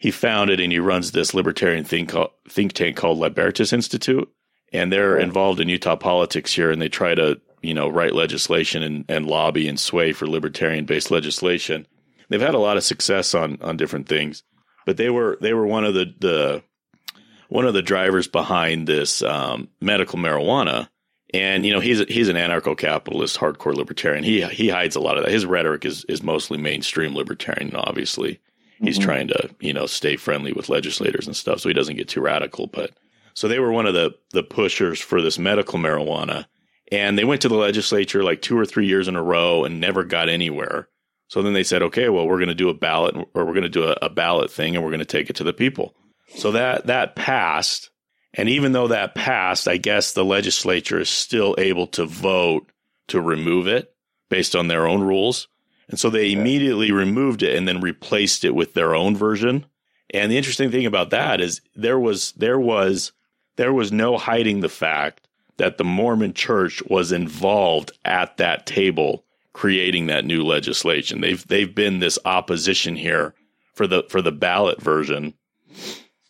he 0.00 0.10
founded 0.10 0.60
and 0.60 0.72
he 0.72 0.78
runs 0.78 1.12
this 1.12 1.34
libertarian 1.34 1.84
think, 1.84 2.12
think 2.48 2.72
tank 2.72 2.96
called 2.96 3.18
Libertas 3.18 3.72
Institute. 3.72 4.28
And 4.72 4.90
they're 4.90 5.18
involved 5.18 5.60
in 5.60 5.68
Utah 5.68 5.96
politics 5.96 6.54
here 6.54 6.70
and 6.70 6.80
they 6.80 6.88
try 6.88 7.14
to, 7.14 7.38
you 7.60 7.74
know, 7.74 7.88
write 7.88 8.14
legislation 8.14 8.82
and, 8.82 9.04
and 9.08 9.26
lobby 9.26 9.68
and 9.68 9.78
sway 9.78 10.12
for 10.12 10.26
libertarian 10.26 10.86
based 10.86 11.10
legislation. 11.10 11.86
They've 12.30 12.40
had 12.40 12.54
a 12.54 12.58
lot 12.58 12.78
of 12.78 12.82
success 12.82 13.34
on, 13.34 13.58
on 13.60 13.76
different 13.76 14.08
things, 14.08 14.42
but 14.86 14.96
they 14.96 15.10
were, 15.10 15.36
they 15.42 15.52
were 15.52 15.66
one 15.66 15.84
of 15.84 15.92
the, 15.92 16.14
the, 16.18 16.62
one 17.50 17.66
of 17.66 17.74
the 17.74 17.82
drivers 17.82 18.26
behind 18.26 18.86
this, 18.86 19.22
um, 19.22 19.68
medical 19.82 20.18
marijuana. 20.18 20.88
And, 21.34 21.66
you 21.66 21.74
know, 21.74 21.80
he's, 21.80 21.98
he's 22.08 22.28
an 22.28 22.36
anarcho 22.36 22.78
capitalist, 22.78 23.36
hardcore 23.36 23.74
libertarian. 23.74 24.24
He, 24.24 24.42
he 24.46 24.70
hides 24.70 24.96
a 24.96 25.00
lot 25.00 25.18
of 25.18 25.24
that. 25.24 25.32
His 25.32 25.44
rhetoric 25.44 25.84
is, 25.84 26.04
is 26.06 26.22
mostly 26.22 26.56
mainstream 26.56 27.14
libertarian, 27.14 27.76
obviously 27.76 28.40
he's 28.82 28.98
mm-hmm. 28.98 29.04
trying 29.04 29.28
to 29.28 29.50
you 29.60 29.72
know 29.72 29.86
stay 29.86 30.16
friendly 30.16 30.52
with 30.52 30.68
legislators 30.68 31.26
and 31.26 31.36
stuff 31.36 31.60
so 31.60 31.68
he 31.68 31.74
doesn't 31.74 31.96
get 31.96 32.08
too 32.08 32.20
radical 32.20 32.66
but 32.66 32.90
so 33.34 33.48
they 33.48 33.58
were 33.58 33.72
one 33.72 33.86
of 33.86 33.94
the 33.94 34.14
the 34.32 34.42
pushers 34.42 35.00
for 35.00 35.20
this 35.20 35.38
medical 35.38 35.78
marijuana 35.78 36.46
and 36.92 37.16
they 37.16 37.24
went 37.24 37.42
to 37.42 37.48
the 37.48 37.54
legislature 37.54 38.22
like 38.22 38.42
two 38.42 38.58
or 38.58 38.66
three 38.66 38.86
years 38.86 39.08
in 39.08 39.16
a 39.16 39.22
row 39.22 39.64
and 39.64 39.80
never 39.80 40.04
got 40.04 40.28
anywhere. 40.28 40.88
So 41.28 41.42
then 41.42 41.52
they 41.52 41.62
said 41.62 41.82
okay 41.82 42.08
well 42.08 42.26
we're 42.26 42.38
going 42.38 42.48
to 42.48 42.54
do 42.54 42.68
a 42.68 42.74
ballot 42.74 43.16
or 43.16 43.44
we're 43.44 43.54
going 43.54 43.62
to 43.62 43.68
do 43.68 43.84
a, 43.84 43.96
a 44.02 44.10
ballot 44.10 44.50
thing 44.50 44.74
and 44.74 44.84
we're 44.84 44.90
going 44.90 45.00
to 45.00 45.04
take 45.04 45.30
it 45.30 45.36
to 45.36 45.44
the 45.44 45.52
people. 45.52 45.94
So 46.34 46.52
that 46.52 46.86
that 46.86 47.16
passed 47.16 47.90
and 48.34 48.48
even 48.48 48.72
though 48.72 48.88
that 48.88 49.16
passed 49.16 49.66
i 49.66 49.76
guess 49.76 50.12
the 50.12 50.24
legislature 50.24 51.00
is 51.00 51.10
still 51.10 51.56
able 51.58 51.88
to 51.88 52.06
vote 52.06 52.70
to 53.08 53.20
remove 53.20 53.66
it 53.66 53.92
based 54.28 54.54
on 54.54 54.68
their 54.68 54.86
own 54.86 55.02
rules 55.02 55.48
and 55.90 55.98
so 55.98 56.08
they 56.08 56.32
immediately 56.32 56.92
removed 56.92 57.42
it 57.42 57.56
and 57.56 57.66
then 57.66 57.80
replaced 57.80 58.44
it 58.44 58.54
with 58.54 58.74
their 58.74 58.94
own 58.94 59.16
version. 59.16 59.66
And 60.14 60.30
the 60.30 60.36
interesting 60.36 60.70
thing 60.70 60.86
about 60.86 61.10
that 61.10 61.40
is 61.40 61.60
there 61.74 61.98
was 61.98 62.32
there 62.32 62.60
was 62.60 63.12
there 63.56 63.72
was 63.72 63.90
no 63.90 64.16
hiding 64.16 64.60
the 64.60 64.68
fact 64.68 65.26
that 65.56 65.78
the 65.78 65.84
Mormon 65.84 66.32
church 66.32 66.80
was 66.88 67.10
involved 67.12 67.92
at 68.04 68.36
that 68.36 68.66
table 68.66 69.24
creating 69.52 70.06
that 70.06 70.24
new 70.24 70.44
legislation. 70.44 71.20
They've 71.20 71.46
they've 71.48 71.74
been 71.74 71.98
this 71.98 72.20
opposition 72.24 72.94
here 72.94 73.34
for 73.74 73.88
the 73.88 74.04
for 74.08 74.22
the 74.22 74.32
ballot 74.32 74.80
version. 74.80 75.34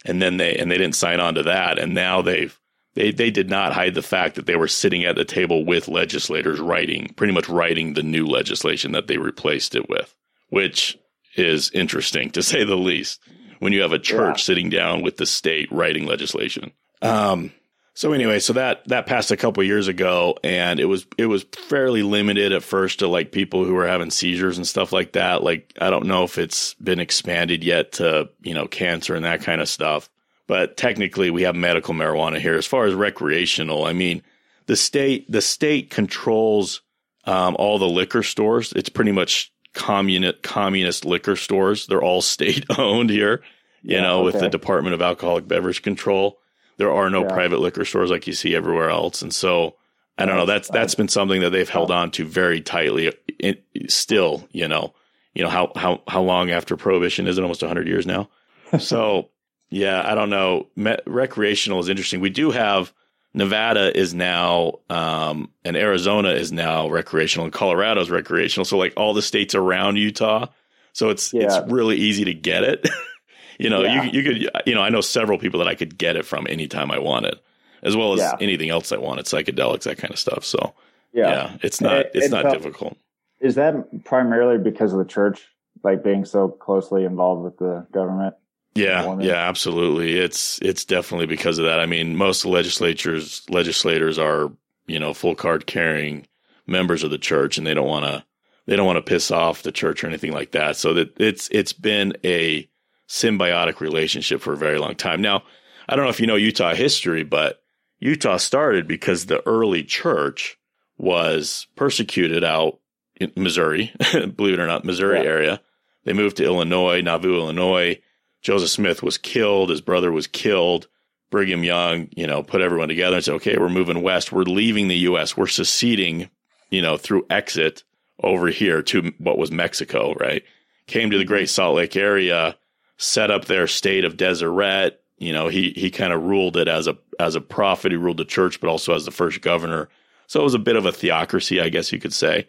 And 0.07 0.23
then 0.23 0.39
they 0.39 0.57
and 0.57 0.71
they 0.71 0.79
didn't 0.79 0.97
sign 0.97 1.21
on 1.21 1.35
to 1.35 1.43
that 1.43 1.79
and 1.79 1.93
now 1.93 2.23
they've 2.23 2.59
they 2.95 3.13
they 3.13 3.31
did 3.31 3.49
not 3.49 3.73
hide 3.73 3.95
the 3.95 4.03
fact 4.03 4.35
that 4.35 4.47
they 4.47 4.57
were 4.57 4.69
sitting 4.69 5.05
at 5.05 5.17
the 5.17 5.25
table 5.25 5.65
with 5.65 5.89
legislators 5.89 6.61
writing 6.61 7.13
pretty 7.17 7.33
much 7.33 7.49
writing 7.49 7.95
the 7.95 8.03
new 8.03 8.27
legislation 8.27 8.93
that 8.93 9.07
they 9.07 9.19
replaced 9.19 9.75
it 9.75 9.89
with, 9.89 10.15
which 10.49 10.99
is 11.37 11.71
interesting 11.73 12.31
to 12.31 12.43
say 12.43 12.65
the 12.65 12.77
least. 12.77 13.21
When 13.61 13.75
you 13.75 13.83
have 13.83 13.93
a 13.93 13.99
church 13.99 14.39
yeah. 14.39 14.45
sitting 14.45 14.71
down 14.71 15.03
with 15.03 15.19
the 15.19 15.27
state 15.27 15.71
writing 15.71 16.07
legislation. 16.07 16.73
Um, 17.03 17.53
so 17.93 18.15
anyway, 18.15 18.39
so 18.39 18.55
that 18.55 18.89
that 18.89 19.05
passed 19.05 19.31
a 19.31 19.37
couple 19.37 19.63
years 19.63 19.87
ago, 19.87 20.39
and 20.43 20.81
it 20.81 20.87
was 20.87 21.07
it 21.19 21.27
was 21.27 21.45
fairly 21.69 22.03
limited 22.03 22.53
at 22.53 22.63
first 22.63 23.01
to 23.01 23.07
like 23.07 23.33
people 23.33 23.67
who 23.67 23.75
were 23.75 23.87
having 23.87 24.11
seizures 24.11 24.57
and 24.57 24.67
stuff 24.67 24.93
like 24.95 25.13
that. 25.13 25.43
Like 25.43 25.75
I 25.79 25.91
don't 25.91 26.07
know 26.07 26.25
if 26.25 26.39
it's 26.39 26.73
been 26.75 27.01
expanded 27.01 27.63
yet 27.63 27.93
to 27.93 28.31
you 28.41 28.55
know 28.55 28.67
cancer 28.67 29.15
and 29.15 29.27
that 29.27 29.43
kind 29.43 29.61
of 29.61 29.69
stuff 29.69 30.09
but 30.51 30.77
technically 30.77 31.31
we 31.31 31.43
have 31.43 31.55
medical 31.55 31.95
marijuana 31.95 32.41
here. 32.41 32.57
As 32.57 32.67
far 32.67 32.85
as 32.85 32.93
recreational, 32.93 33.85
I 33.85 33.93
mean, 33.93 34.21
the 34.67 34.75
state 34.75 35.31
the 35.31 35.41
state 35.41 35.91
controls 35.91 36.83
um, 37.25 37.55
all 37.57 37.79
the 37.79 37.89
liquor 37.89 38.25
stores. 38.25 38.73
It's 38.75 38.89
pretty 38.89 39.13
much 39.13 39.53
communist 39.75 40.43
communist 40.43 41.05
liquor 41.05 41.37
stores. 41.37 41.87
They're 41.87 42.03
all 42.03 42.21
state 42.37 42.67
owned 42.77 43.11
here. 43.11 43.43
You 43.83 43.95
yeah, 43.95 44.03
know, 44.03 44.17
okay. 44.17 44.25
with 44.25 44.41
the 44.41 44.49
Department 44.49 44.95
of 44.95 45.01
Alcoholic 45.01 45.47
Beverage 45.47 45.83
Control, 45.83 46.41
there 46.79 46.91
are 46.91 47.09
no 47.11 47.23
yeah. 47.23 47.29
private 47.29 47.61
liquor 47.61 47.85
stores 47.85 48.11
like 48.11 48.27
you 48.27 48.33
see 48.33 48.57
everywhere 48.57 48.91
else, 48.91 49.23
and 49.23 49.33
so. 49.33 49.77
I 50.19 50.27
don't 50.27 50.37
know. 50.37 50.45
That's 50.45 50.69
that's 50.69 50.95
been 50.95 51.09
something 51.09 51.41
that 51.41 51.49
they've 51.49 51.67
held 51.67 51.91
on 51.91 52.11
to 52.11 52.27
very 52.27 52.61
tightly. 52.61 53.11
It, 53.39 53.65
still, 53.89 54.47
you 54.53 54.69
know, 54.69 54.93
you 55.33 55.43
know 55.43 55.49
how 55.49 55.73
how 55.75 56.03
how 56.07 56.21
long 56.21 56.51
after 56.51 56.77
prohibition 56.77 57.27
is 57.27 57.39
it? 57.39 57.41
Almost 57.41 57.63
hundred 57.63 57.89
years 57.89 58.05
now. 58.07 58.29
So 58.79 59.31
yeah, 59.71 60.03
I 60.05 60.15
don't 60.15 60.31
know. 60.31 60.67
Me- 60.77 60.99
recreational 61.07 61.79
is 61.79 61.89
interesting. 61.89 62.21
We 62.21 62.31
do 62.31 62.51
have 62.51 62.93
Nevada 63.33 63.97
is 63.97 64.13
now, 64.13 64.81
um, 64.91 65.51
and 65.65 65.77
Arizona 65.77 66.31
is 66.31 66.51
now 66.51 66.89
recreational, 66.89 67.45
and 67.45 67.53
Colorado 67.53 68.01
is 68.01 68.11
recreational. 68.11 68.65
So 68.65 68.77
like 68.77 68.93
all 68.97 69.15
the 69.15 69.23
states 69.23 69.55
around 69.55 69.97
Utah, 69.97 70.49
so 70.93 71.11
it's 71.11 71.33
yeah. 71.33 71.45
it's 71.45 71.73
really 71.73 71.97
easy 71.97 72.25
to 72.25 72.35
get 72.35 72.65
it. 72.65 72.89
you 73.59 73.71
know, 73.71 73.83
yeah. 73.83 74.03
you 74.03 74.11
you 74.11 74.23
could 74.23 74.67
you 74.67 74.75
know 74.75 74.83
I 74.83 74.89
know 74.89 75.01
several 75.01 75.39
people 75.39 75.61
that 75.61 75.69
I 75.69 75.77
could 75.77 75.97
get 75.97 76.17
it 76.17 76.27
from 76.27 76.49
anytime 76.49 76.91
I 76.91 76.99
wanted, 76.99 77.39
as 77.83 77.97
well 77.97 78.15
as 78.15 78.21
yeah. 78.21 78.37
anything 78.41 78.71
else 78.71 78.91
I 78.91 78.99
wanted, 78.99 79.27
psychedelics, 79.27 79.85
that 79.85 79.99
kind 79.99 80.13
of 80.13 80.19
stuff. 80.19 80.45
So 80.45 80.75
yeah, 81.13 81.57
it's 81.63 81.81
not 81.81 81.99
it, 81.99 82.11
it's 82.15 82.31
not 82.31 82.53
difficult. 82.53 82.99
Is 83.39 83.55
that 83.55 84.05
primarily 84.05 84.59
because 84.59 84.93
of 84.93 84.99
the 84.99 85.05
church, 85.05 85.47
like 85.85 86.03
being 86.03 86.25
so 86.25 86.49
closely 86.49 87.05
involved 87.05 87.45
with 87.45 87.59
the 87.59 87.87
government? 87.93 88.35
Yeah, 88.75 89.19
yeah, 89.19 89.49
absolutely. 89.49 90.19
It's 90.19 90.61
it's 90.63 90.85
definitely 90.85 91.27
because 91.27 91.59
of 91.59 91.65
that. 91.65 91.81
I 91.81 91.87
mean, 91.87 92.17
most 92.17 92.45
legislatures 92.45 93.43
legislators 93.49 94.19
are 94.19 94.53
you 94.87 94.99
know 94.99 95.13
full 95.13 95.35
card 95.35 95.67
carrying 95.67 96.27
members 96.67 97.03
of 97.03 97.11
the 97.11 97.19
church, 97.19 97.59
and 97.59 97.67
they 97.67 97.75
don't 97.75 97.89
want 97.89 98.05
to 98.05 98.25
they 98.67 98.77
don't 98.77 98.87
want 98.87 98.99
to 98.99 99.11
piss 99.11 99.31
off 99.31 99.63
the 99.63 99.73
church 99.73 100.05
or 100.05 100.07
anything 100.07 100.33
like 100.33 100.53
that. 100.53 100.77
So 100.77 100.95
that 100.95 101.21
it's 101.21 101.49
it's 101.51 101.73
been 101.73 102.15
a 102.25 102.69
symbiotic 103.09 103.81
relationship 103.81 104.41
for 104.41 104.53
a 104.53 104.59
very 104.59 104.79
long 104.79 104.95
time. 104.95 105.21
Now, 105.21 105.43
I 105.89 105.97
don't 105.97 106.05
know 106.05 106.11
if 106.11 106.21
you 106.21 106.29
know 106.29 106.37
Utah 106.37 106.75
history, 106.75 107.25
but 107.25 107.63
Utah 107.99 108.37
started 108.37 108.87
because 108.87 109.27
the 109.27 109.45
early 109.47 109.83
church 109.83 110.57
was 110.97 111.67
persecuted 111.75 112.45
out 112.45 112.79
in 113.17 113.33
Missouri, 113.37 113.93
believe 114.13 114.55
it 114.55 114.61
or 114.61 114.67
not, 114.67 114.85
Missouri 114.85 115.19
yeah. 115.19 115.25
area. 115.25 115.61
They 116.05 116.13
moved 116.13 116.37
to 116.37 116.45
Illinois, 116.45 117.03
Nauvoo, 117.03 117.37
Illinois 117.37 118.01
Joseph 118.43 118.71
Smith 118.71 119.03
was 119.03 119.19
killed. 119.19 119.71
His 119.71 119.81
brother 119.81 120.11
was 120.11 120.27
killed. 120.27 120.89
Brigham 121.31 121.63
Young, 121.63 122.09
you 122.17 122.27
know, 122.27 122.43
put 122.43 122.61
everyone 122.61 122.89
together 122.89 123.17
and 123.17 123.25
said, 123.25 123.35
okay, 123.35 123.57
we're 123.57 123.69
moving 123.69 124.03
west. 124.03 124.33
We're 124.33 124.43
leaving 124.43 124.89
the 124.89 124.97
U.S. 124.99 125.37
We're 125.37 125.47
seceding, 125.47 126.29
you 126.71 126.83
know, 126.83 126.97
through 126.97 127.27
exit 127.31 127.85
over 128.23 128.49
here 128.49 128.83
to 128.83 129.13
what 129.19 129.39
was 129.39 129.53
Mexico, 129.53 130.15
right? 130.15 130.43
Came 130.87 131.11
to 131.11 131.17
the 131.17 131.23
mm-hmm. 131.23 131.29
Great 131.29 131.49
Salt 131.49 131.77
Lake 131.77 131.97
area, 131.97 132.57
set 132.97 133.31
up 133.31 133.45
their 133.45 133.67
state 133.67 134.05
of 134.05 134.17
Deseret. 134.17 135.01
You 135.19 135.33
know, 135.33 135.49
he, 135.49 135.73
he 135.77 135.91
kind 135.91 136.13
of 136.13 136.23
ruled 136.23 136.57
it 136.57 136.67
as 136.67 136.89
a, 136.89 136.99
as 137.21 137.37
a 137.37 137.41
prophet. 137.41 137.93
He 137.93 137.97
ruled 137.97 138.17
the 138.17 138.25
church, 138.25 138.61
but 138.61 138.69
also 138.69 138.95
as 138.95 139.05
the 139.05 139.11
first 139.11 139.41
governor. 139.41 139.89
So 140.27 140.41
it 140.41 140.45
was 140.45 140.55
a 140.55 140.59
bit 140.59 140.77
of 140.77 140.87
a 140.87 140.93
theocracy, 140.93 141.61
I 141.61 141.69
guess 141.69 141.93
you 141.93 142.01
could 142.01 142.15
say. 142.15 142.49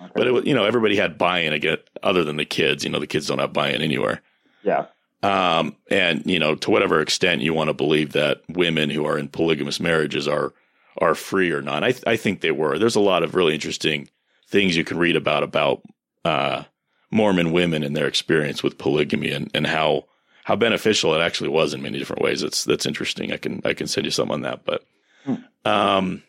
Okay. 0.00 0.12
But 0.14 0.26
it 0.26 0.32
was, 0.32 0.44
you 0.44 0.54
know, 0.54 0.64
everybody 0.64 0.96
had 0.96 1.18
buy-in 1.18 1.52
again, 1.52 1.78
other 2.02 2.24
than 2.24 2.36
the 2.36 2.44
kids. 2.44 2.82
You 2.82 2.90
know, 2.90 2.98
the 2.98 3.06
kids 3.06 3.28
don't 3.28 3.38
have 3.38 3.52
buy-in 3.52 3.82
anywhere. 3.82 4.22
Yeah. 4.64 4.86
Um, 5.24 5.74
and 5.90 6.22
you 6.26 6.38
know, 6.38 6.54
to 6.54 6.70
whatever 6.70 7.00
extent 7.00 7.40
you 7.40 7.54
want 7.54 7.68
to 7.68 7.74
believe 7.74 8.12
that 8.12 8.42
women 8.48 8.90
who 8.90 9.06
are 9.06 9.18
in 9.18 9.28
polygamous 9.28 9.80
marriages 9.80 10.28
are 10.28 10.52
are 10.98 11.14
free 11.14 11.50
or 11.50 11.62
not, 11.62 11.82
I 11.82 11.92
th- 11.92 12.04
I 12.06 12.16
think 12.16 12.40
they 12.40 12.50
were. 12.50 12.78
There's 12.78 12.94
a 12.94 13.00
lot 13.00 13.22
of 13.22 13.34
really 13.34 13.54
interesting 13.54 14.10
things 14.48 14.76
you 14.76 14.84
can 14.84 14.98
read 14.98 15.16
about 15.16 15.42
about 15.42 15.80
uh, 16.26 16.64
Mormon 17.10 17.52
women 17.52 17.82
and 17.82 17.96
their 17.96 18.06
experience 18.06 18.62
with 18.62 18.76
polygamy 18.76 19.30
and, 19.30 19.50
and 19.54 19.66
how 19.66 20.04
how 20.44 20.56
beneficial 20.56 21.14
it 21.14 21.22
actually 21.22 21.48
was 21.48 21.72
in 21.72 21.80
many 21.80 21.98
different 21.98 22.20
ways. 22.20 22.42
It's 22.42 22.64
that's 22.64 22.84
interesting. 22.84 23.32
I 23.32 23.38
can 23.38 23.62
I 23.64 23.72
can 23.72 23.86
send 23.86 24.04
you 24.04 24.10
some 24.10 24.30
on 24.30 24.42
that. 24.42 24.66
But 24.66 24.84
hmm. 25.24 25.36
um, 25.64 26.22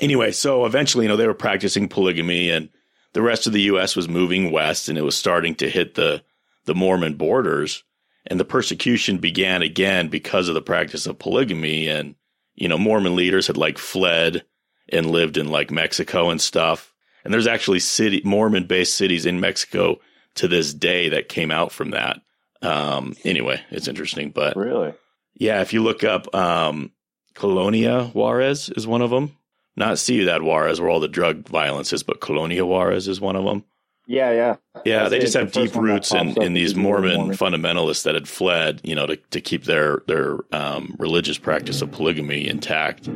anyway, 0.00 0.32
so 0.32 0.66
eventually, 0.66 1.04
you 1.04 1.08
know, 1.08 1.16
they 1.16 1.28
were 1.28 1.34
practicing 1.34 1.88
polygamy, 1.88 2.50
and 2.50 2.68
the 3.12 3.22
rest 3.22 3.46
of 3.46 3.52
the 3.52 3.62
U.S. 3.62 3.94
was 3.94 4.08
moving 4.08 4.50
west, 4.50 4.88
and 4.88 4.98
it 4.98 5.02
was 5.02 5.16
starting 5.16 5.54
to 5.56 5.70
hit 5.70 5.94
the 5.94 6.24
the 6.64 6.74
Mormon 6.74 7.14
borders 7.14 7.84
and 8.26 8.38
the 8.38 8.44
persecution 8.44 9.18
began 9.18 9.62
again 9.62 10.08
because 10.08 10.48
of 10.48 10.54
the 10.54 10.62
practice 10.62 11.06
of 11.06 11.18
polygamy. 11.18 11.88
And 11.88 12.14
you 12.54 12.68
know 12.68 12.78
mormon 12.78 13.16
leaders 13.16 13.46
had 13.46 13.56
like 13.56 13.78
fled 13.78 14.44
and 14.88 15.06
lived 15.06 15.36
in 15.36 15.48
like 15.48 15.70
mexico 15.70 16.30
and 16.30 16.40
stuff. 16.40 16.92
And 17.24 17.32
there's 17.32 17.46
actually 17.46 17.80
city 17.80 18.22
mormon 18.24 18.66
based 18.66 18.96
cities 18.96 19.26
in 19.26 19.40
mexico 19.40 20.00
to 20.36 20.48
this 20.48 20.72
day 20.72 21.10
that 21.10 21.28
came 21.28 21.50
out 21.50 21.72
from 21.72 21.90
that. 21.90 22.20
Um 22.62 23.16
anyway 23.24 23.62
it's 23.70 23.88
interesting 23.88 24.30
but 24.30 24.56
really? 24.56 24.92
Yeah 25.34 25.60
if 25.60 25.72
you 25.72 25.82
look 25.82 26.04
up 26.04 26.34
um 26.34 26.92
colonia 27.34 28.04
juarez 28.12 28.68
is 28.70 28.86
one 28.86 29.02
of 29.02 29.10
them 29.10 29.36
not 29.76 29.98
ciudad 29.98 30.42
juarez 30.42 30.80
where 30.80 30.90
all 30.90 31.00
the 31.00 31.08
drug 31.08 31.48
violence 31.48 31.92
is 31.92 32.02
but 32.02 32.20
colonia 32.20 32.66
juarez 32.66 33.06
is 33.08 33.20
one 33.20 33.36
of 33.36 33.44
them 33.44 33.64
yeah, 34.10 34.32
yeah, 34.32 34.56
yeah. 34.84 35.08
They 35.08 35.20
just 35.20 35.34
have 35.34 35.52
deep 35.52 35.74
roots 35.76 36.12
in, 36.12 36.40
in 36.42 36.52
these 36.52 36.74
Mormon, 36.74 37.16
Mormon, 37.16 37.36
fundamentalists 37.36 38.02
that 38.02 38.14
had 38.14 38.26
fled, 38.26 38.80
you 38.82 38.94
know, 38.96 39.06
to, 39.06 39.16
to 39.16 39.40
keep 39.40 39.64
their 39.64 40.02
their 40.08 40.38
um, 40.52 40.96
religious 40.98 41.38
practice 41.38 41.80
of 41.80 41.92
polygamy 41.92 42.48
intact. 42.48 43.08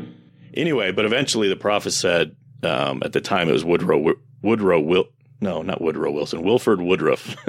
Anyway, 0.54 0.92
but 0.92 1.04
eventually 1.04 1.48
the 1.48 1.56
prophet 1.56 1.90
said 1.90 2.36
um, 2.62 3.02
at 3.04 3.12
the 3.12 3.20
time 3.20 3.48
it 3.48 3.52
was 3.52 3.64
Woodrow 3.64 4.14
Woodrow 4.42 4.80
Will 4.80 5.08
no 5.40 5.62
not 5.62 5.80
Woodrow 5.80 6.12
Wilson 6.12 6.42
Wilford 6.42 6.80
Woodruff 6.80 7.36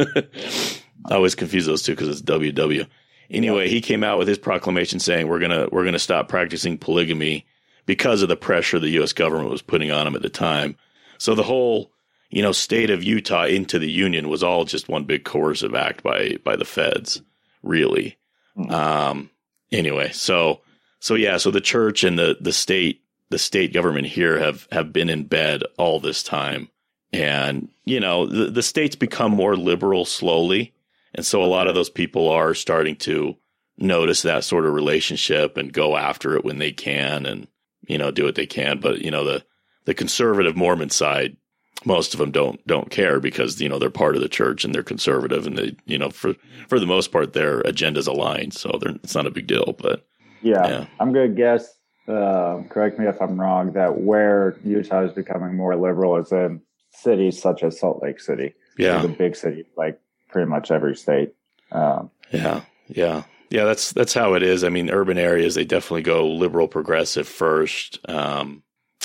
I 1.10 1.14
always 1.16 1.36
confuse 1.36 1.68
those 1.68 1.84
two 1.84 1.94
because 1.94 2.10
it's 2.10 2.22
WW. 2.24 2.88
Anyway, 3.30 3.70
he 3.70 3.82
came 3.82 4.04
out 4.04 4.18
with 4.18 4.28
his 4.28 4.38
proclamation 4.38 5.00
saying 5.00 5.28
we're 5.28 5.40
gonna 5.40 5.68
we're 5.72 5.86
gonna 5.86 6.00
stop 6.00 6.28
practicing 6.28 6.78
polygamy 6.78 7.46
because 7.86 8.24
of 8.24 8.30
the 8.30 8.36
pressure 8.36 8.80
the 8.80 8.90
U.S. 8.90 9.14
government 9.14 9.52
was 9.52 9.62
putting 9.62 9.92
on 9.92 10.08
him 10.08 10.16
at 10.16 10.24
the 10.24 10.30
time. 10.30 10.76
So 11.18 11.36
the 11.36 11.44
whole 11.44 11.92
you 12.36 12.44
know 12.44 12.52
state 12.52 12.92
of 12.92 13.04
Utah 13.04 13.46
into 13.46 13.80
the 13.80 13.90
union 13.90 14.30
was 14.30 14.44
all 14.44 14.66
just 14.66 14.90
one 14.90 15.06
big 15.06 15.24
coercive 15.24 15.74
act 15.74 16.04
by 16.04 16.38
by 16.44 16.56
the 16.56 16.66
feds, 16.66 17.22
really. 17.64 18.18
Mm-hmm. 18.58 18.72
Um. 18.72 19.30
Anyway, 19.72 20.12
so 20.12 20.62
so 21.00 21.16
yeah, 21.16 21.38
so 21.38 21.50
the 21.50 21.62
church 21.62 22.04
and 22.04 22.20
the 22.20 22.38
the 22.40 22.54
state 22.54 23.02
the 23.30 23.40
state 23.40 23.74
government 23.74 24.08
here 24.08 24.38
have 24.38 24.68
have 24.72 24.94
been 24.94 25.10
in 25.10 25.24
bed 25.24 25.64
all 25.78 26.00
this 26.00 26.22
time, 26.22 26.70
and 27.12 27.70
you 27.86 28.00
know 28.00 28.28
the 28.28 28.52
the 28.52 28.64
states 28.64 28.96
become 28.96 29.32
more 29.32 29.56
liberal 29.56 30.06
slowly 30.06 30.76
and 31.16 31.26
so 31.26 31.42
a 31.42 31.46
lot 31.48 31.68
of 31.68 31.76
those 31.76 31.90
people 31.90 32.30
are 32.30 32.54
starting 32.54 32.98
to 32.98 33.36
notice 33.78 34.22
that 34.22 34.44
sort 34.44 34.66
of 34.66 34.74
relationship 34.74 35.58
and 35.58 35.74
go 35.74 35.96
after 35.96 36.36
it 36.36 36.44
when 36.44 36.60
they 36.60 36.72
can 36.72 37.26
and, 37.26 37.48
you 37.88 37.98
know, 37.98 38.12
do 38.12 38.26
what 38.26 38.36
they 38.36 38.46
can. 38.46 38.80
But, 38.80 39.02
you 39.02 39.12
know, 39.12 39.24
the, 39.24 39.46
the 39.86 39.94
conservative 39.94 40.58
Mormon 40.58 40.90
side, 40.90 41.38
most 41.84 42.14
of 42.14 42.20
them 42.20 42.32
don't, 42.32 42.66
don't 42.66 42.90
care 42.90 43.20
because, 43.20 43.60
you 43.60 43.68
know, 43.68 43.78
they're 43.78 43.90
part 43.90 44.16
of 44.16 44.22
the 44.22 44.30
church 44.30 44.64
and 44.64 44.74
they're 44.74 44.84
conservative 44.84 45.46
and 45.46 45.58
they, 45.58 45.76
you 45.86 45.98
know, 45.98 46.10
for, 46.10 46.34
for 46.68 46.80
the 46.80 46.86
most 46.86 47.12
part, 47.12 47.34
their 47.34 47.62
agendas 47.64 48.08
align. 48.08 48.52
So 48.52 48.80
it's 49.04 49.16
not 49.16 49.28
a 49.28 49.32
big 49.32 49.48
deal, 49.48 49.76
but 49.78 50.08
yeah, 50.42 50.68
yeah. 50.68 50.86
I'm 51.00 51.12
going 51.12 51.30
to 51.30 51.36
guess, 51.36 51.68
uh, 52.08 52.62
correct 52.70 52.98
me 52.98 53.08
if 53.08 53.22
I'm 53.22 53.40
wrong, 53.40 53.74
that 53.74 54.00
where 54.00 54.56
Utah 54.64 55.04
is 55.06 55.12
becoming 55.12 55.56
more 55.56 55.76
liberal 55.76 56.18
is 56.18 56.32
in 56.32 56.62
cities 56.92 57.42
such 57.42 57.64
as 57.64 57.80
Salt 57.80 58.02
Lake 58.02 58.20
City. 58.20 58.54
Yeah. 58.78 59.02
The 59.02 59.08
big 59.08 59.36
city 59.36 59.66
like 59.78 60.00
pretty 60.30 60.50
much 60.50 60.70
every 60.70 60.96
state. 60.96 61.34
Um, 61.72 62.12
yeah, 62.32 62.62
yeah, 62.88 63.24
yeah. 63.50 63.64
That's 63.64 63.94
that's 63.94 64.14
how 64.14 64.34
it 64.34 64.44
is. 64.44 64.64
I 64.64 64.70
mean, 64.70 64.90
urban 64.90 65.18
areas 65.18 65.56
they 65.56 65.64
definitely 65.64 66.02
go 66.02 66.28
liberal 66.28 66.68
progressive 66.68 67.28
first. 67.28 68.00
Um, 68.10 68.64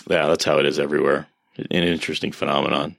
yeah, 0.09 0.27
that's 0.27 0.45
how 0.45 0.59
it 0.59 0.67
is 0.67 0.79
everywhere. 0.79 1.29
An 1.71 1.83
interesting 1.83 2.33
phenomenon. 2.33 2.97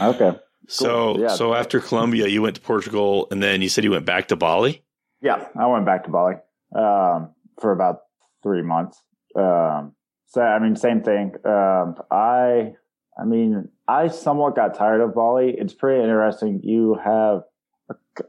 Okay. 0.00 0.18
Cool. 0.28 0.40
So 0.68 1.18
yeah. 1.18 1.28
so 1.28 1.54
after 1.54 1.80
Colombia, 1.80 2.28
you 2.28 2.42
went 2.42 2.54
to 2.56 2.60
Portugal, 2.60 3.26
and 3.30 3.42
then 3.42 3.60
you 3.60 3.68
said 3.68 3.84
you 3.84 3.90
went 3.90 4.06
back 4.06 4.28
to 4.28 4.36
Bali. 4.36 4.84
Yeah, 5.20 5.48
I 5.58 5.66
went 5.66 5.84
back 5.84 6.04
to 6.04 6.10
Bali 6.10 6.36
um, 6.74 7.34
for 7.60 7.72
about 7.72 8.02
three 8.42 8.62
months. 8.62 9.02
Um, 9.34 9.94
so 10.26 10.42
I 10.42 10.58
mean, 10.60 10.76
same 10.76 11.02
thing. 11.02 11.34
Um, 11.44 11.96
I 12.10 12.74
I 13.20 13.24
mean, 13.24 13.68
I 13.88 14.08
somewhat 14.08 14.54
got 14.54 14.74
tired 14.74 15.00
of 15.00 15.14
Bali. 15.14 15.54
It's 15.58 15.74
pretty 15.74 16.02
interesting. 16.02 16.60
You 16.62 16.94
have 17.02 17.42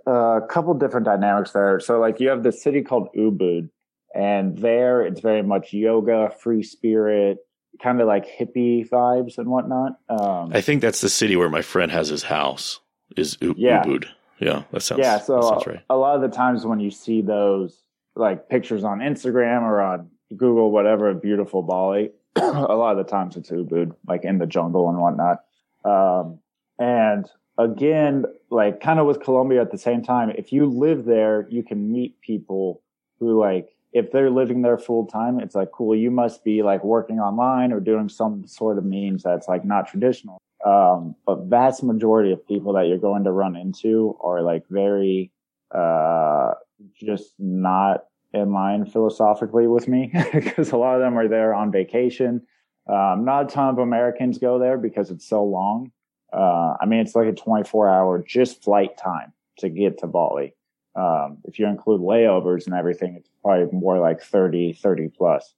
a 0.07 0.39
couple 0.49 0.73
different 0.73 1.05
dynamics 1.05 1.51
there. 1.51 1.79
So 1.79 1.99
like 1.99 2.19
you 2.19 2.29
have 2.29 2.43
this 2.43 2.63
city 2.63 2.81
called 2.81 3.09
Ubud, 3.15 3.69
and 4.15 4.57
there 4.57 5.01
it's 5.01 5.21
very 5.21 5.43
much 5.43 5.73
yoga, 5.73 6.31
free 6.39 6.63
spirit, 6.63 7.37
kind 7.81 8.01
of 8.01 8.07
like 8.07 8.25
hippie 8.27 8.87
vibes 8.87 9.37
and 9.37 9.47
whatnot. 9.49 9.99
Um, 10.09 10.51
I 10.53 10.61
think 10.61 10.81
that's 10.81 11.01
the 11.01 11.09
city 11.09 11.35
where 11.35 11.49
my 11.49 11.61
friend 11.61 11.91
has 11.91 12.09
his 12.09 12.23
house. 12.23 12.79
Is 13.17 13.37
U- 13.41 13.55
yeah. 13.57 13.83
Ubud? 13.83 14.05
Yeah, 14.39 14.63
that 14.71 14.81
sounds. 14.81 14.99
Yeah, 14.99 15.19
so 15.19 15.41
sounds 15.41 15.67
right. 15.67 15.81
a 15.89 15.95
lot 15.95 16.15
of 16.15 16.21
the 16.21 16.35
times 16.35 16.65
when 16.65 16.79
you 16.79 16.89
see 16.89 17.21
those 17.21 17.83
like 18.15 18.49
pictures 18.49 18.83
on 18.83 18.99
Instagram 18.99 19.61
or 19.61 19.81
on 19.81 20.09
Google, 20.35 20.71
whatever, 20.71 21.13
beautiful 21.13 21.61
Bali, 21.61 22.11
a 22.35 22.41
lot 22.41 22.97
of 22.97 23.05
the 23.05 23.09
times 23.09 23.37
it's 23.37 23.51
Ubud, 23.51 23.95
like 24.07 24.23
in 24.23 24.39
the 24.39 24.47
jungle 24.47 24.89
and 24.89 24.97
whatnot. 24.99 25.43
Um, 25.83 26.39
and 26.79 27.29
again, 27.57 28.25
like 28.49 28.81
kind 28.81 28.99
of 28.99 29.05
with 29.05 29.21
Colombia 29.21 29.61
at 29.61 29.71
the 29.71 29.77
same 29.77 30.03
time, 30.03 30.31
if 30.31 30.51
you 30.51 30.65
live 30.65 31.05
there, 31.05 31.47
you 31.49 31.63
can 31.63 31.91
meet 31.91 32.19
people 32.21 32.81
who 33.19 33.39
like, 33.39 33.69
if 33.93 34.11
they're 34.11 34.29
living 34.29 34.61
there 34.61 34.77
full 34.77 35.05
time, 35.05 35.39
it's 35.39 35.55
like, 35.55 35.71
cool, 35.71 35.95
you 35.95 36.11
must 36.11 36.43
be 36.43 36.63
like 36.63 36.83
working 36.83 37.19
online 37.19 37.73
or 37.73 37.79
doing 37.79 38.07
some 38.07 38.47
sort 38.47 38.77
of 38.77 38.85
means 38.85 39.23
that's 39.23 39.47
like 39.47 39.65
not 39.65 39.87
traditional. 39.87 40.37
Um, 40.65 41.15
but 41.25 41.45
vast 41.45 41.83
majority 41.83 42.31
of 42.31 42.47
people 42.47 42.73
that 42.73 42.87
you're 42.87 42.97
going 42.97 43.23
to 43.23 43.31
run 43.31 43.55
into 43.55 44.17
are 44.23 44.41
like 44.41 44.63
very, 44.69 45.31
uh, 45.73 46.51
just 46.95 47.33
not 47.39 48.05
in 48.33 48.53
line 48.53 48.85
philosophically 48.85 49.67
with 49.67 49.87
me 49.87 50.11
because 50.33 50.71
a 50.71 50.77
lot 50.77 50.95
of 50.95 51.01
them 51.01 51.17
are 51.17 51.27
there 51.27 51.53
on 51.53 51.71
vacation. 51.71 52.41
Um, 52.87 53.25
not 53.25 53.45
a 53.45 53.47
ton 53.47 53.69
of 53.69 53.79
Americans 53.79 54.37
go 54.37 54.59
there 54.59 54.77
because 54.77 55.11
it's 55.11 55.27
so 55.27 55.43
long. 55.43 55.91
Uh, 56.33 56.75
I 56.79 56.85
mean, 56.85 57.01
it's 57.01 57.15
like 57.15 57.27
a 57.27 57.33
24 57.33 57.89
hour 57.89 58.23
just 58.25 58.63
flight 58.63 58.97
time 58.97 59.33
to 59.59 59.69
get 59.69 59.99
to 59.99 60.07
Bali. 60.07 60.55
Um, 60.95 61.37
if 61.45 61.57
you 61.57 61.67
include 61.67 62.01
layovers 62.01 62.65
and 62.65 62.75
everything, 62.75 63.15
it's 63.15 63.29
probably 63.43 63.67
more 63.71 63.99
like 63.99 64.21
30, 64.21 64.73
30 64.73 65.09
plus. 65.09 65.53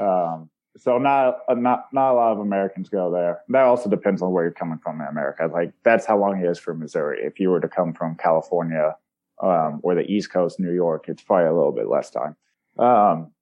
Um, 0.00 0.50
so 0.76 0.98
not, 0.98 1.38
uh, 1.48 1.54
not, 1.54 1.86
not 1.92 2.12
a 2.12 2.14
lot 2.14 2.32
of 2.32 2.38
Americans 2.38 2.88
go 2.88 3.10
there. 3.10 3.40
That 3.48 3.64
also 3.64 3.90
depends 3.90 4.22
on 4.22 4.32
where 4.32 4.44
you're 4.44 4.52
coming 4.52 4.78
from 4.78 5.00
in 5.00 5.08
America. 5.08 5.48
Like 5.52 5.72
that's 5.82 6.06
how 6.06 6.18
long 6.18 6.40
it 6.40 6.48
is 6.48 6.58
from 6.58 6.78
Missouri. 6.78 7.20
If 7.22 7.40
you 7.40 7.50
were 7.50 7.60
to 7.60 7.68
come 7.68 7.92
from 7.92 8.14
California, 8.16 8.94
um, 9.40 9.80
or 9.82 9.94
the 9.94 10.02
East 10.02 10.32
Coast, 10.32 10.58
New 10.58 10.72
York, 10.72 11.04
it's 11.08 11.22
probably 11.22 11.46
a 11.46 11.54
little 11.54 11.72
bit 11.72 11.88
less 11.88 12.10
time. 12.10 12.36
Um, 12.78 13.32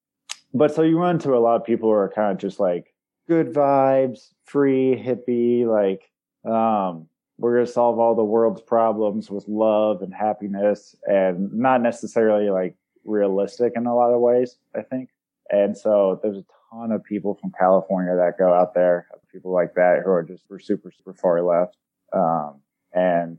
but 0.53 0.75
so 0.75 0.83
you 0.83 0.99
run 0.99 1.17
into 1.17 1.35
a 1.35 1.39
lot 1.39 1.57
of 1.57 1.65
people 1.65 1.89
who 1.89 1.95
are 1.95 2.13
kind 2.15 2.33
of 2.33 2.39
just 2.39 2.61
like 2.61 2.95
good 3.29 3.53
vibes, 3.53 4.31
free, 4.45 4.95
hippie, 4.95 5.67
like, 5.67 6.11
um, 6.51 7.09
we're 7.39 7.55
going 7.55 7.67
to 7.67 7.73
solve 7.73 7.99
all 7.99 8.15
the 8.15 8.25
world's 8.25 8.63
problems 8.63 9.31
with 9.31 9.47
love 9.47 10.03
and 10.03 10.15
happiness 10.15 10.97
and 11.05 11.53
not 11.53 11.83
necessarily 11.83 12.51
like 12.51 12.75
realistic 13.05 13.75
in 13.77 13.87
a 13.87 13.95
lot 13.95 14.13
of 14.13 14.21
ways, 14.21 14.57
I 14.75 14.83
think. 14.83 15.11
And 15.51 15.77
so 15.77 16.19
there's 16.23 16.39
a 16.39 16.45
ton 16.73 16.93
of 16.93 17.05
people 17.05 17.35
from 17.35 17.53
California 17.59 18.17
that 18.17 18.39
go 18.39 18.53
out 18.53 18.75
there, 18.75 19.07
people 19.33 19.53
like 19.53 19.75
that 19.75 20.03
who 20.05 20.11
are 20.11 20.23
just 20.23 20.45
super, 20.67 20.91
super 20.91 21.15
far 21.15 21.43
left. 21.43 21.77
Um, 22.13 22.61
and 22.93 23.39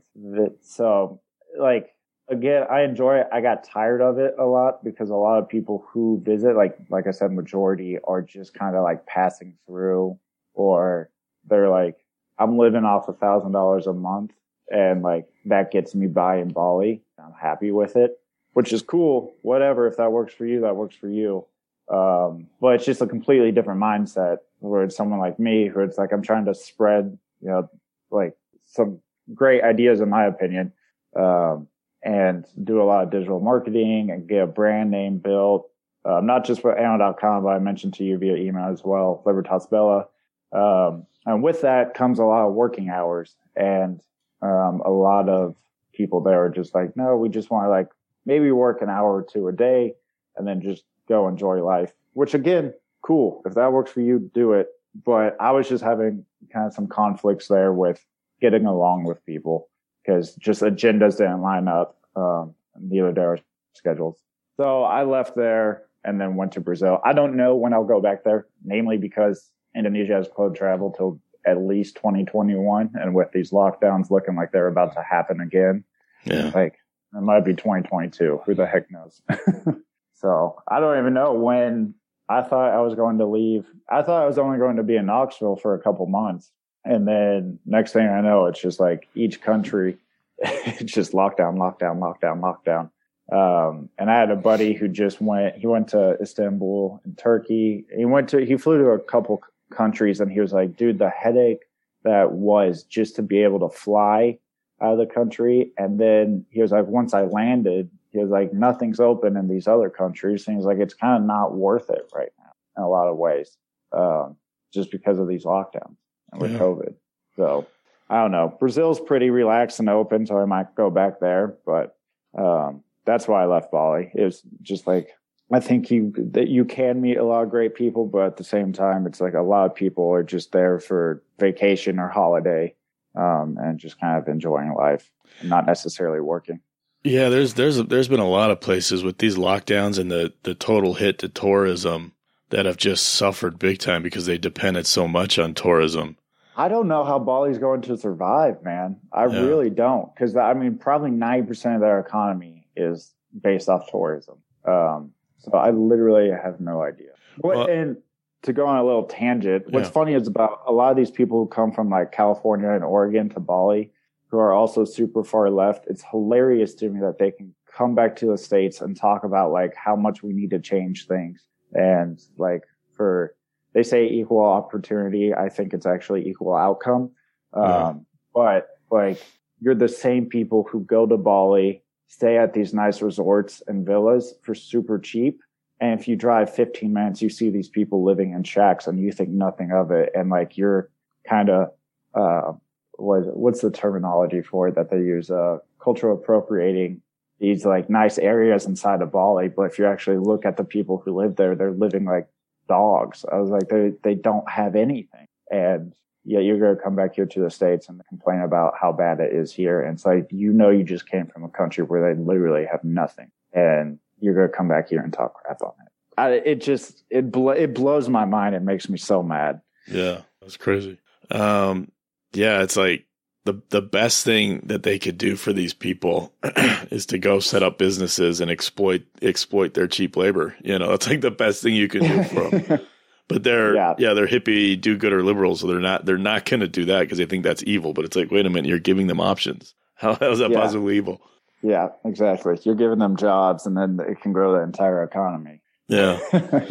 so 0.60 1.20
like 1.58 1.90
again, 2.28 2.64
I 2.70 2.82
enjoy 2.82 3.18
it. 3.18 3.26
I 3.32 3.40
got 3.40 3.64
tired 3.64 4.00
of 4.00 4.18
it 4.18 4.34
a 4.38 4.44
lot 4.44 4.84
because 4.84 5.10
a 5.10 5.14
lot 5.14 5.38
of 5.38 5.48
people 5.48 5.84
who 5.88 6.22
visit, 6.24 6.56
like 6.56 6.76
like 6.90 7.06
I 7.06 7.10
said, 7.10 7.32
majority 7.32 7.98
are 8.04 8.22
just 8.22 8.54
kind 8.54 8.76
of 8.76 8.82
like 8.82 9.06
passing 9.06 9.54
through, 9.66 10.18
or 10.54 11.10
they're 11.48 11.70
like, 11.70 11.96
I'm 12.38 12.58
living 12.58 12.84
off 12.84 13.08
a 13.08 13.12
thousand 13.12 13.52
dollars 13.52 13.86
a 13.86 13.92
month, 13.92 14.32
and 14.70 15.02
like 15.02 15.26
that 15.46 15.70
gets 15.70 15.94
me 15.94 16.06
by 16.06 16.38
in 16.38 16.48
Bali. 16.48 17.02
I'm 17.18 17.32
happy 17.32 17.70
with 17.70 17.96
it, 17.96 18.18
which 18.52 18.72
is 18.72 18.82
cool. 18.82 19.34
Whatever, 19.42 19.86
if 19.86 19.96
that 19.96 20.12
works 20.12 20.34
for 20.34 20.46
you, 20.46 20.60
that 20.60 20.76
works 20.76 20.96
for 20.96 21.08
you. 21.08 21.44
Um, 21.90 22.48
but 22.60 22.74
it's 22.74 22.84
just 22.84 23.00
a 23.00 23.06
completely 23.06 23.50
different 23.50 23.80
mindset 23.80 24.38
where 24.58 24.84
it's 24.84 24.96
someone 24.96 25.20
like 25.20 25.38
me 25.38 25.68
who 25.68 25.80
it's 25.80 25.98
like 25.98 26.12
I'm 26.12 26.22
trying 26.22 26.44
to 26.44 26.54
spread, 26.54 27.18
you 27.40 27.48
know, 27.48 27.70
like 28.10 28.36
some 28.66 29.00
great 29.34 29.62
ideas 29.62 30.00
in 30.00 30.08
my 30.08 30.26
opinion. 30.26 30.72
Um, 31.16 31.68
and 32.02 32.46
do 32.64 32.80
a 32.80 32.84
lot 32.84 33.04
of 33.04 33.10
digital 33.10 33.40
marketing 33.40 34.10
and 34.10 34.28
get 34.28 34.42
a 34.42 34.46
brand 34.46 34.90
name 34.90 35.18
built. 35.18 35.68
Uh, 36.04 36.20
not 36.20 36.44
just 36.44 36.60
for 36.60 36.78
Ammo.com, 36.78 37.42
but 37.42 37.50
I 37.50 37.58
mentioned 37.58 37.94
to 37.94 38.04
you 38.04 38.16
via 38.18 38.36
email 38.36 38.70
as 38.72 38.82
well, 38.84 39.22
Libertas 39.26 39.66
Bella. 39.66 40.06
Um, 40.52 41.06
and 41.26 41.42
with 41.42 41.62
that 41.62 41.94
comes 41.94 42.18
a 42.18 42.24
lot 42.24 42.46
of 42.46 42.54
working 42.54 42.88
hours 42.88 43.36
and 43.54 44.00
um, 44.40 44.80
a 44.84 44.90
lot 44.90 45.28
of 45.28 45.56
people 45.92 46.20
there 46.20 46.44
are 46.44 46.48
just 46.48 46.74
like, 46.74 46.96
no, 46.96 47.16
we 47.16 47.28
just 47.28 47.50
want 47.50 47.66
to 47.66 47.70
like 47.70 47.88
maybe 48.24 48.50
work 48.50 48.82
an 48.82 48.88
hour 48.88 49.16
or 49.16 49.22
two 49.22 49.48
a 49.48 49.52
day 49.52 49.94
and 50.36 50.46
then 50.46 50.60
just 50.60 50.84
go 51.08 51.28
enjoy 51.28 51.62
life, 51.62 51.92
which 52.12 52.34
again, 52.34 52.72
cool. 53.02 53.42
If 53.46 53.54
that 53.54 53.72
works 53.72 53.90
for 53.90 54.00
you, 54.00 54.30
do 54.34 54.52
it. 54.52 54.68
But 55.04 55.36
I 55.40 55.50
was 55.50 55.68
just 55.68 55.84
having 55.84 56.24
kind 56.52 56.66
of 56.66 56.72
some 56.72 56.86
conflicts 56.86 57.48
there 57.48 57.72
with 57.72 58.04
getting 58.40 58.66
along 58.66 59.04
with 59.04 59.24
people 59.26 59.68
because 60.02 60.34
just 60.36 60.62
agendas 60.62 61.18
didn't 61.18 61.42
line 61.42 61.68
up. 61.68 61.98
Um, 62.16 62.54
neither 62.80 63.12
did 63.12 63.18
our 63.18 63.38
schedules. 63.74 64.18
So 64.56 64.84
I 64.84 65.04
left 65.04 65.36
there 65.36 65.84
and 66.04 66.20
then 66.20 66.36
went 66.36 66.52
to 66.52 66.60
Brazil. 66.60 67.00
I 67.04 67.12
don't 67.12 67.36
know 67.36 67.54
when 67.56 67.72
I'll 67.72 67.84
go 67.84 68.00
back 68.00 68.24
there, 68.24 68.46
namely 68.64 68.96
because 68.96 69.50
Indonesia 69.76 70.14
has 70.14 70.28
closed 70.28 70.56
travel 70.56 70.90
till 70.90 71.20
at 71.46 71.58
least 71.58 71.96
2021. 71.96 72.92
And 72.94 73.14
with 73.14 73.32
these 73.32 73.50
lockdowns 73.50 74.10
looking 74.10 74.36
like 74.36 74.52
they're 74.52 74.68
about 74.68 74.94
to 74.94 75.02
happen 75.02 75.40
again, 75.40 75.84
yeah. 76.24 76.50
like 76.54 76.78
it 77.14 77.22
might 77.22 77.44
be 77.44 77.54
2022. 77.54 78.42
Who 78.44 78.54
the 78.54 78.66
heck 78.66 78.90
knows? 78.90 79.22
so 80.14 80.56
I 80.68 80.80
don't 80.80 80.98
even 80.98 81.14
know 81.14 81.34
when 81.34 81.94
I 82.28 82.42
thought 82.42 82.74
I 82.74 82.80
was 82.80 82.94
going 82.94 83.18
to 83.18 83.26
leave. 83.26 83.66
I 83.90 84.02
thought 84.02 84.22
I 84.22 84.26
was 84.26 84.38
only 84.38 84.58
going 84.58 84.76
to 84.76 84.82
be 84.82 84.96
in 84.96 85.06
Knoxville 85.06 85.56
for 85.56 85.74
a 85.74 85.80
couple 85.80 86.06
months. 86.06 86.50
And 86.84 87.06
then 87.06 87.58
next 87.64 87.92
thing 87.92 88.06
I 88.06 88.20
know, 88.20 88.46
it's 88.46 88.60
just 88.60 88.80
like 88.80 89.08
each 89.14 89.40
country, 89.40 89.98
it's 90.38 90.92
just 90.94 91.12
lockdown, 91.12 91.56
lockdown, 91.56 91.98
lockdown, 91.98 92.40
lockdown. 92.40 92.90
Um, 93.30 93.90
and 93.98 94.10
I 94.10 94.18
had 94.18 94.30
a 94.30 94.36
buddy 94.36 94.72
who 94.72 94.88
just 94.88 95.20
went, 95.20 95.56
he 95.56 95.66
went 95.66 95.88
to 95.88 96.16
Istanbul 96.20 97.00
in 97.04 97.14
Turkey. 97.14 97.84
He 97.94 98.06
went 98.06 98.30
to, 98.30 98.44
he 98.44 98.56
flew 98.56 98.78
to 98.78 98.90
a 98.90 98.98
couple 98.98 99.42
countries 99.70 100.20
and 100.20 100.30
he 100.30 100.40
was 100.40 100.52
like, 100.52 100.76
dude, 100.76 100.98
the 100.98 101.10
headache 101.10 101.62
that 102.04 102.32
was 102.32 102.84
just 102.84 103.16
to 103.16 103.22
be 103.22 103.42
able 103.42 103.60
to 103.60 103.68
fly 103.68 104.38
out 104.80 104.92
of 104.92 104.98
the 104.98 105.12
country. 105.12 105.72
And 105.76 105.98
then 105.98 106.46
he 106.50 106.62
was 106.62 106.70
like, 106.72 106.86
once 106.86 107.14
I 107.14 107.22
landed, 107.22 107.90
he 108.10 108.18
was 108.18 108.30
like, 108.30 108.52
nothing's 108.52 109.00
open 109.00 109.36
in 109.36 109.48
these 109.48 109.66
other 109.66 109.90
countries. 109.90 110.46
And 110.46 110.56
he's 110.56 110.64
like, 110.64 110.78
it's 110.78 110.94
kind 110.94 111.20
of 111.20 111.26
not 111.26 111.54
worth 111.54 111.90
it 111.90 112.10
right 112.14 112.32
now 112.38 112.52
in 112.76 112.82
a 112.82 112.88
lot 112.88 113.08
of 113.08 113.16
ways, 113.16 113.56
um, 113.92 114.36
just 114.72 114.90
because 114.90 115.18
of 115.18 115.28
these 115.28 115.44
lockdowns 115.44 115.96
and 116.32 116.40
with 116.40 116.52
Yeah. 116.52 116.58
COVID. 116.58 116.94
So 117.36 117.66
I 118.08 118.22
don't 118.22 118.32
know. 118.32 118.56
Brazil's 118.58 119.00
pretty 119.00 119.30
relaxed 119.30 119.80
and 119.80 119.90
open, 119.90 120.26
so 120.26 120.38
I 120.38 120.44
might 120.46 120.74
go 120.74 120.90
back 120.90 121.20
there. 121.20 121.56
But 121.66 121.96
um, 122.36 122.82
that's 123.04 123.28
why 123.28 123.42
I 123.42 123.46
left 123.46 123.70
Bali. 123.70 124.10
It 124.14 124.24
was 124.24 124.42
just 124.62 124.86
like 124.86 125.10
I 125.50 125.60
think 125.60 125.90
you 125.90 126.12
that 126.32 126.48
you 126.48 126.64
can 126.64 127.00
meet 127.00 127.16
a 127.16 127.24
lot 127.24 127.42
of 127.42 127.50
great 127.50 127.74
people, 127.74 128.04
but 128.06 128.26
at 128.26 128.36
the 128.36 128.44
same 128.44 128.72
time, 128.72 129.06
it's 129.06 129.20
like 129.20 129.34
a 129.34 129.40
lot 129.40 129.66
of 129.66 129.74
people 129.74 130.10
are 130.12 130.22
just 130.22 130.52
there 130.52 130.78
for 130.78 131.22
vacation 131.38 131.98
or 131.98 132.08
holiday, 132.08 132.74
um, 133.14 133.56
and 133.58 133.78
just 133.78 133.98
kind 133.98 134.18
of 134.18 134.28
enjoying 134.28 134.74
life, 134.74 135.10
and 135.40 135.48
not 135.48 135.66
necessarily 135.66 136.20
working. 136.20 136.60
Yeah, 137.02 137.30
there's 137.30 137.54
there's 137.54 137.78
there's 137.84 138.08
been 138.08 138.20
a 138.20 138.28
lot 138.28 138.50
of 138.50 138.60
places 138.60 139.02
with 139.02 139.18
these 139.18 139.36
lockdowns 139.36 139.98
and 139.98 140.10
the 140.10 140.34
the 140.42 140.54
total 140.54 140.94
hit 140.94 141.18
to 141.20 141.28
tourism 141.28 142.12
that 142.50 142.66
have 142.66 142.76
just 142.76 143.08
suffered 143.08 143.58
big 143.58 143.78
time 143.78 144.02
because 144.02 144.26
they 144.26 144.36
depended 144.38 144.86
so 144.86 145.08
much 145.08 145.38
on 145.38 145.54
tourism. 145.54 146.16
I 146.56 146.68
don't 146.68 146.88
know 146.88 147.04
how 147.04 147.18
Bali's 147.18 147.58
going 147.58 147.82
to 147.82 147.96
survive, 147.96 148.62
man. 148.64 148.96
I 149.12 149.26
Yeah. 149.26 149.40
really 149.46 149.70
don't, 149.70 150.12
because 150.14 150.34
I 150.36 150.52
mean, 150.54 150.76
probably 150.76 151.10
ninety 151.10 151.46
percent 151.46 151.76
of 151.76 151.80
their 151.80 152.00
economy 152.00 152.66
is 152.76 153.14
based 153.40 153.68
off 153.68 153.90
tourism. 153.90 154.38
Um, 154.66 155.12
so 155.38 155.52
I 155.52 155.70
literally 155.70 156.30
have 156.30 156.60
no 156.60 156.82
idea. 156.82 157.10
Well- 157.42 157.68
and 157.68 157.96
to 158.42 158.52
go 158.52 158.66
on 158.66 158.78
a 158.78 158.84
little 158.84 159.04
tangent, 159.04 159.64
what's 159.70 159.88
Yeah. 159.88 159.92
funny 159.92 160.14
is 160.14 160.28
about 160.28 160.60
a 160.66 160.72
lot 160.72 160.90
of 160.90 160.96
these 160.96 161.10
people 161.10 161.38
who 161.38 161.46
come 161.48 161.72
from 161.72 161.90
like 161.90 162.12
California 162.12 162.70
and 162.70 162.84
Oregon 162.84 163.28
to 163.30 163.40
Bali, 163.40 163.92
who 164.28 164.38
are 164.38 164.52
also 164.52 164.84
super 164.84 165.24
far 165.24 165.50
left. 165.50 165.86
It's 165.88 166.04
hilarious 166.04 166.74
to 166.76 166.88
me 166.90 167.00
that 167.00 167.18
they 167.18 167.32
can 167.32 167.52
come 167.66 167.94
back 167.94 168.14
to 168.16 168.26
the 168.26 168.38
states 168.38 168.80
and 168.80 168.96
talk 168.96 169.24
about 169.24 169.50
like 169.52 169.74
how 169.74 169.96
much 169.96 170.22
we 170.22 170.32
need 170.32 170.50
to 170.50 170.58
change 170.60 171.06
things 171.06 171.44
and 171.74 172.20
like 172.38 172.62
for 172.92 173.34
they 173.74 173.82
say 173.82 174.06
equal 174.08 174.44
opportunity. 174.44 175.34
I 175.34 175.48
think 175.48 175.74
it's 175.74 175.84
actually 175.86 176.26
equal 176.28 176.54
outcome. 176.54 177.10
Um, 177.52 177.64
Yeah. 177.64 177.94
but 178.34 178.68
like 178.90 179.18
you're 179.60 179.74
the 179.74 179.88
same 179.88 180.26
people 180.26 180.62
who 180.70 180.80
go 180.80 181.06
to 181.06 181.16
Bali, 181.16 181.82
stay 182.08 182.38
at 182.38 182.54
these 182.54 182.74
nice 182.74 183.00
resorts 183.02 183.62
and 183.66 183.86
villas 183.86 184.34
for 184.42 184.54
super 184.54 184.98
cheap. 184.98 185.40
And 185.80 185.98
if 185.98 186.08
you 186.08 186.16
drive 186.16 186.52
15 186.52 186.92
minutes, 186.92 187.22
you 187.22 187.28
see 187.28 187.50
these 187.50 187.68
people 187.68 188.02
living 188.02 188.32
in 188.32 188.42
shacks 188.42 188.86
and 188.86 188.98
you 188.98 189.12
think 189.12 189.28
nothing 189.28 189.70
of 189.70 189.92
it. 189.92 190.10
And 190.14 190.28
like 190.28 190.56
you're 190.56 190.90
kind 191.28 191.50
of, 191.50 191.70
uh, 192.14 192.52
what, 192.94 193.36
what's 193.36 193.60
the 193.60 193.70
terminology 193.70 194.42
for 194.42 194.68
it 194.68 194.74
that 194.74 194.90
they 194.90 194.96
use? 194.96 195.30
Uh, 195.30 195.58
cultural 195.80 196.16
appropriating 196.16 197.00
these 197.38 197.64
like 197.64 197.88
nice 197.88 198.18
areas 198.18 198.66
inside 198.66 199.02
of 199.02 199.12
Bali. 199.12 199.48
But 199.48 199.70
if 199.70 199.78
you 199.78 199.86
actually 199.86 200.18
look 200.18 200.44
at 200.44 200.56
the 200.56 200.64
people 200.64 201.00
who 201.04 201.16
live 201.16 201.36
there, 201.36 201.54
they're 201.54 201.70
living 201.70 202.04
like 202.04 202.26
dogs. 202.68 203.24
I 203.30 203.36
was 203.36 203.50
like, 203.50 203.68
they, 203.68 203.92
they 204.02 204.14
don't 204.14 204.50
have 204.50 204.74
anything. 204.74 205.26
And 205.50 205.92
yeah, 206.28 206.40
you're 206.40 206.58
going 206.58 206.76
to 206.76 206.82
come 206.82 206.94
back 206.94 207.14
here 207.14 207.24
to 207.24 207.40
the 207.40 207.50
States 207.50 207.88
and 207.88 208.02
complain 208.06 208.40
about 208.40 208.74
how 208.78 208.92
bad 208.92 209.18
it 209.18 209.32
is 209.32 209.50
here. 209.50 209.80
And 209.80 209.94
it's 209.94 210.04
like, 210.04 210.26
you 210.30 210.52
know, 210.52 210.68
you 210.68 210.84
just 210.84 211.08
came 211.08 211.26
from 211.26 211.42
a 211.42 211.48
country 211.48 211.82
where 211.82 212.14
they 212.14 212.20
literally 212.20 212.66
have 212.70 212.84
nothing 212.84 213.30
and 213.54 213.98
you're 214.20 214.34
going 214.34 214.46
to 214.46 214.54
come 214.54 214.68
back 214.68 214.90
here 214.90 215.00
and 215.00 215.10
talk 215.10 215.32
crap 215.32 215.62
on 215.62 215.72
it. 215.80 215.92
I, 216.18 216.30
it 216.32 216.60
just, 216.60 217.02
it, 217.08 217.32
bl- 217.32 217.52
it 217.52 217.74
blows 217.74 218.10
my 218.10 218.26
mind. 218.26 218.54
It 218.54 218.62
makes 218.62 218.90
me 218.90 218.98
so 218.98 219.22
mad. 219.22 219.62
Yeah, 219.90 220.20
that's 220.42 220.58
crazy. 220.58 220.98
Um, 221.30 221.90
yeah, 222.34 222.62
it's 222.62 222.76
like 222.76 223.06
the 223.44 223.62
the 223.70 223.80
best 223.80 224.24
thing 224.24 224.60
that 224.66 224.82
they 224.82 224.98
could 224.98 225.16
do 225.16 225.34
for 225.34 225.54
these 225.54 225.72
people 225.72 226.34
is 226.90 227.06
to 227.06 227.18
go 227.18 227.40
set 227.40 227.62
up 227.62 227.78
businesses 227.78 228.40
and 228.40 228.50
exploit 228.50 229.04
exploit 229.22 229.72
their 229.72 229.86
cheap 229.86 230.16
labor. 230.16 230.54
You 230.62 230.78
know, 230.78 230.92
it's 230.92 231.08
like 231.08 231.22
the 231.22 231.30
best 231.30 231.62
thing 231.62 231.74
you 231.74 231.88
can 231.88 232.02
do 232.02 232.22
for 232.24 232.50
them. 232.50 232.80
But 233.28 233.42
they're 233.44 233.74
yeah. 233.74 233.94
Yeah. 233.98 234.14
they're 234.14 234.26
hippie 234.26 234.80
do 234.80 234.96
gooder 234.96 235.22
liberals, 235.22 235.60
so 235.60 235.66
they're 235.66 235.80
not 235.80 236.04
they're 236.06 236.16
not 236.18 236.44
going 236.46 236.60
to 236.60 236.68
do 236.68 236.86
that 236.86 237.00
because 237.00 237.18
they 237.18 237.26
think 237.26 237.44
that's 237.44 237.62
evil. 237.64 237.92
But 237.92 238.06
it's 238.06 238.16
like, 238.16 238.30
wait 238.30 238.46
a 238.46 238.50
minute, 238.50 238.68
you're 238.68 238.78
giving 238.78 239.06
them 239.06 239.20
options. 239.20 239.74
How, 239.96 240.14
how 240.14 240.30
is 240.30 240.38
that 240.38 240.50
Yeah. 240.50 240.60
possibly 240.60 240.96
evil? 240.96 241.20
yeah, 241.60 241.88
exactly. 242.04 242.56
You're 242.62 242.76
giving 242.76 243.00
them 243.00 243.16
jobs 243.16 243.66
and 243.66 243.76
then 243.76 243.98
it 244.08 244.20
can 244.22 244.32
grow 244.32 244.52
the 244.54 244.62
entire 244.62 245.02
economy. 245.02 245.60
Yeah. 245.88 246.18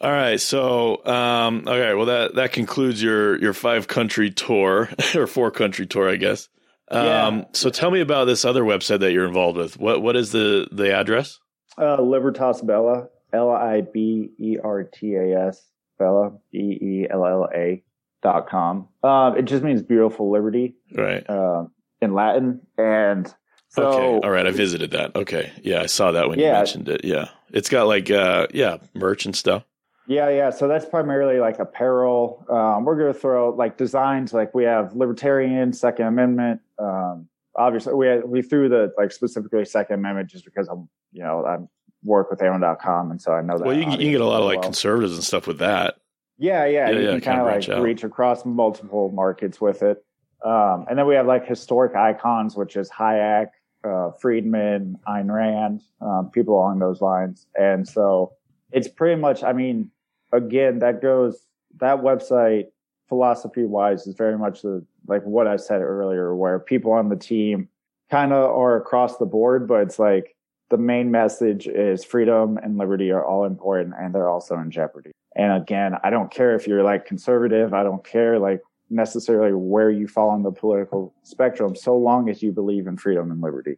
All 0.00 0.10
right. 0.10 0.40
So, 0.40 1.04
um, 1.06 1.64
okay. 1.68 1.94
Well, 1.94 2.06
that 2.06 2.34
that 2.34 2.52
concludes 2.52 3.02
your 3.02 3.38
your 3.40 3.54
five 3.54 3.86
country 3.88 4.30
tour 4.30 4.90
or 5.14 5.26
four 5.26 5.50
country 5.50 5.86
tour, 5.86 6.08
I 6.10 6.16
guess. 6.16 6.48
Um, 6.90 7.04
Yeah. 7.06 7.44
So, 7.52 7.70
tell 7.70 7.90
me 7.90 8.00
about 8.00 8.24
this 8.26 8.44
other 8.44 8.62
website 8.64 9.00
that 9.00 9.12
you're 9.12 9.26
involved 9.26 9.56
with. 9.56 9.78
What 9.78 10.02
what 10.02 10.16
is 10.16 10.32
the 10.32 10.66
the 10.72 10.92
address? 10.92 11.38
Uh, 11.78 12.02
Libertas 12.02 12.60
Bella, 12.60 13.06
L 13.32 13.50
I 13.50 13.80
B 13.82 14.30
E 14.38 14.58
R 14.62 14.82
T 14.84 15.14
A 15.14 15.46
S, 15.48 15.62
Bella, 15.98 16.32
B 16.52 16.58
E 16.58 17.06
L 17.10 17.24
L 17.26 17.48
A 17.54 17.82
dot 18.22 18.48
com. 18.48 18.88
Uh, 19.02 19.32
it 19.36 19.42
just 19.42 19.62
means 19.62 19.82
beautiful 19.82 20.30
liberty 20.30 20.74
Right. 20.94 21.28
uh, 21.28 21.64
in 22.00 22.14
Latin. 22.14 22.60
And 22.78 23.32
so, 23.68 23.88
okay. 23.88 24.26
All 24.26 24.30
right. 24.30 24.46
I 24.46 24.50
visited 24.50 24.92
that. 24.92 25.14
Okay. 25.16 25.52
Yeah, 25.62 25.80
I 25.82 25.86
saw 25.86 26.12
that 26.12 26.28
when 26.28 26.38
you 26.38 26.46
mentioned 26.46 26.88
it. 26.88 27.04
Yeah, 27.04 27.28
it's 27.52 27.68
got 27.68 27.86
like 27.86 28.10
uh, 28.10 28.46
yeah, 28.54 28.78
merch 28.94 29.26
and 29.26 29.34
stuff. 29.34 29.64
yeah, 30.06 30.28
yeah. 30.28 30.50
So 30.50 30.68
that's 30.68 30.84
primarily 30.86 31.40
like 31.40 31.58
apparel. 31.58 32.44
Um, 32.48 32.84
we're 32.84 32.96
going 32.96 33.12
to 33.12 33.18
throw 33.18 33.50
like 33.50 33.76
designs, 33.76 34.32
like 34.32 34.54
we 34.54 34.64
have 34.64 34.94
libertarian, 34.94 35.72
Second 35.72 36.06
Amendment. 36.06 36.60
Um, 36.78 37.28
obviously, 37.56 37.94
we 37.94 38.20
we 38.20 38.42
threw 38.42 38.68
the 38.68 38.92
like 38.96 39.10
specifically 39.12 39.64
Second 39.64 39.94
Amendment 39.96 40.30
just 40.30 40.44
because 40.44 40.68
I'm, 40.68 40.88
you 41.12 41.22
know, 41.24 41.44
I 41.44 41.56
work 42.04 42.30
with 42.30 42.42
Ammo.com, 42.42 43.10
and 43.10 43.20
so 43.20 43.32
I 43.32 43.42
know 43.42 43.58
that. 43.58 43.66
Well, 43.66 43.76
you 43.76 43.84
can, 43.84 43.92
you 43.92 43.98
can 43.98 44.10
get 44.12 44.20
a 44.20 44.26
lot 44.26 44.40
of 44.40 44.46
like 44.46 44.58
well. 44.58 44.64
conservatives 44.64 45.14
and 45.14 45.24
stuff 45.24 45.46
with 45.46 45.58
that. 45.58 45.96
Yeah, 46.38 46.64
yeah, 46.66 46.90
Yeah, 46.90 46.98
you 46.98 47.04
yeah, 47.04 47.10
can 47.12 47.20
kind 47.20 47.40
of 47.40 47.46
like 47.46 47.68
out. 47.68 47.82
reach 47.82 48.04
across 48.04 48.44
multiple 48.44 49.10
markets 49.12 49.60
with 49.60 49.82
it. 49.82 50.04
Um, 50.44 50.84
and 50.88 50.98
then 50.98 51.06
we 51.06 51.14
have 51.14 51.26
like 51.26 51.46
historic 51.46 51.94
icons, 51.94 52.56
which 52.56 52.76
is 52.76 52.90
Hayek, 52.90 53.48
uh, 53.84 54.10
Friedman, 54.20 54.98
Ayn 55.08 55.32
Rand, 55.32 55.82
um, 56.00 56.30
people 56.30 56.54
along 56.54 56.80
those 56.80 57.00
lines. 57.00 57.46
And 57.58 57.88
so 57.88 58.32
it's 58.72 58.88
pretty 58.88 59.20
much, 59.20 59.42
I 59.42 59.52
mean, 59.52 59.90
again, 60.32 60.80
that 60.80 61.00
goes, 61.00 61.46
that 61.78 61.98
website 61.98 62.66
philosophy 63.08 63.64
wise 63.64 64.06
is 64.06 64.14
very 64.16 64.36
much 64.36 64.62
the, 64.62 64.84
like 65.06 65.22
what 65.22 65.46
I 65.46 65.56
said 65.56 65.80
earlier, 65.80 66.34
where 66.34 66.58
people 66.58 66.92
on 66.92 67.08
the 67.08 67.16
team 67.16 67.68
kind 68.10 68.32
of 68.32 68.50
are 68.50 68.76
across 68.76 69.16
the 69.16 69.26
board, 69.26 69.66
but 69.66 69.82
it's 69.82 69.98
like 69.98 70.33
the 70.70 70.78
main 70.78 71.10
message 71.10 71.66
is 71.66 72.04
freedom 72.04 72.58
and 72.62 72.78
liberty 72.78 73.10
are 73.10 73.24
all 73.24 73.44
important 73.44 73.94
and 73.98 74.14
they're 74.14 74.28
also 74.28 74.56
in 74.58 74.70
jeopardy. 74.70 75.12
And 75.36 75.52
again, 75.52 75.94
I 76.02 76.10
don't 76.10 76.30
care 76.30 76.54
if 76.54 76.66
you're 76.66 76.82
like 76.82 77.06
conservative. 77.06 77.74
I 77.74 77.82
don't 77.82 78.04
care 78.04 78.38
like 78.38 78.62
necessarily 78.90 79.52
where 79.52 79.90
you 79.90 80.06
fall 80.06 80.30
on 80.30 80.42
the 80.42 80.52
political 80.52 81.14
spectrum, 81.22 81.74
so 81.74 81.96
long 81.96 82.28
as 82.28 82.42
you 82.42 82.52
believe 82.52 82.86
in 82.86 82.96
freedom 82.96 83.30
and 83.30 83.40
liberty. 83.40 83.76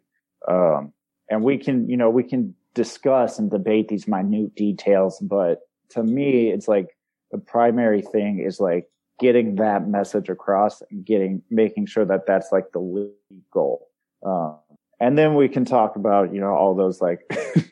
Um, 0.49 0.93
and 1.31 1.43
we 1.43 1.59
can, 1.59 1.89
you 1.89 1.97
know, 1.97 2.11
we 2.11 2.23
can 2.23 2.55
discuss 2.75 3.39
and 3.39 3.51
debate 3.51 3.89
these 3.89 4.07
minute 4.07 4.55
details, 4.55 5.19
but 5.21 5.61
to 5.91 6.03
me, 6.03 6.51
it's 6.51 6.69
like 6.69 6.97
the 7.31 7.39
primary 7.39 8.03
thing 8.03 8.39
is 8.39 8.61
like 8.61 8.89
getting 9.19 9.57
that 9.57 9.89
message 9.89 10.29
across 10.29 10.83
and 10.91 11.05
getting, 11.05 11.43
making 11.51 11.87
sure 11.87 12.05
that 12.05 12.27
that's 12.27 12.53
like 12.53 12.73
the 12.73 12.79
lead 12.79 13.11
goal. 13.51 13.89
Um, 14.25 14.59
and 15.01 15.17
then 15.19 15.35
we 15.35 15.49
can 15.49 15.65
talk 15.65 15.97
about, 15.97 16.33
you 16.33 16.41
know, 16.41 16.55
all 16.55 16.75
those 16.75 17.01
like 17.01 17.21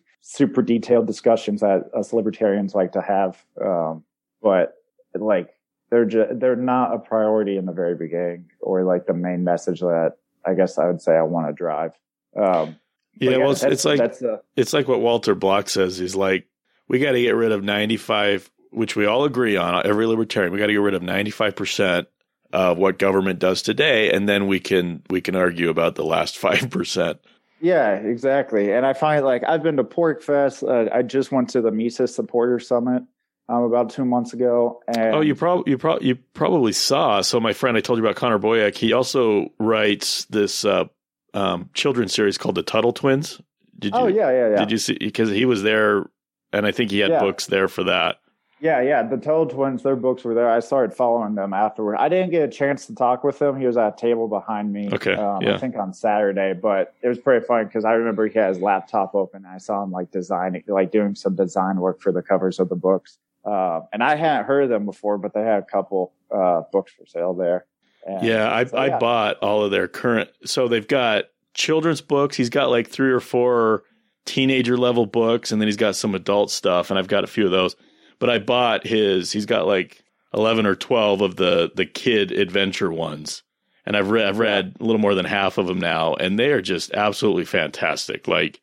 super 0.20 0.62
detailed 0.62 1.06
discussions 1.06 1.60
that 1.60 1.90
us 1.94 2.12
libertarians 2.12 2.74
like 2.74 2.92
to 2.92 3.02
have. 3.02 3.42
Um, 3.62 4.04
but 4.42 4.74
like 5.14 5.48
they're 5.90 6.04
just, 6.04 6.38
they're 6.38 6.56
not 6.56 6.94
a 6.94 6.98
priority 6.98 7.56
in 7.56 7.66
the 7.66 7.72
very 7.72 7.94
beginning 7.94 8.50
or 8.60 8.84
like 8.84 9.06
the 9.06 9.14
main 9.14 9.44
message 9.44 9.80
that 9.80 10.16
I 10.44 10.54
guess 10.54 10.78
I 10.78 10.86
would 10.86 11.00
say 11.00 11.16
I 11.16 11.22
want 11.22 11.48
to 11.48 11.52
drive. 11.52 11.92
Um, 12.36 12.76
but 13.16 13.30
Yeah, 13.30 13.36
well, 13.38 13.52
it's, 13.52 13.62
it's 13.62 13.84
like 13.84 13.98
that's 13.98 14.22
uh, 14.22 14.38
it's 14.56 14.72
like 14.72 14.88
what 14.88 15.00
Walter 15.00 15.34
Block 15.34 15.68
says. 15.68 15.98
He's 15.98 16.16
like, 16.16 16.46
we 16.88 16.98
got 16.98 17.12
to 17.12 17.20
get 17.20 17.34
rid 17.34 17.52
of 17.52 17.62
95, 17.62 18.50
which 18.70 18.96
we 18.96 19.06
all 19.06 19.24
agree 19.24 19.56
on, 19.56 19.86
every 19.86 20.06
libertarian, 20.06 20.52
we 20.52 20.58
got 20.58 20.66
to 20.66 20.72
get 20.72 20.80
rid 20.80 20.94
of 20.94 21.02
95% 21.02 22.06
of 22.54 22.78
what 22.78 22.98
government 22.98 23.38
does 23.38 23.60
today. 23.62 24.10
And 24.12 24.28
then 24.28 24.46
we 24.46 24.60
can, 24.60 25.02
we 25.10 25.20
can 25.20 25.36
argue 25.36 25.68
about 25.68 25.96
the 25.96 26.04
last 26.04 26.36
5%. 26.40 27.18
Yeah, 27.60 27.92
exactly. 27.94 28.72
And 28.72 28.84
I 28.86 28.92
find 28.92 29.24
like 29.24 29.42
I've 29.46 29.62
been 29.62 29.76
to 29.78 29.84
PorcFest. 29.84 30.62
Uh, 30.68 30.88
I 30.94 31.02
just 31.02 31.32
went 31.32 31.50
to 31.50 31.60
the 31.62 31.70
Mises 31.70 32.14
Supporter 32.14 32.58
Summit 32.58 33.02
um, 33.48 33.62
about 33.62 33.90
two 33.90 34.04
months 34.04 34.32
ago. 34.34 34.80
And 34.86 35.14
Oh, 35.14 35.20
you 35.20 35.34
probably, 35.34 35.70
you 35.72 35.78
probably, 35.78 36.08
you 36.08 36.14
probably 36.34 36.72
saw. 36.72 37.20
So 37.22 37.40
my 37.40 37.52
friend, 37.54 37.76
I 37.76 37.80
told 37.80 37.98
you 37.98 38.04
about 38.04 38.16
Connor 38.16 38.38
Boyack. 38.38 38.76
He 38.76 38.92
also 38.92 39.48
writes 39.58 40.26
this, 40.26 40.64
uh, 40.64 40.84
um, 41.32 41.70
children's 41.74 42.12
series 42.14 42.38
called 42.38 42.54
the 42.54 42.62
Tuttle 42.62 42.92
Twins. 42.92 43.40
Did 43.78 43.94
you, 43.94 44.00
oh 44.00 44.06
yeah, 44.06 44.30
yeah, 44.30 44.50
yeah. 44.50 44.56
did 44.58 44.70
you 44.70 44.78
see, 44.78 44.96
because 45.00 45.30
he 45.30 45.46
was 45.46 45.62
there 45.62 46.04
and 46.52 46.64
I 46.66 46.70
think 46.70 46.90
he 46.92 47.00
had 47.00 47.10
Yeah. 47.10 47.20
books 47.20 47.46
there 47.46 47.66
for 47.68 47.84
that. 47.84 48.18
Yeah, 48.64 48.80
yeah. 48.80 49.02
The 49.02 49.18
Tuttle 49.18 49.44
Twins, 49.44 49.82
their 49.82 49.94
books 49.94 50.24
were 50.24 50.32
there. 50.32 50.48
I 50.48 50.60
started 50.60 50.96
following 50.96 51.34
them 51.34 51.52
afterward. 51.52 51.96
I 51.98 52.08
didn't 52.08 52.30
get 52.30 52.42
a 52.42 52.50
chance 52.50 52.86
to 52.86 52.94
talk 52.94 53.22
with 53.22 53.40
him. 53.40 53.60
He 53.60 53.66
was 53.66 53.76
at 53.76 53.92
a 53.92 53.96
table 54.00 54.26
behind 54.26 54.72
me. 54.72 54.88
Okay, 54.90 55.12
Um, 55.12 55.42
yeah. 55.42 55.54
I 55.54 55.58
think 55.58 55.76
on 55.76 55.92
Saturday, 55.92 56.54
but 56.54 56.94
it 57.02 57.08
was 57.08 57.18
pretty 57.18 57.44
fun 57.44 57.66
because 57.66 57.84
I 57.84 57.92
remember 57.92 58.26
he 58.26 58.38
had 58.38 58.48
his 58.48 58.60
laptop 58.62 59.14
open. 59.14 59.44
And 59.44 59.54
I 59.54 59.58
saw 59.58 59.82
him 59.82 59.90
like 59.92 60.10
designing, 60.10 60.64
like 60.66 60.90
doing 60.90 61.14
some 61.14 61.36
design 61.36 61.76
work 61.76 62.00
for 62.00 62.10
the 62.10 62.22
covers 62.22 62.58
of 62.58 62.70
the 62.70 62.74
books. 62.74 63.18
Uh, 63.44 63.80
and 63.92 64.02
I 64.02 64.14
hadn't 64.16 64.46
heard 64.46 64.64
of 64.64 64.70
them 64.70 64.86
before, 64.86 65.18
but 65.18 65.34
they 65.34 65.42
had 65.42 65.58
a 65.58 65.66
couple 65.66 66.14
uh, 66.34 66.62
books 66.72 66.90
for 66.94 67.04
sale 67.04 67.34
there. 67.34 67.66
And 68.06 68.22
Yeah, 68.26 68.50
I 68.50 68.64
so, 68.64 68.78
I 68.78 68.86
yeah. 68.86 68.98
bought 68.98 69.36
all 69.42 69.62
of 69.62 69.72
their 69.72 69.88
current. 69.88 70.30
So 70.46 70.68
they've 70.68 70.88
got 70.88 71.24
children's 71.52 72.00
books. 72.00 72.34
He's 72.34 72.48
got 72.48 72.70
like 72.70 72.88
three 72.88 73.10
or 73.10 73.20
four 73.20 73.82
teenager 74.24 74.78
level 74.78 75.04
books, 75.04 75.52
and 75.52 75.60
then 75.60 75.68
he's 75.68 75.76
got 75.76 75.96
some 75.96 76.14
adult 76.14 76.50
stuff, 76.50 76.88
and 76.88 76.98
I've 76.98 77.08
got 77.08 77.24
a 77.24 77.26
few 77.26 77.44
of 77.44 77.50
those. 77.50 77.76
But 78.18 78.30
I 78.30 78.38
bought 78.38 78.86
his. 78.86 79.32
He's 79.32 79.46
got 79.46 79.66
like 79.66 80.02
eleven 80.32 80.66
or 80.66 80.74
twelve 80.74 81.20
of 81.20 81.36
the 81.36 81.70
the 81.74 81.86
kid 81.86 82.32
adventure 82.32 82.92
ones, 82.92 83.42
and 83.86 83.96
I've 83.96 84.10
read 84.10 84.26
I've 84.26 84.38
read 84.38 84.76
a 84.80 84.84
little 84.84 85.00
more 85.00 85.14
than 85.14 85.24
half 85.24 85.58
of 85.58 85.66
them 85.66 85.78
now, 85.78 86.14
and 86.14 86.38
they 86.38 86.50
are 86.52 86.62
just 86.62 86.92
absolutely 86.94 87.44
fantastic. 87.44 88.28
Like 88.28 88.60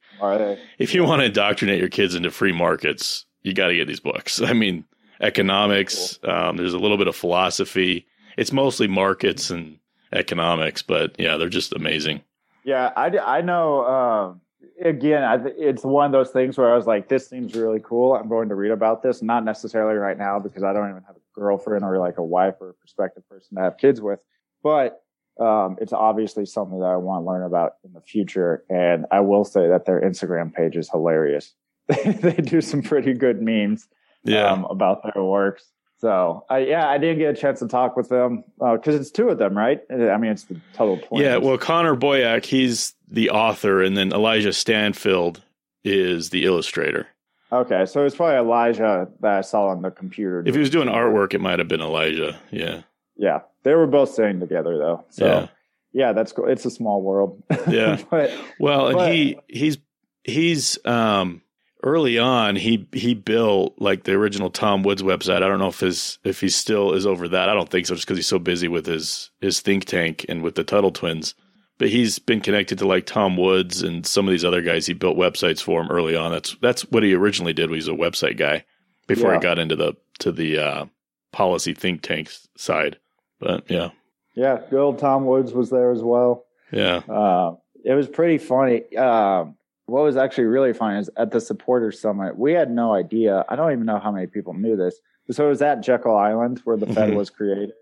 if 0.77 0.93
you 0.93 1.03
want 1.03 1.21
to 1.21 1.25
indoctrinate 1.25 1.79
your 1.79 1.89
kids 1.89 2.15
into 2.15 2.31
free 2.31 2.51
markets, 2.53 3.25
you 3.43 3.53
got 3.53 3.67
to 3.67 3.75
get 3.75 3.87
these 3.87 3.99
books. 3.99 4.41
I 4.45 4.53
mean, 4.53 4.85
economics. 5.19 6.19
Um, 6.23 6.57
there's 6.57 6.73
a 6.73 6.79
little 6.79 6.97
bit 6.97 7.07
of 7.07 7.15
philosophy. 7.15 8.07
It's 8.37 8.51
mostly 8.51 8.87
markets 8.87 9.49
and 9.49 9.77
economics, 10.13 10.81
but 10.81 11.15
yeah, 11.19 11.37
they're 11.37 11.49
just 11.49 11.73
amazing. 11.73 12.21
Yeah, 12.63 12.91
I, 12.95 13.17
I 13.17 13.41
know. 13.41 13.85
Um, 13.85 14.41
again, 14.81 15.23
I, 15.23 15.37
th- 15.37 15.55
it's 15.57 15.83
one 15.83 16.05
of 16.05 16.11
those 16.11 16.31
things 16.31 16.57
where 16.57 16.71
I 16.71 16.75
was 16.75 16.87
like, 16.87 17.07
this 17.07 17.29
seems 17.29 17.55
really 17.55 17.79
cool. 17.83 18.15
I'm 18.15 18.27
going 18.27 18.49
to 18.49 18.55
read 18.55 18.71
about 18.71 19.03
this. 19.03 19.21
Not 19.21 19.45
necessarily 19.45 19.95
right 19.95 20.17
now 20.17 20.39
because 20.39 20.63
I 20.63 20.73
don't 20.73 20.89
even 20.89 21.03
have 21.03 21.15
a 21.15 21.39
girlfriend 21.39 21.83
or 21.85 21.97
like 21.99 22.17
a 22.17 22.23
wife 22.23 22.55
or 22.59 22.69
a 22.69 22.73
prospective 22.73 23.27
person 23.29 23.57
to 23.57 23.63
have 23.63 23.77
kids 23.77 24.01
with. 24.01 24.19
But 24.63 25.03
um, 25.39 25.77
it's 25.79 25.93
obviously 25.93 26.45
something 26.45 26.79
that 26.79 26.85
I 26.85 26.97
want 26.97 27.23
to 27.23 27.27
learn 27.27 27.43
about 27.43 27.73
in 27.83 27.93
the 27.93 28.01
future. 28.01 28.63
And 28.69 29.05
I 29.11 29.21
will 29.21 29.45
say 29.45 29.67
that 29.67 29.85
their 29.85 30.01
Instagram 30.01 30.53
page 30.53 30.75
is 30.75 30.89
hilarious. 30.89 31.53
they 32.03 32.33
do 32.33 32.61
some 32.61 32.81
pretty 32.81 33.13
good 33.13 33.41
memes 33.41 33.87
Yeah, 34.23 34.51
um, 34.51 34.65
about 34.65 35.01
their 35.03 35.23
works. 35.23 35.71
So, 36.01 36.45
I, 36.49 36.59
yeah, 36.59 36.89
I 36.89 36.97
didn't 36.97 37.19
get 37.19 37.29
a 37.37 37.39
chance 37.39 37.59
to 37.59 37.67
talk 37.67 37.95
with 37.95 38.09
them 38.09 38.43
because 38.59 38.95
it's 38.95 39.11
two 39.11 39.29
of 39.29 39.37
them, 39.37 39.55
right? 39.55 39.79
I 39.91 40.17
mean, 40.17 40.31
it's 40.31 40.45
the 40.45 40.59
Tuttle 40.73 40.97
Twins. 40.97 41.23
yeah. 41.23 41.37
Well, 41.37 41.59
Connor 41.59 41.95
Boyack, 41.95 42.43
he's 42.43 42.95
the 43.07 43.29
author, 43.29 43.83
and 43.83 43.95
then 43.95 44.11
Elijah 44.11 44.51
Stanfield 44.51 45.43
is 45.83 46.31
the 46.31 46.45
illustrator. 46.45 47.05
Okay, 47.51 47.85
so 47.85 48.03
it's 48.03 48.15
probably 48.15 48.37
Elijah 48.37 49.09
that 49.19 49.31
I 49.37 49.41
saw 49.41 49.67
on 49.67 49.83
the 49.83 49.91
computer. 49.91 50.41
If 50.43 50.55
he 50.55 50.59
was 50.59 50.71
doing 50.71 50.87
artwork, 50.87 51.35
it 51.35 51.41
might 51.41 51.59
have 51.59 51.67
been 51.67 51.81
Elijah. 51.81 52.39
Yeah, 52.49 52.81
yeah, 53.15 53.41
they 53.61 53.75
were 53.75 53.85
both 53.87 54.09
sitting 54.09 54.39
together 54.39 54.79
though. 54.79 55.05
So 55.09 55.25
Yeah. 55.25 55.47
yeah, 55.93 56.13
that's 56.13 56.31
cool. 56.31 56.47
It's 56.47 56.65
a 56.65 56.71
small 56.71 57.03
world. 57.03 57.43
Yeah. 57.69 58.01
but 58.09 58.31
Well, 58.59 58.87
and 58.87 58.95
But- 58.97 59.11
he 59.11 59.37
he's 59.49 59.77
he's 60.23 60.79
um 60.85 61.41
early 61.83 62.17
on 62.19 62.55
he 62.55 62.87
he 62.93 63.13
built 63.13 63.75
like 63.79 64.03
the 64.03 64.13
original 64.13 64.49
Tom 64.49 64.83
Woods 64.83 65.01
website. 65.03 65.37
I 65.43 65.47
don't 65.47 65.59
know 65.59 65.67
if 65.67 65.79
his 65.79 66.19
if 66.23 66.41
he 66.41 66.49
still 66.49 66.93
is 66.93 67.05
over 67.05 67.27
that. 67.29 67.49
I 67.49 67.53
don't 67.53 67.69
think 67.69 67.87
so, 67.87 67.95
just 67.95 68.05
because 68.07 68.17
he's 68.17 68.27
so 68.27 68.39
busy 68.39 68.67
with 68.67 68.85
his 68.85 69.29
his 69.39 69.61
think 69.61 69.85
tank 69.85 70.25
and 70.29 70.41
with 70.41 70.55
the 70.55 70.63
Tuttle 70.63 70.91
twins. 70.91 71.33
But 71.77 71.89
he's 71.89 72.19
been 72.19 72.41
connected 72.41 72.77
to 72.79 72.87
like 72.87 73.07
Tom 73.07 73.37
Woods 73.37 73.81
and 73.81 74.05
some 74.05 74.27
of 74.27 74.31
these 74.31 74.45
other 74.45 74.61
guys. 74.61 74.85
He 74.85 74.93
built 74.93 75.17
websites 75.17 75.61
for 75.63 75.81
him 75.81 75.89
early 75.89 76.15
on. 76.15 76.31
That's 76.31 76.55
that's 76.61 76.83
what 76.91 77.03
he 77.03 77.13
originally 77.15 77.53
did. 77.53 77.69
He 77.69 77.75
was 77.75 77.87
a 77.87 77.91
website 77.91 78.37
guy 78.37 78.65
before 79.07 79.31
Yeah. 79.31 79.37
he 79.39 79.43
got 79.43 79.57
into 79.59 79.75
the 79.75 79.93
to 80.19 80.31
the 80.31 80.59
uh, 80.59 80.85
policy 81.31 81.73
think 81.73 82.01
tank 82.03 82.29
side. 82.55 82.97
But 83.39 83.69
yeah, 83.71 83.89
yeah, 84.35 84.59
good 84.69 84.79
old 84.79 84.99
Tom 84.99 85.25
Woods 85.25 85.53
was 85.53 85.71
there 85.71 85.91
as 85.91 86.03
well. 86.03 86.45
yeah, 86.71 86.97
Uh, 87.09 87.55
it 87.83 87.95
was 87.95 88.07
pretty 88.07 88.37
funny. 88.37 88.95
Um, 88.95 89.55
what 89.91 90.03
was 90.03 90.15
actually 90.15 90.45
really 90.45 90.71
funny 90.71 90.99
is 90.99 91.09
at 91.17 91.31
the 91.31 91.41
supporter 91.41 91.91
summit, 91.91 92.37
we 92.37 92.53
had 92.53 92.71
no 92.71 92.93
idea. 92.93 93.43
I 93.49 93.57
don't 93.57 93.73
even 93.73 93.85
know 93.85 93.99
how 93.99 94.09
many 94.09 94.25
people 94.25 94.53
knew 94.53 94.77
this. 94.77 95.01
So 95.31 95.45
it 95.45 95.49
was 95.49 95.61
at 95.61 95.81
Jekyll 95.81 96.15
Island 96.15 96.61
where 96.63 96.77
the 96.77 96.87
Fed 96.87 97.13
was 97.15 97.29
created. 97.29 97.73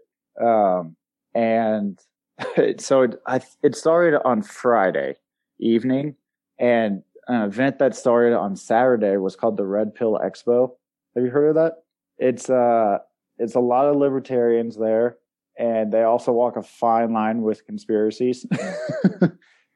Um, 0.42 0.96
and 1.36 2.00
so 2.80 3.04
it, 3.04 3.22
I, 3.28 3.42
it 3.62 3.76
started 3.76 4.20
on 4.26 4.42
Friday 4.42 5.18
evening 5.60 6.16
and 6.58 7.04
an 7.28 7.44
event 7.44 7.78
that 7.78 7.96
started 7.96 8.36
on 8.36 8.56
Saturday 8.56 9.18
was 9.18 9.36
called 9.36 9.58
the 9.58 9.68
Red 9.68 9.94
Pill 9.94 10.20
Expo. 10.24 10.72
Have 11.16 11.24
you 11.24 11.30
heard 11.30 11.50
of 11.50 11.56
that? 11.56 11.84
It's, 12.18 12.50
uh, 12.50 12.98
it's 13.38 13.54
a 13.54 13.60
lot 13.60 13.86
of 13.86 13.98
libertarians 13.98 14.78
there 14.78 15.18
and 15.60 15.94
they 15.94 16.02
also 16.02 16.32
walk 16.32 16.58
a 16.58 16.64
fine 16.64 17.14
line 17.14 17.44
with 17.44 17.68
conspiracies. 17.68 18.48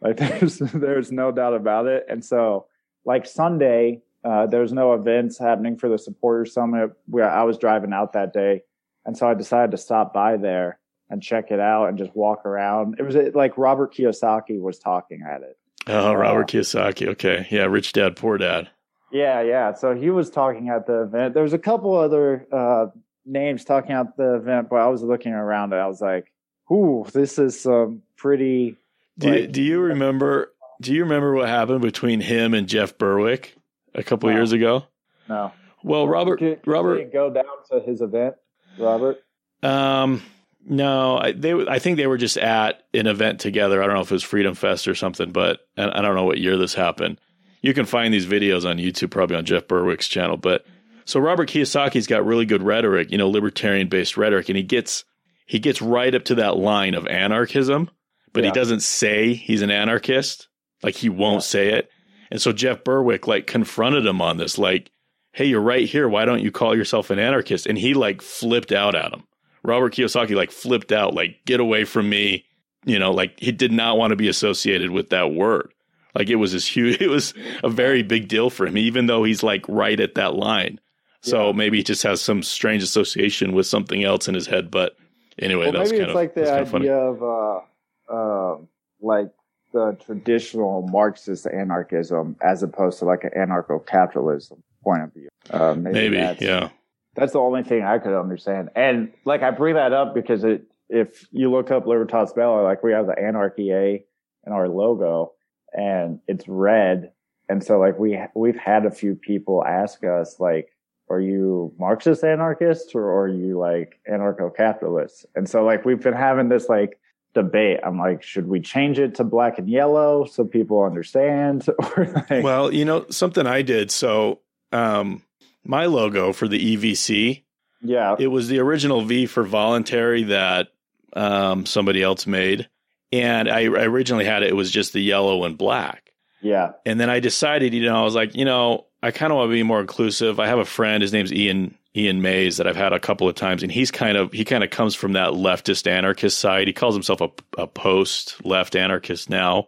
like 0.03 0.17
there's 0.39 0.59
there's 0.59 1.11
no 1.11 1.31
doubt 1.31 1.55
about 1.55 1.87
it. 1.87 2.05
And 2.09 2.23
so 2.23 2.67
like 3.05 3.25
Sunday, 3.25 4.01
uh, 4.23 4.45
there 4.47 4.61
was 4.61 4.73
no 4.73 4.93
events 4.93 5.39
happening 5.39 5.77
for 5.77 5.89
the 5.89 5.97
supporter 5.97 6.45
summit. 6.45 6.91
Where 7.07 7.29
I 7.29 7.43
was 7.43 7.57
driving 7.57 7.93
out 7.93 8.13
that 8.13 8.33
day, 8.33 8.63
and 9.05 9.17
so 9.17 9.27
I 9.27 9.33
decided 9.33 9.71
to 9.71 9.77
stop 9.77 10.13
by 10.13 10.37
there 10.37 10.79
and 11.09 11.21
check 11.21 11.51
it 11.51 11.59
out 11.59 11.87
and 11.87 11.97
just 11.97 12.15
walk 12.15 12.45
around. 12.45 12.95
It 12.99 13.03
was 13.03 13.15
uh, 13.15 13.31
like 13.33 13.57
Robert 13.57 13.93
Kiyosaki 13.93 14.59
was 14.59 14.79
talking 14.79 15.23
at 15.29 15.41
it. 15.41 15.57
oh 15.87 16.13
Robert 16.13 16.49
Kiyosaki. 16.49 17.07
Okay, 17.09 17.47
yeah, 17.49 17.65
Rich 17.65 17.93
Dad 17.93 18.15
Poor 18.15 18.37
Dad. 18.37 18.69
Yeah, 19.11 19.41
yeah. 19.41 19.73
So 19.73 19.93
he 19.93 20.09
was 20.09 20.31
talking 20.31 20.69
at 20.69 20.87
the 20.87 21.03
event. 21.03 21.35
There 21.35 21.43
was 21.43 21.53
a 21.53 21.59
couple 21.59 21.95
other 21.95 22.47
uh, 22.51 22.87
names 23.25 23.63
talking 23.63 23.91
at 23.91 24.17
the 24.17 24.35
event, 24.35 24.69
but 24.69 24.77
I 24.77 24.87
was 24.87 25.03
looking 25.03 25.33
around 25.33 25.71
and 25.71 25.81
I 25.81 25.87
was 25.87 26.01
like, 26.01 26.31
"Ooh, 26.71 27.05
this 27.13 27.37
is 27.37 27.61
some 27.61 28.01
pretty." 28.17 28.77
Do 29.17 29.27
you, 29.29 29.33
like- 29.41 29.51
do 29.51 29.61
you 29.61 29.79
remember? 29.79 30.51
Do 30.81 30.93
you 30.93 31.03
remember 31.03 31.33
what 31.33 31.47
happened 31.47 31.81
between 31.81 32.19
him 32.19 32.53
and 32.53 32.67
Jeff 32.67 32.97
Berwick 32.97 33.55
a 33.95 34.03
couple 34.03 34.29
No. 34.29 34.35
years 34.35 34.51
ago? 34.51 34.85
No, 35.29 35.51
Well, 35.83 36.07
Robert, 36.07 36.39
Did- 36.39 36.61
did 36.63 36.67
Robert, 36.71 37.13
go 37.13 37.29
down 37.31 37.45
to 37.71 37.79
his 37.79 38.01
event, 38.01 38.35
Robert. 38.77 39.17
um, 39.61 40.21
no, 40.65 41.17
I, 41.17 41.31
they, 41.31 41.53
I 41.53 41.79
think 41.79 41.97
they 41.97 42.07
were 42.07 42.17
just 42.17 42.37
at 42.37 42.83
an 42.93 43.07
event 43.07 43.39
together. 43.39 43.81
I 43.81 43.85
don't 43.85 43.95
know 43.95 44.01
if 44.01 44.11
it 44.11 44.15
was 44.15 44.23
Freedom 44.23 44.55
Fest 44.55 44.87
or 44.87 44.95
something, 44.95 45.31
but 45.31 45.59
and 45.77 45.91
I 45.91 46.01
don't 46.01 46.15
know 46.15 46.25
what 46.25 46.37
year 46.39 46.57
this 46.57 46.73
happened. 46.73 47.19
You 47.61 47.73
can 47.73 47.85
find 47.85 48.13
these 48.13 48.25
videos 48.25 48.69
on 48.69 48.77
YouTube, 48.77 49.11
probably 49.11 49.37
on 49.37 49.45
Jeff 49.45 49.67
Berwick's 49.67 50.07
channel. 50.09 50.35
But 50.37 50.65
so 51.05 51.19
Robert 51.19 51.49
Kiyosaki's 51.49 52.07
got 52.07 52.25
really 52.25 52.45
good 52.45 52.63
rhetoric, 52.63 53.11
you 53.11 53.17
know, 53.17 53.29
libertarian 53.29 53.87
based 53.87 54.17
rhetoric, 54.17 54.49
and 54.49 54.57
he 54.57 54.63
gets 54.63 55.05
he 55.45 55.59
gets 55.59 55.81
right 55.81 56.13
up 56.15 56.23
to 56.25 56.35
that 56.35 56.57
line 56.57 56.93
of 56.93 57.07
anarchism, 57.07 57.89
but 58.33 58.43
he 58.43 58.51
doesn't 58.51 58.81
say 58.81 59.33
he's 59.33 59.61
an 59.61 59.71
anarchist. 59.71 60.47
Like 60.81 60.95
he 60.95 61.09
won't 61.09 61.35
Yeah. 61.35 61.39
say 61.39 61.69
it. 61.73 61.89
And 62.31 62.41
so 62.41 62.51
Jeff 62.51 62.83
Berwick 62.83 63.27
like 63.27 63.47
confronted 63.47 64.05
him 64.05 64.21
on 64.21 64.37
this, 64.37 64.57
like, 64.57 64.89
hey, 65.31 65.45
you're 65.45 65.61
right 65.61 65.87
here. 65.87 66.09
Why 66.09 66.25
don't 66.25 66.41
you 66.41 66.51
call 66.51 66.75
yourself 66.75 67.09
an 67.09 67.19
anarchist? 67.19 67.67
And 67.67 67.77
he 67.77 67.93
like 67.93 68.21
flipped 68.21 68.71
out 68.71 68.95
at 68.95 69.13
him. 69.13 69.23
Robert 69.63 69.93
Kiyosaki 69.93 70.35
like 70.35 70.51
flipped 70.51 70.91
out, 70.91 71.13
like, 71.13 71.37
get 71.45 71.59
away 71.59 71.85
from 71.85 72.09
me. 72.09 72.45
You 72.85 72.99
know, 72.99 73.11
like 73.11 73.39
he 73.39 73.51
did 73.53 73.71
not 73.71 73.97
want 73.97 74.11
to 74.11 74.17
be 74.17 74.27
associated 74.27 74.91
with 74.91 75.09
that 75.11 75.31
word. 75.31 75.71
Like 76.15 76.29
it 76.29 76.35
was 76.35 76.51
this 76.51 76.67
huge, 76.67 77.01
it 77.01 77.07
was 77.09 77.33
a 77.63 77.69
very 77.69 78.03
big 78.03 78.27
deal 78.27 78.49
for 78.49 78.65
him, 78.67 78.77
even 78.77 79.05
though 79.05 79.23
he's 79.23 79.41
like 79.43 79.63
right 79.69 79.99
at 79.99 80.15
that 80.15 80.33
line. 80.35 80.79
So 81.21 81.47
Yeah. 81.47 81.51
maybe 81.53 81.77
he 81.77 81.83
just 81.83 82.03
has 82.03 82.19
some 82.19 82.43
strange 82.43 82.83
association 82.83 83.53
with 83.53 83.65
something 83.67 84.03
else 84.03 84.27
in 84.27 84.35
his 84.35 84.47
head. 84.47 84.69
But 84.69 84.97
anyway, 85.39 85.65
well, 85.65 85.73
that's 85.73 85.91
kind 85.91 86.01
it's 86.03 86.09
of 86.09 86.15
like 86.15 86.33
the 86.33 86.61
of 86.61 86.69
funny. 86.69 86.89
idea 86.89 86.97
of 86.97 87.23
uh, 87.23 87.61
um, 88.09 88.67
like 89.01 89.31
the 89.73 89.97
traditional 90.05 90.87
Marxist 90.91 91.47
anarchism 91.47 92.35
as 92.41 92.63
opposed 92.63 92.99
to 92.99 93.05
like 93.05 93.23
an 93.23 93.31
anarcho-capitalism 93.35 94.61
point 94.83 95.03
of 95.03 95.13
view. 95.13 95.29
Uh, 95.49 95.73
maybe, 95.73 95.93
Maybe, 95.93 96.17
that's, 96.17 96.41
yeah. 96.41 96.69
That's 97.15 97.33
the 97.33 97.39
only 97.39 97.63
thing 97.63 97.83
I 97.83 97.99
could 97.99 98.17
understand. 98.17 98.69
And 98.75 99.11
like 99.25 99.43
I 99.43 99.51
bring 99.51 99.75
that 99.75 99.93
up 99.93 100.13
because 100.13 100.43
it, 100.43 100.65
if 100.89 101.27
you 101.31 101.51
look 101.51 101.71
up 101.71 101.87
Libertas 101.87 102.33
Bella, 102.33 102.61
like 102.61 102.83
we 102.83 102.91
have 102.91 103.07
the 103.07 103.17
Anarchy 103.19 103.71
A 103.71 104.05
in 104.45 104.53
our 104.53 104.67
logo, 104.67 105.33
and 105.73 106.19
it's 106.27 106.47
red. 106.47 107.11
And 107.49 107.63
so 107.63 107.79
like 107.79 107.97
we 107.97 108.19
we've 108.35 108.57
had 108.57 108.85
a 108.85 108.91
few 108.91 109.15
people 109.15 109.63
ask 109.65 110.03
us 110.03 110.39
like, 110.39 110.69
are 111.09 111.19
you 111.19 111.73
Marxist 111.79 112.23
anarchists 112.23 112.95
or 112.95 113.21
are 113.21 113.27
you 113.27 113.57
like 113.57 113.99
anarcho-capitalists? 114.11 115.25
And 115.35 115.49
so 115.49 115.63
like 115.63 115.85
we've 115.85 116.01
been 116.01 116.13
having 116.13 116.49
this 116.49 116.69
like 116.69 116.99
debate. 117.33 117.79
I'm 117.83 117.97
like, 117.97 118.23
should 118.23 118.47
we 118.47 118.59
change 118.59 118.99
it 118.99 119.15
to 119.15 119.23
black 119.23 119.57
and 119.57 119.69
yellow 119.69 120.25
so 120.25 120.45
people 120.45 120.83
understand? 120.83 121.67
like, 122.29 122.43
Well, 122.43 122.73
you 122.73 122.85
know, 122.85 123.05
something 123.09 123.45
I 123.47 123.61
did. 123.61 123.91
So, 123.91 124.39
um, 124.71 125.21
my 125.63 125.85
logo 125.85 126.33
for 126.33 126.47
the 126.47 126.77
EVC, 126.77 127.43
yeah, 127.81 128.15
it 128.19 128.27
was 128.27 128.47
the 128.47 128.59
original 128.59 129.01
V 129.01 129.25
for 129.25 129.43
voluntary 129.43 130.23
that 130.23 130.69
um, 131.13 131.65
somebody 131.65 132.01
else 132.01 132.27
made. 132.27 132.69
And 133.11 133.49
I, 133.49 133.61
I 133.61 133.85
originally 133.85 134.25
had 134.25 134.43
it, 134.43 134.49
it 134.49 134.55
was 134.55 134.71
just 134.71 134.93
the 134.93 135.01
yellow 135.01 135.43
and 135.43 135.57
black. 135.57 136.13
yeah, 136.41 136.71
And 136.85 136.99
then 136.99 137.09
I 137.09 137.19
decided, 137.19 137.73
you 137.73 137.85
know, 137.85 137.95
I 137.95 138.03
was 138.03 138.15
like, 138.15 138.35
you 138.35 138.43
know, 138.45 138.87
I 139.03 139.11
kind 139.11 139.31
of 139.31 139.37
want 139.37 139.49
to 139.49 139.53
be 139.53 139.63
more 139.63 139.79
inclusive. 139.79 140.39
I 140.39 140.47
have 140.47 140.59
a 140.59 140.65
friend, 140.65 141.01
his 141.01 141.13
name's 141.13 141.31
Ian 141.31 141.77
Ian 141.95 142.21
Mays 142.21 142.57
that 142.57 142.67
I've 142.67 142.75
had 142.75 142.93
a 142.93 142.99
couple 142.99 143.29
of 143.29 143.35
times, 143.35 143.61
and 143.61 143.71
he's 143.71 143.91
kind 143.91 144.17
of 144.17 144.31
he 144.31 144.45
kind 144.45 144.63
of 144.63 144.69
comes 144.69 144.95
from 144.95 145.13
that 145.13 145.33
leftist 145.33 145.87
anarchist 145.87 146.39
side. 146.39 146.67
He 146.67 146.73
calls 146.73 146.95
himself 146.95 147.21
a, 147.21 147.29
a 147.57 147.67
post 147.67 148.43
left 148.45 148.75
anarchist 148.75 149.29
now. 149.29 149.67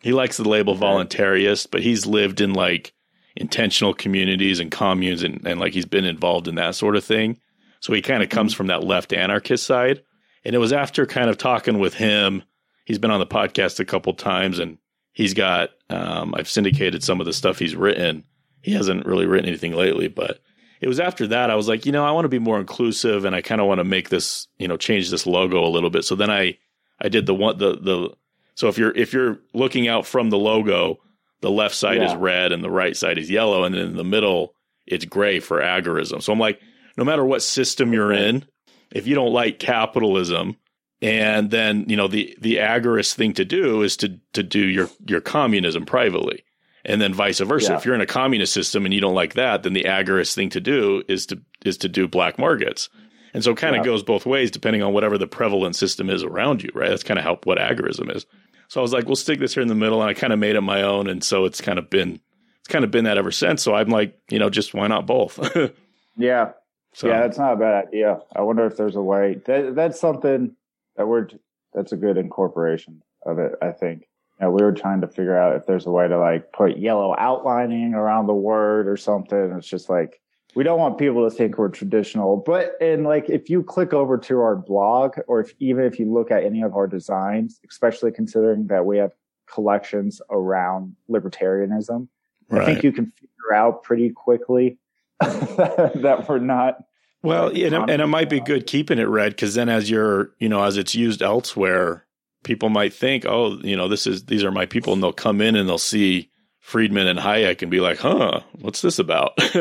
He 0.00 0.12
likes 0.12 0.36
the 0.36 0.48
label 0.48 0.76
voluntarist, 0.76 1.68
but 1.70 1.82
he's 1.82 2.06
lived 2.06 2.40
in 2.40 2.54
like 2.54 2.92
intentional 3.36 3.92
communities 3.92 4.60
and 4.60 4.70
communes 4.70 5.22
and, 5.22 5.46
and 5.46 5.60
like 5.60 5.74
he's 5.74 5.84
been 5.84 6.04
involved 6.04 6.48
in 6.48 6.54
that 6.54 6.74
sort 6.74 6.96
of 6.96 7.04
thing. 7.04 7.38
So 7.80 7.92
he 7.92 8.02
kind 8.02 8.22
of 8.22 8.30
comes 8.30 8.54
from 8.54 8.68
that 8.68 8.82
left 8.82 9.12
anarchist 9.12 9.66
side. 9.66 10.02
And 10.44 10.54
it 10.54 10.58
was 10.58 10.72
after 10.72 11.06
kind 11.06 11.28
of 11.28 11.38
talking 11.38 11.78
with 11.78 11.94
him. 11.94 12.42
He's 12.84 12.98
been 12.98 13.10
on 13.10 13.20
the 13.20 13.26
podcast 13.26 13.80
a 13.80 13.84
couple 13.84 14.14
times 14.14 14.58
and 14.58 14.78
he's 15.12 15.34
got 15.34 15.70
um, 15.90 16.34
I've 16.36 16.48
syndicated 16.48 17.02
some 17.02 17.20
of 17.20 17.26
the 17.26 17.32
stuff 17.32 17.58
he's 17.58 17.76
written. 17.76 18.24
He 18.62 18.72
hasn't 18.72 19.06
really 19.06 19.26
written 19.26 19.48
anything 19.48 19.72
lately, 19.72 20.08
but 20.08 20.40
it 20.80 20.88
was 20.88 21.00
after 21.00 21.26
that 21.28 21.50
I 21.50 21.54
was 21.54 21.68
like, 21.68 21.86
you 21.86 21.92
know, 21.92 22.04
I 22.04 22.10
want 22.10 22.24
to 22.24 22.30
be 22.30 22.38
more 22.38 22.58
inclusive 22.58 23.24
and 23.24 23.34
I 23.34 23.42
kind 23.42 23.60
of 23.60 23.66
want 23.66 23.78
to 23.78 23.84
make 23.84 24.08
this, 24.08 24.48
you 24.58 24.68
know, 24.68 24.76
change 24.76 25.10
this 25.10 25.26
logo 25.26 25.64
a 25.64 25.70
little 25.70 25.90
bit. 25.90 26.04
So 26.04 26.14
then 26.14 26.30
I 26.30 26.58
I 27.00 27.08
did 27.08 27.26
the 27.26 27.34
one 27.34 27.58
the 27.58 27.76
the 27.76 28.14
so 28.54 28.68
if 28.68 28.78
you're 28.78 28.96
if 28.96 29.12
you're 29.12 29.38
looking 29.54 29.88
out 29.88 30.06
from 30.06 30.30
the 30.30 30.38
logo, 30.38 30.98
the 31.40 31.50
left 31.50 31.74
side 31.74 31.98
yeah. 31.98 32.10
is 32.10 32.16
red 32.16 32.52
and 32.52 32.62
the 32.62 32.70
right 32.70 32.96
side 32.96 33.18
is 33.18 33.30
yellow 33.30 33.64
and 33.64 33.74
then 33.74 33.82
in 33.82 33.96
the 33.96 34.04
middle 34.04 34.54
it's 34.86 35.04
gray 35.04 35.40
for 35.40 35.60
agorism. 35.60 36.22
So 36.22 36.32
I'm 36.32 36.38
like, 36.38 36.60
no 36.96 37.04
matter 37.04 37.24
what 37.24 37.42
system 37.42 37.92
you're 37.92 38.12
in, 38.12 38.44
if 38.90 39.06
you 39.06 39.14
don't 39.14 39.32
like 39.32 39.58
capitalism, 39.58 40.56
and 41.02 41.50
then 41.50 41.84
you 41.88 41.96
know 41.96 42.08
the 42.08 42.36
the 42.40 42.56
agorist 42.56 43.14
thing 43.14 43.34
to 43.34 43.44
do 43.44 43.82
is 43.82 43.96
to 43.98 44.18
to 44.32 44.42
do 44.42 44.60
your 44.60 44.88
your 45.06 45.20
communism 45.20 45.84
privately 45.84 46.44
and 46.86 47.00
then 47.00 47.12
vice 47.12 47.40
versa. 47.40 47.72
Yeah. 47.72 47.76
If 47.76 47.84
you're 47.84 47.94
in 47.94 48.00
a 48.00 48.06
communist 48.06 48.54
system 48.54 48.86
and 48.86 48.94
you 48.94 49.00
don't 49.00 49.14
like 49.14 49.34
that, 49.34 49.64
then 49.64 49.74
the 49.74 49.84
agorist 49.84 50.34
thing 50.34 50.48
to 50.50 50.60
do 50.60 51.02
is 51.08 51.26
to 51.26 51.42
is 51.64 51.76
to 51.78 51.88
do 51.88 52.08
black 52.08 52.38
markets. 52.38 52.88
And 53.34 53.44
so 53.44 53.50
it 53.50 53.58
kind 53.58 53.76
of 53.76 53.80
yeah. 53.80 53.92
goes 53.92 54.02
both 54.02 54.24
ways 54.24 54.50
depending 54.50 54.82
on 54.82 54.94
whatever 54.94 55.18
the 55.18 55.26
prevalent 55.26 55.76
system 55.76 56.08
is 56.08 56.22
around 56.22 56.62
you, 56.62 56.70
right? 56.74 56.88
That's 56.88 57.02
kind 57.02 57.18
of 57.18 57.24
how 57.24 57.38
what 57.44 57.58
agorism 57.58 58.14
is. 58.14 58.24
So 58.68 58.80
I 58.80 58.82
was 58.82 58.92
like, 58.92 59.06
we'll 59.06 59.16
stick 59.16 59.38
this 59.38 59.52
here 59.52 59.62
in 59.62 59.68
the 59.68 59.74
middle, 59.74 60.00
and 60.00 60.08
I 60.08 60.14
kind 60.14 60.32
of 60.32 60.38
made 60.38 60.56
it 60.56 60.60
my 60.60 60.82
own, 60.82 61.06
and 61.06 61.22
so 61.22 61.44
it's 61.44 61.60
kind 61.60 61.78
of 61.78 61.90
been 61.90 62.20
it's 62.60 62.68
kind 62.68 62.84
of 62.84 62.90
been 62.90 63.04
that 63.04 63.18
ever 63.18 63.30
since. 63.30 63.62
So 63.62 63.74
I'm 63.74 63.88
like, 63.88 64.18
you 64.30 64.38
know, 64.38 64.48
just 64.48 64.72
why 64.72 64.86
not 64.86 65.06
both? 65.06 65.38
yeah, 66.16 66.52
so, 66.94 67.08
yeah, 67.08 67.20
that's 67.20 67.38
not 67.38 67.52
a 67.52 67.56
bad 67.56 67.88
idea. 67.88 68.20
I 68.34 68.40
wonder 68.42 68.64
if 68.64 68.76
there's 68.76 68.96
a 68.96 69.02
way 69.02 69.40
that 69.46 69.74
that's 69.74 70.00
something 70.00 70.56
that 70.96 71.06
we're 71.06 71.28
that's 71.74 71.92
a 71.92 71.96
good 71.96 72.16
incorporation 72.16 73.02
of 73.24 73.38
it. 73.38 73.52
I 73.60 73.72
think 73.72 74.08
you 74.40 74.46
know, 74.46 74.50
we 74.50 74.62
were 74.62 74.72
trying 74.72 75.00
to 75.00 75.08
figure 75.08 75.36
out 75.36 75.56
if 75.56 75.66
there's 75.66 75.86
a 75.86 75.90
way 75.90 76.08
to 76.08 76.18
like 76.18 76.52
put 76.52 76.76
yellow 76.76 77.14
outlining 77.18 77.94
around 77.94 78.26
the 78.26 78.34
word 78.34 78.86
or 78.86 78.96
something. 78.96 79.54
It's 79.56 79.66
just 79.66 79.88
like 79.88 80.20
we 80.54 80.64
don't 80.64 80.78
want 80.78 80.98
people 80.98 81.28
to 81.28 81.34
think 81.34 81.58
we're 81.58 81.68
traditional, 81.68 82.36
but 82.36 82.72
and 82.80 83.04
like 83.04 83.30
if 83.30 83.48
you 83.48 83.62
click 83.62 83.92
over 83.92 84.18
to 84.18 84.40
our 84.40 84.56
blog 84.56 85.16
or 85.26 85.40
if 85.40 85.54
even 85.58 85.84
if 85.84 85.98
you 85.98 86.12
look 86.12 86.30
at 86.30 86.44
any 86.44 86.62
of 86.62 86.74
our 86.74 86.86
designs, 86.86 87.60
especially 87.68 88.12
considering 88.12 88.66
that 88.66 88.84
we 88.84 88.98
have 88.98 89.12
collections 89.46 90.20
around 90.30 90.96
libertarianism, 91.10 92.08
right. 92.50 92.62
I 92.62 92.66
think 92.66 92.84
you 92.84 92.92
can 92.92 93.12
figure 93.12 93.54
out 93.54 93.82
pretty 93.82 94.10
quickly 94.10 94.78
that 95.20 96.26
we're 96.28 96.38
not 96.38 96.84
well, 97.22 97.48
and, 97.48 97.90
and 97.90 98.02
it 98.02 98.06
might 98.06 98.30
be 98.30 98.40
good 98.40 98.66
keeping 98.66 98.98
it 98.98 99.08
red 99.08 99.32
because 99.32 99.54
then 99.54 99.68
as 99.68 99.90
you're, 99.90 100.30
you 100.38 100.48
know, 100.48 100.62
as 100.62 100.76
it's 100.76 100.94
used 100.94 101.22
elsewhere, 101.22 102.05
people 102.46 102.68
might 102.70 102.94
think, 102.94 103.26
oh, 103.26 103.58
you 103.58 103.76
know, 103.76 103.88
this 103.88 104.06
is 104.06 104.24
these 104.24 104.44
are 104.44 104.52
my 104.52 104.64
people, 104.64 104.94
and 104.94 105.02
they'll 105.02 105.12
come 105.12 105.42
in 105.42 105.56
and 105.56 105.68
they'll 105.68 105.76
see 105.76 106.30
Friedman 106.60 107.08
and 107.08 107.18
Hayek 107.18 107.60
and 107.60 107.70
be 107.70 107.80
like, 107.80 107.98
huh, 107.98 108.40
what's 108.60 108.80
this 108.80 108.98
about? 108.98 109.32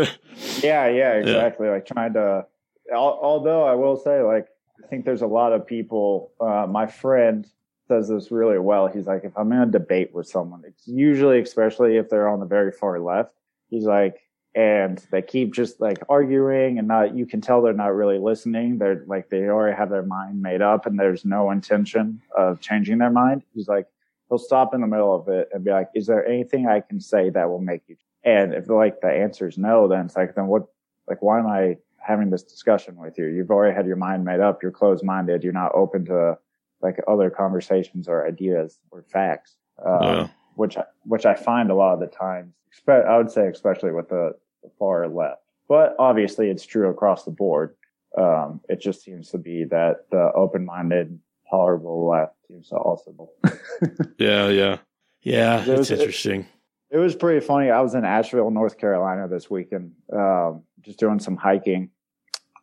yeah, 0.62 0.88
yeah, 0.88 1.14
exactly. 1.14 1.68
Yeah. 1.68 1.74
Like 1.74 1.86
trying 1.88 2.14
to. 2.14 2.46
Although 2.94 3.64
I 3.64 3.74
will 3.74 3.98
say, 3.98 4.22
like, 4.22 4.48
I 4.84 4.88
think 4.88 5.06
there's 5.06 5.24
a 5.24 5.28
lot 5.28 5.52
of 5.52 5.66
people. 5.66 6.32
Uh, 6.40 6.68
my 6.70 6.86
friend 6.86 7.48
says 7.88 8.08
this 8.08 8.32
really 8.32 8.60
well. 8.60 8.88
He's 8.88 9.08
like, 9.08 9.24
if 9.24 9.36
I'm 9.36 9.52
in 9.52 9.60
a 9.60 9.66
debate 9.66 10.14
with 10.14 10.28
someone, 10.28 10.62
it's 10.66 10.88
usually, 10.88 11.42
especially 11.42 11.98
if 11.98 12.10
they're 12.10 12.30
on 12.30 12.40
the 12.40 12.46
very 12.46 12.72
far 12.72 13.00
left, 13.00 13.34
he's 13.70 13.86
like, 13.86 14.22
and 14.56 15.06
they 15.12 15.22
keep 15.22 15.54
just 15.54 15.82
like 15.82 15.98
arguing 16.08 16.80
and 16.80 16.88
not 16.88 17.16
you 17.16 17.26
can 17.26 17.42
tell 17.42 17.62
they're 17.62 17.74
not 17.74 17.94
really 17.94 18.18
listening. 18.18 18.78
They're 18.78 19.04
like 19.06 19.30
they 19.30 19.44
already 19.50 19.76
have 19.76 19.90
their 19.90 20.04
mind 20.04 20.42
made 20.42 20.62
up 20.62 20.86
and 20.86 20.98
there's 20.98 21.26
no 21.26 21.52
intention 21.52 22.22
of 22.36 22.62
changing 22.62 22.98
their 23.00 23.12
mind. 23.12 23.44
He's 23.54 23.68
like 23.68 23.88
he'll 24.30 24.38
stop 24.38 24.74
in 24.74 24.82
the 24.82 24.88
middle 24.88 25.14
of 25.14 25.28
it 25.28 25.50
and 25.54 25.64
be 25.64 25.72
like 25.72 25.90
is 25.94 26.08
there 26.08 26.26
anything 26.26 26.68
i 26.68 26.80
can 26.80 27.00
say 27.00 27.30
that 27.30 27.48
will 27.48 27.62
make 27.62 27.82
you 27.88 27.96
and 28.24 28.56
if 28.56 28.68
like 28.68 29.00
the 29.02 29.08
answer 29.08 29.48
is 29.48 29.56
no 29.56 29.88
then 29.88 30.08
it's 30.08 30.16
like 30.16 30.34
then 30.34 30.48
what 30.48 30.64
like 31.08 31.22
why 31.22 31.38
am 31.38 31.46
i 31.46 31.78
having 32.06 32.30
this 32.30 32.44
discussion 32.44 32.96
with 32.98 33.18
you? 33.18 33.26
You've 33.26 33.50
already 33.50 33.76
had 33.76 33.88
your 33.88 33.96
mind 33.96 34.24
made 34.24 34.40
up. 34.40 34.62
You're 34.62 34.72
closed 34.72 35.04
minded 35.04 35.44
you're 35.44 35.54
not 35.54 35.72
open 35.74 36.06
to 36.06 36.38
like 36.82 37.00
other 37.08 37.30
conversations 37.30 38.08
or 38.08 38.28
ideas 38.28 38.80
or 38.92 39.02
facts 39.02 39.56
um, 39.84 40.04
yeah. 40.04 40.28
which 40.56 40.78
which 41.04 41.26
i 41.26 41.34
find 41.34 41.72
a 41.72 41.76
lot 41.76 41.94
of 41.94 42.00
the 42.00 42.08
times 42.08 42.54
I 42.88 43.18
would 43.18 43.32
say 43.32 43.48
especially 43.48 43.92
with 43.92 44.10
the 44.10 44.34
far 44.78 45.08
left. 45.08 45.42
But 45.68 45.96
obviously, 46.00 46.50
it's 46.50 46.66
true 46.66 46.90
across 46.90 47.24
the 47.24 47.32
board. 47.32 47.76
Um, 48.18 48.62
it 48.70 48.80
just 48.80 49.04
seems 49.04 49.30
to 49.32 49.38
be 49.38 49.66
that 49.66 50.06
the 50.12 50.32
open-minded, 50.34 51.20
tolerable 51.50 52.08
left 52.08 52.36
seems 52.48 52.70
to 52.70 52.76
also. 52.76 53.30
yeah, 54.20 54.50
yeah, 54.50 54.78
yeah. 55.22 55.66
It 55.66 55.78
was, 55.78 55.92
interesting. 55.92 56.42
It, 56.92 56.98
it, 56.98 57.00
was 57.00 57.16
pretty 57.16 57.46
funny. 57.46 57.72
I 57.72 57.82
was 57.82 57.96
in 57.96 58.06
Asheville, 58.06 58.52
North 58.52 58.78
Carolina 58.78 59.28
this 59.28 59.50
weekend, 59.50 59.92
um, 60.14 60.64
just 60.82 61.00
doing 61.00 61.20
some 61.20 61.36
hiking 61.36 61.90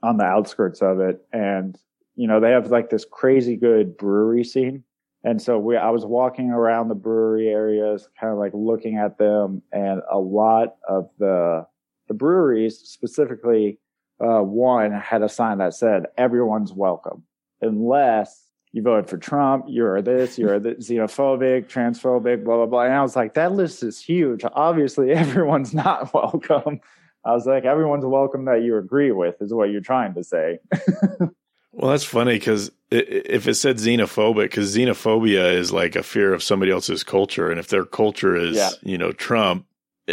on 0.03 0.16
the 0.16 0.24
outskirts 0.24 0.80
of 0.80 1.00
it, 1.00 1.20
and 1.32 1.76
you 2.14 2.26
know 2.26 2.40
they 2.40 2.50
have 2.50 2.70
like 2.70 2.88
this 2.88 3.05
crazy 3.05 3.57
good 3.57 3.96
brewery 3.96 4.44
scene. 4.44 4.84
And 5.24 5.40
so 5.40 5.57
we, 5.57 5.76
I 5.76 5.90
was 5.90 6.05
walking 6.05 6.50
around 6.50 6.88
the 6.88 6.96
brewery 6.96 7.48
areas, 7.48 8.09
kind 8.18 8.32
of 8.32 8.38
like 8.40 8.53
looking 8.55 8.96
at 8.96 9.18
them, 9.18 9.62
and 9.72 10.03
a 10.11 10.18
lot 10.18 10.76
of 10.88 11.11
the 11.18 11.66
the 12.09 12.14
breweries, 12.14 12.78
specifically 12.78 13.78
uh, 14.20 14.40
one, 14.40 14.92
had 14.92 15.22
a 15.22 15.28
sign 15.28 15.59
that 15.59 15.74
said 15.74 16.07
"Everyone's 16.16 16.72
welcome," 16.72 17.24
unless 17.61 18.42
you 18.72 18.82
voted 18.82 19.09
for 19.09 19.18
Trump, 19.18 19.66
you're 19.68 20.00
this, 20.03 20.38
you're 20.38 20.59
xenophobic, 20.61 21.68
transphobic, 21.68 22.44
blah 22.44 22.57
blah 22.57 22.66
blah. 22.66 22.82
And 22.82 22.94
I 22.94 23.03
was 23.03 23.14
like, 23.14 23.34
that 23.34 23.53
list 23.53 23.82
is 23.82 24.00
huge. 24.00 24.42
Obviously, 24.53 25.11
everyone's 25.12 25.74
not 25.74 26.12
welcome. 26.14 26.80
I 27.24 27.32
was 27.32 27.46
like, 27.46 27.64
everyone's 27.64 28.05
welcome 28.05 28.46
that 28.46 28.62
you 28.62 28.76
agree 28.76 29.12
with 29.12 29.40
is 29.40 29.55
what 29.55 29.70
you're 29.70 29.80
trying 29.80 30.14
to 30.14 30.24
say. 30.24 30.59
well, 31.70 31.90
that's 31.90 32.03
funny 32.03 32.34
because 32.34 32.72
if 32.90 33.46
it 33.46 33.55
said 33.55 33.76
xenophobic, 33.76 34.42
because 34.42 34.74
xenophobia 34.74 35.55
is 35.55 35.70
like 35.72 35.94
a 35.94 36.03
fear 36.03 36.34
of 36.34 36.42
somebody 36.42 36.72
else's 36.72 37.05
culture, 37.05 37.48
and 37.48 37.61
if 37.61 37.68
their 37.68 37.84
culture 37.84 38.34
is, 38.34 38.57
yeah. 38.57 38.70
you 38.82 38.98
know, 38.98 39.12
Trump, 39.12 39.66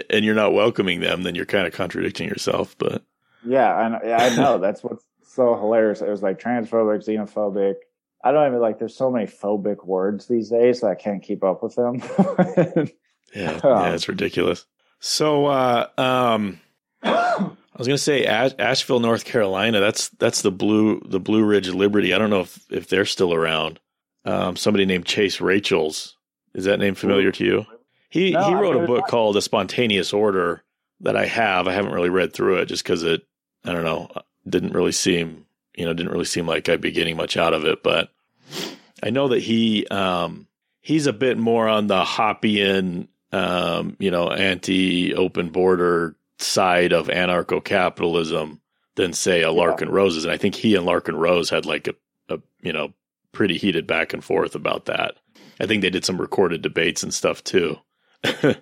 and 0.10 0.26
you're 0.26 0.36
not 0.36 0.54
welcoming 0.54 1.00
them, 1.00 1.24
then 1.24 1.36
you're 1.36 1.46
kind 1.46 1.68
of 1.68 1.74
contradicting 1.74 2.28
yourself. 2.28 2.76
But 2.78 3.04
yeah, 3.46 3.72
I, 3.72 4.14
I 4.14 4.36
know 4.36 4.58
that's 4.58 4.84
what's 4.84 5.06
so 5.24 5.56
hilarious. 5.56 6.02
It 6.02 6.10
was 6.10 6.24
like 6.24 6.40
transphobic, 6.40 7.06
xenophobic. 7.06 7.76
I 8.24 8.32
don't 8.32 8.48
even 8.48 8.60
like. 8.60 8.80
There's 8.80 8.96
so 8.96 9.10
many 9.10 9.26
phobic 9.26 9.86
words 9.86 10.28
these 10.28 10.50
days 10.50 10.82
that 10.82 10.88
I 10.88 10.96
can't 10.96 11.24
keep 11.24 11.44
up 11.44 11.64
with 11.64 11.76
them. 11.76 12.02
yeah, 13.34 13.60
yeah, 13.64 13.94
it's 13.94 14.10
ridiculous. 14.10 14.66
So, 15.00 15.46
uh, 15.46 15.88
um, 15.98 16.60
I 17.02 17.50
was 17.78 17.88
going 17.88 17.96
to 17.96 18.04
say 18.04 18.26
Ash- 18.26 18.56
Asheville, 18.60 19.00
North 19.00 19.24
Carolina. 19.24 19.80
That's 19.80 20.10
that's 20.10 20.42
the 20.42 20.52
blue 20.52 21.02
the 21.06 21.20
Blue 21.20 21.46
Ridge 21.46 21.70
Liberty. 21.70 22.14
I 22.14 22.18
don't 22.18 22.30
know 22.30 22.42
if 22.42 22.60
if 22.70 22.90
they're 22.90 23.06
still 23.06 23.34
around. 23.34 23.80
Um, 24.26 24.58
somebody 24.58 24.86
named 24.86 25.06
Chase 25.06 25.40
Rachels. 25.40 26.18
Is 26.54 26.66
that 26.66 26.80
name 26.80 26.96
familiar 26.96 27.32
to 27.32 27.46
you? 27.46 27.66
He 28.10 28.32
no, 28.32 28.47
he 28.47 28.53
wrote 28.53 28.84
a 28.84 28.88
book 28.88 29.07
called 29.07 29.38
A 29.38 29.41
Spontaneous 29.41 30.14
Order 30.14 30.64
that 31.01 31.16
I 31.16 31.26
have. 31.26 31.68
I 31.68 31.74
haven't 31.74 31.93
really 31.93 32.10
read 32.10 32.34
through 32.34 32.57
it 32.57 32.66
just 32.66 32.84
because 32.84 33.03
it 33.03 33.22
I 33.64 33.74
don't 33.74 33.84
know 33.84 34.10
didn't 34.47 34.74
really 34.74 34.91
seem 34.91 35.45
you 35.76 35.86
know 35.86 35.93
didn't 35.93 36.12
really 36.12 36.26
seem 36.26 36.47
like 36.47 36.68
I'd 36.68 36.82
be 36.82 36.91
getting 36.91 37.18
much 37.18 37.38
out 37.38 37.53
of 37.53 37.66
it. 37.66 37.84
But 37.84 38.10
I 39.03 39.10
know 39.12 39.30
that 39.30 39.41
he 39.41 39.86
um, 39.88 40.47
he's 40.82 41.07
a 41.07 41.14
bit 41.14 41.38
more 41.38 41.68
on 41.68 41.88
the 41.88 42.03
Hoppian 42.03 43.07
um, 43.32 43.95
you 43.99 44.12
know 44.12 44.30
anti 44.30 45.14
open 45.14 45.49
border 45.49 46.16
side 46.39 46.93
of 46.93 47.07
anarcho 47.07 47.64
capitalism 47.64 48.62
than 48.95 49.14
say 49.14 49.43
a 49.43 49.47
Larken 49.49 49.82
yeah. 49.82 49.91
Rose's. 49.91 50.26
and 50.26 50.34
I 50.34 50.38
think 50.38 50.55
he 50.55 50.76
and 50.76 50.86
Larken 50.86 51.18
Rose 51.18 51.49
had 51.49 51.66
like 51.66 51.88
a, 51.88 51.95
a 52.34 52.39
you 52.62 52.74
know 52.74 52.93
pretty 53.32 53.57
heated 53.57 53.86
back 53.88 54.14
and 54.14 54.24
forth 54.24 54.55
about 54.55 54.86
that. 54.86 55.16
I 55.60 55.66
think 55.66 55.82
they 55.82 55.89
did 55.89 56.05
some 56.05 56.20
recorded 56.20 56.62
debates 56.62 57.03
and 57.03 57.14
stuff 57.14 57.43
too. 57.43 57.78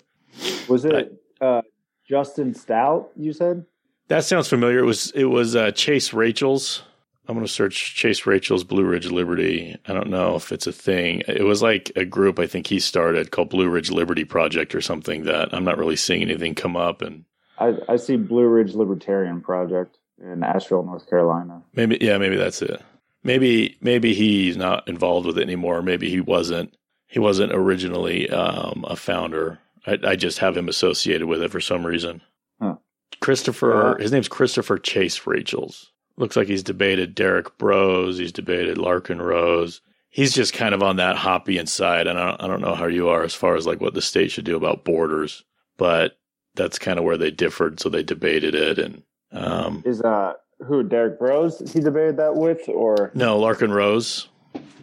was 0.68 0.86
it 0.86 1.22
uh, 1.42 1.62
Justin 2.08 2.54
Stout? 2.54 3.12
You 3.16 3.34
said 3.34 3.66
that 4.08 4.24
sounds 4.26 4.48
familiar. 4.48 4.80
It 4.80 4.86
was 4.86 5.12
it 5.12 5.26
was 5.26 5.56
uh, 5.56 5.72
Chase 5.72 6.14
Rachels. 6.14 6.84
I'm 7.28 7.36
going 7.36 7.46
to 7.46 7.52
search 7.52 7.96
Chase 7.96 8.26
Rachels 8.26 8.64
Blue 8.64 8.86
Ridge 8.86 9.12
Liberty. 9.12 9.76
I 9.86 9.94
don't 9.94 10.10
know 10.10 10.36
if 10.36 10.54
it's 10.54 10.66
a 10.66 10.72
thing. 10.72 11.24
It 11.28 11.44
was 11.44 11.62
like 11.62 11.92
a 11.98 12.06
group 12.06 12.40
I 12.40 12.48
think 12.48 12.68
he 12.68 12.80
started 12.80 13.32
called 13.32 13.50
Blue 13.50 13.68
Ridge 13.68 13.92
Liberty 13.92 14.24
Project 14.24 14.74
or 14.74 14.80
something 14.80 15.24
that 15.24 15.54
I'm 15.54 15.66
not 15.66 15.78
really 15.78 15.98
seeing 15.98 16.22
anything 16.22 16.56
come 16.56 16.78
up. 16.78 17.02
And 17.02 17.26
I, 17.58 17.74
I 17.90 17.98
see 17.98 18.16
Blue 18.16 18.48
Ridge 18.48 18.76
Libertarian 18.76 19.42
Project 19.42 19.98
in 20.22 20.42
Asheville, 20.42 20.84
North 20.84 21.10
Carolina. 21.10 21.62
Maybe 21.74 21.98
yeah, 22.00 22.18
maybe 22.18 22.38
that's 22.38 22.62
it. 22.62 22.82
Maybe 23.24 23.78
maybe 23.82 24.14
he's 24.14 24.56
not 24.56 24.88
involved 24.88 25.28
with 25.28 25.38
it 25.38 25.42
anymore. 25.42 25.82
Maybe 25.82 26.10
he 26.10 26.22
wasn't 26.22 26.77
he 27.08 27.20
wasn't 27.20 27.54
originally 27.54 28.30
um, 28.30 28.86
a 28.88 28.96
founder. 28.96 29.60
I, 29.86 29.98
I, 30.04 30.16
just 30.16 30.40
have 30.40 30.56
him 30.56 30.68
associated 30.68 31.28
with 31.28 31.42
it 31.42 31.52
for 31.52 31.62
some 31.62 31.86
reason. 31.86 32.22
Huh. 32.62 32.76
Christopher, 33.22 33.98
his 34.00 34.12
name's 34.12 34.28
Christopher 34.28 34.78
Chase 34.78 35.26
Rachels. 35.26 35.92
Looks 36.18 36.36
like 36.36 36.48
he's 36.48 36.64
debated 36.64 37.16
Derrick 37.16 37.58
Broze. 37.58 38.18
He's 38.18 38.32
debated 38.32 38.78
Larken 38.78 39.22
Rose. 39.22 39.82
He's 40.10 40.34
just 40.34 40.54
kind 40.54 40.74
of 40.74 40.82
on 40.84 40.98
that 40.98 41.16
Hoppian 41.16 41.68
side. 41.68 42.08
And 42.08 42.20
I 42.20 42.30
don't, 42.30 42.44
I 42.44 42.48
don't 42.48 42.62
know 42.62 42.76
how 42.76 42.88
you 42.88 43.10
are 43.10 43.24
as 43.24 43.36
far 43.36 43.56
as 43.56 43.68
like 43.68 43.80
what 43.80 43.94
the 43.94 44.02
state 44.02 44.32
should 44.32 44.46
do 44.46 44.58
about 44.58 44.84
borders, 44.84 45.44
but 45.78 46.18
that's 46.56 46.80
kind 46.80 46.98
of 46.98 47.06
where 47.06 47.18
they 47.18 47.32
differed. 47.32 47.80
So 47.80 47.90
they 47.90 48.04
debated 48.04 48.56
it. 48.56 48.80
And 48.80 49.04
um, 49.32 49.84
is 49.86 50.02
uh 50.02 50.34
who 50.66 50.82
Derrick 50.84 51.20
Broze? 51.20 51.72
He 51.72 51.80
debated 51.80 52.18
that 52.18 52.36
with 52.36 52.68
or 52.68 53.12
no 53.14 53.40
Larken 53.40 53.72
Rose. 53.72 54.28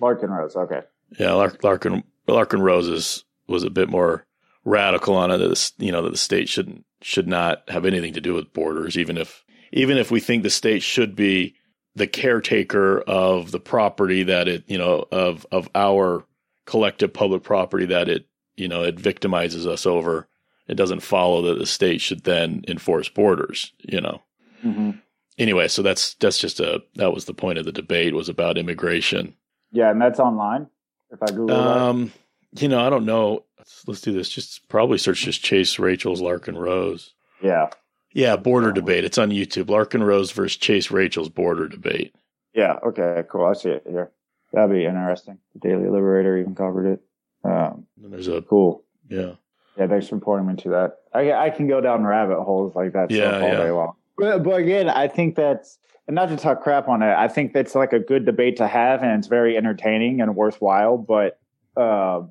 Larken 0.01 0.29
Rose. 0.29 0.55
Okay. 0.55 0.83
Yeah, 1.18 1.33
Lark, 1.33 1.62
Larken 1.62 2.03
Larken 2.33 2.61
Rose 2.61 2.89
is, 2.89 3.25
was 3.47 3.64
a 3.64 3.70
bit 3.70 3.89
more 3.89 4.27
radical 4.64 5.14
on 5.14 5.31
it. 5.31 5.39
That 5.39 5.72
you 5.79 5.93
know 5.93 6.03
that 6.03 6.11
the 6.11 6.16
state 6.16 6.49
shouldn't 6.49 6.85
should 7.03 7.29
not 7.29 7.68
have 7.68 7.85
anything 7.85 8.14
to 8.14 8.20
do 8.20 8.35
with 8.35 8.53
borders, 8.53 8.97
even 8.97 9.16
if 9.16 9.45
even 9.72 9.99
if 9.99 10.11
we 10.11 10.20
think 10.20 10.43
the 10.43 10.51
state 10.51 10.83
should 10.83 11.14
be 11.14 11.55
the 11.97 12.07
caretaker 12.07 13.01
of 13.03 13.51
the 13.51 13.61
property 13.61 14.22
that 14.25 14.49
it 14.49 14.64
you 14.66 14.79
know 14.79 15.07
of 15.12 15.47
of 15.53 15.68
our 15.75 16.25
collective 16.66 17.12
public 17.12 17.43
property 17.43 17.87
that 17.87 18.09
it 18.09 18.27
you 18.57 18.68
know 18.68 18.83
it 18.83 18.97
victimizes 18.97 19.66
us 19.66 19.87
over. 19.87 20.29
It 20.66 20.77
doesn't 20.77 21.01
follow 21.01 21.43
that 21.43 21.59
the 21.59 21.66
state 21.66 22.01
should 22.01 22.25
then 22.25 22.64
enforce 22.66 23.09
borders. 23.09 23.72
You 23.83 24.01
know. 24.01 24.22
Mm-hmm. 24.64 24.91
Anyway, 25.37 25.68
so 25.68 25.83
that's 25.83 26.14
that's 26.14 26.39
just 26.39 26.61
a 26.61 26.83
that 26.95 27.12
was 27.12 27.27
the 27.27 27.35
point 27.35 27.59
of 27.59 27.64
the 27.64 27.72
debate 27.72 28.14
was 28.14 28.29
about 28.29 28.57
immigration. 28.57 29.35
Yeah, 29.72 29.91
and 29.91 30.01
that's 30.01 30.20
online. 30.20 30.68
If 31.14 31.22
I 31.22 31.26
Google 31.34 31.56
um, 31.56 32.12
that. 32.52 32.62
you 32.62 32.68
know, 32.68 32.84
I 32.84 32.90
don't 32.90 33.06
know. 33.06 33.44
Let's, 33.58 33.88
let's 33.88 34.00
do 34.00 34.12
this. 34.12 34.28
Just 34.28 34.68
probably 34.68 34.98
search 34.98 35.22
just 35.22 35.42
Chase 35.42 35.78
Rachel's 35.78 36.20
Larken 36.20 36.58
Rose. 36.58 37.14
Yeah. 37.42 37.70
Yeah, 38.12 38.36
border 38.36 38.72
debate. 38.72 39.04
It's 39.04 39.18
on 39.18 39.30
YouTube. 39.30 39.64
Larken 39.64 40.04
Rose 40.04 40.30
versus 40.30 40.56
Chase 40.56 40.90
Rachel's 40.90 41.28
border 41.28 41.68
debate. 41.68 42.14
Yeah. 42.54 42.78
Okay. 42.86 43.22
Cool. 43.28 43.46
I 43.46 43.52
see 43.54 43.70
it 43.70 43.84
here. 43.88 44.10
That'd 44.52 44.70
be 44.70 44.84
interesting. 44.84 45.38
The 45.54 45.68
Daily 45.68 45.88
Liberator 45.88 46.38
even 46.38 46.54
covered 46.54 46.86
it. 46.92 47.02
Um, 47.42 47.86
there's 47.96 48.28
a 48.28 48.42
cool. 48.42 48.84
Yeah. 49.08 49.32
Yeah. 49.76 49.88
Thanks 49.88 50.08
for 50.08 50.18
pointing 50.18 50.46
me 50.46 50.54
to 50.62 50.68
that. 50.70 50.98
I 51.12 51.32
I 51.32 51.50
can 51.50 51.66
go 51.66 51.80
down 51.80 52.04
rabbit 52.04 52.42
holes 52.42 52.74
like 52.74 52.92
that 52.92 53.10
yeah, 53.10 53.40
all 53.40 53.48
yeah. 53.48 53.56
day 53.56 53.70
long. 53.70 53.94
But, 54.16 54.42
but 54.42 54.60
again, 54.60 54.88
I 54.88 55.08
think 55.08 55.36
that's 55.36 55.78
and 56.06 56.14
not 56.14 56.28
to 56.28 56.36
talk 56.36 56.62
crap 56.62 56.88
on 56.88 57.02
it. 57.02 57.14
I 57.14 57.28
think 57.28 57.52
that's 57.52 57.74
like 57.74 57.92
a 57.92 57.98
good 57.98 58.26
debate 58.26 58.56
to 58.56 58.66
have, 58.66 59.02
and 59.02 59.12
it's 59.18 59.28
very 59.28 59.56
entertaining 59.56 60.20
and 60.20 60.36
worthwhile. 60.36 60.98
But 60.98 61.38
uh, 61.76 62.22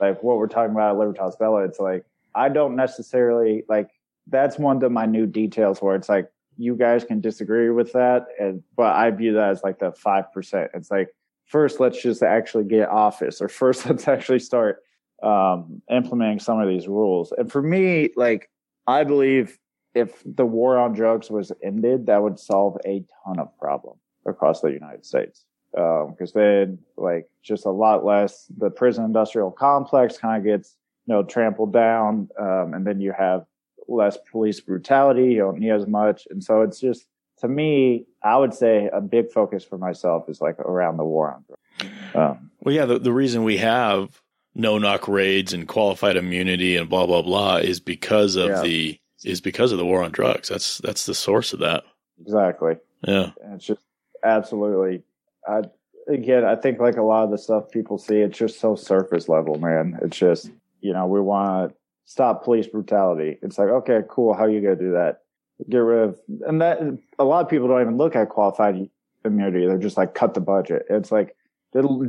like 0.00 0.22
what 0.22 0.36
we're 0.36 0.48
talking 0.48 0.72
about 0.72 0.92
at 0.92 0.98
Libertas 0.98 1.36
Bella, 1.36 1.64
it's 1.64 1.80
like 1.80 2.04
I 2.34 2.48
don't 2.48 2.76
necessarily 2.76 3.64
like 3.68 3.90
that's 4.26 4.58
one 4.58 4.82
of 4.84 4.92
my 4.92 5.06
new 5.06 5.26
details 5.26 5.80
where 5.80 5.96
it's 5.96 6.08
like 6.08 6.30
you 6.58 6.76
guys 6.76 7.04
can 7.04 7.20
disagree 7.20 7.70
with 7.70 7.92
that, 7.92 8.26
and 8.38 8.62
but 8.76 8.94
I 8.94 9.10
view 9.10 9.32
that 9.34 9.50
as 9.50 9.62
like 9.62 9.78
the 9.78 9.92
five 9.92 10.30
percent. 10.32 10.70
It's 10.74 10.90
like 10.90 11.14
first 11.46 11.80
let's 11.80 12.02
just 12.02 12.22
actually 12.22 12.64
get 12.64 12.88
office, 12.90 13.40
or 13.40 13.48
first 13.48 13.86
let's 13.88 14.08
actually 14.08 14.40
start 14.40 14.82
um, 15.22 15.80
implementing 15.90 16.38
some 16.38 16.60
of 16.60 16.68
these 16.68 16.86
rules. 16.86 17.32
And 17.32 17.50
for 17.50 17.62
me, 17.62 18.10
like 18.14 18.50
I 18.86 19.04
believe 19.04 19.58
if 19.94 20.22
the 20.24 20.46
war 20.46 20.78
on 20.78 20.92
drugs 20.92 21.30
was 21.30 21.52
ended, 21.62 22.06
that 22.06 22.22
would 22.22 22.38
solve 22.38 22.78
a 22.86 23.04
ton 23.24 23.38
of 23.38 23.56
problems 23.58 24.00
across 24.26 24.60
the 24.60 24.70
United 24.70 25.04
States. 25.04 25.44
Because 25.72 26.34
um, 26.34 26.40
then, 26.40 26.78
like, 26.96 27.28
just 27.42 27.64
a 27.64 27.70
lot 27.70 28.04
less, 28.04 28.46
the 28.56 28.70
prison 28.70 29.04
industrial 29.04 29.50
complex 29.50 30.18
kind 30.18 30.36
of 30.36 30.44
gets, 30.44 30.76
you 31.06 31.14
know, 31.14 31.22
trampled 31.22 31.72
down. 31.72 32.28
Um, 32.38 32.74
and 32.74 32.86
then 32.86 33.00
you 33.00 33.12
have 33.18 33.46
less 33.88 34.18
police 34.30 34.60
brutality. 34.60 35.32
You 35.32 35.38
don't 35.38 35.58
need 35.58 35.70
as 35.70 35.86
much. 35.86 36.26
And 36.30 36.44
so 36.44 36.60
it's 36.60 36.78
just, 36.78 37.06
to 37.38 37.48
me, 37.48 38.04
I 38.22 38.36
would 38.36 38.54
say 38.54 38.90
a 38.92 39.00
big 39.00 39.32
focus 39.32 39.64
for 39.64 39.78
myself 39.78 40.28
is 40.28 40.40
like 40.40 40.58
around 40.60 40.98
the 40.98 41.04
war 41.04 41.32
on 41.32 41.44
drugs. 41.46 41.94
Um, 42.14 42.50
well, 42.60 42.74
yeah, 42.74 42.84
the, 42.84 42.98
the 42.98 43.12
reason 43.12 43.42
we 43.42 43.56
have 43.56 44.20
no 44.54 44.76
knock 44.76 45.08
raids 45.08 45.54
and 45.54 45.66
qualified 45.66 46.16
immunity 46.16 46.76
and 46.76 46.88
blah, 46.88 47.06
blah, 47.06 47.22
blah 47.22 47.56
is 47.56 47.80
because 47.80 48.36
of 48.36 48.50
yeah. 48.50 48.62
the 48.62 48.98
is 49.24 49.40
because 49.40 49.72
of 49.72 49.78
the 49.78 49.84
war 49.84 50.02
on 50.02 50.10
drugs. 50.10 50.48
That's 50.48 50.78
that's 50.78 51.06
the 51.06 51.14
source 51.14 51.52
of 51.52 51.60
that. 51.60 51.84
Exactly. 52.20 52.76
Yeah. 53.02 53.30
And 53.42 53.54
it's 53.54 53.66
just 53.66 53.80
absolutely. 54.24 55.02
I 55.46 55.62
again, 56.08 56.44
I 56.44 56.56
think 56.56 56.78
like 56.78 56.96
a 56.96 57.02
lot 57.02 57.24
of 57.24 57.30
the 57.30 57.38
stuff 57.38 57.70
people 57.70 57.98
see, 57.98 58.20
it's 58.20 58.38
just 58.38 58.60
so 58.60 58.74
surface 58.74 59.28
level, 59.28 59.58
man. 59.58 59.98
It's 60.02 60.16
just 60.16 60.50
you 60.80 60.92
know 60.92 61.06
we 61.06 61.20
want 61.20 61.70
to 61.70 61.76
stop 62.04 62.44
police 62.44 62.66
brutality. 62.66 63.38
It's 63.42 63.58
like 63.58 63.68
okay, 63.68 64.00
cool. 64.08 64.34
How 64.34 64.46
you 64.46 64.60
gonna 64.60 64.76
do 64.76 64.92
that? 64.92 65.20
Get 65.68 65.78
rid 65.78 66.08
of 66.08 66.18
and 66.46 66.60
that 66.60 66.80
a 67.18 67.24
lot 67.24 67.44
of 67.44 67.50
people 67.50 67.68
don't 67.68 67.82
even 67.82 67.96
look 67.96 68.16
at 68.16 68.28
qualified 68.28 68.88
immunity. 69.24 69.66
They're 69.66 69.78
just 69.78 69.96
like 69.96 70.14
cut 70.14 70.34
the 70.34 70.40
budget. 70.40 70.86
It's 70.90 71.12
like 71.12 71.36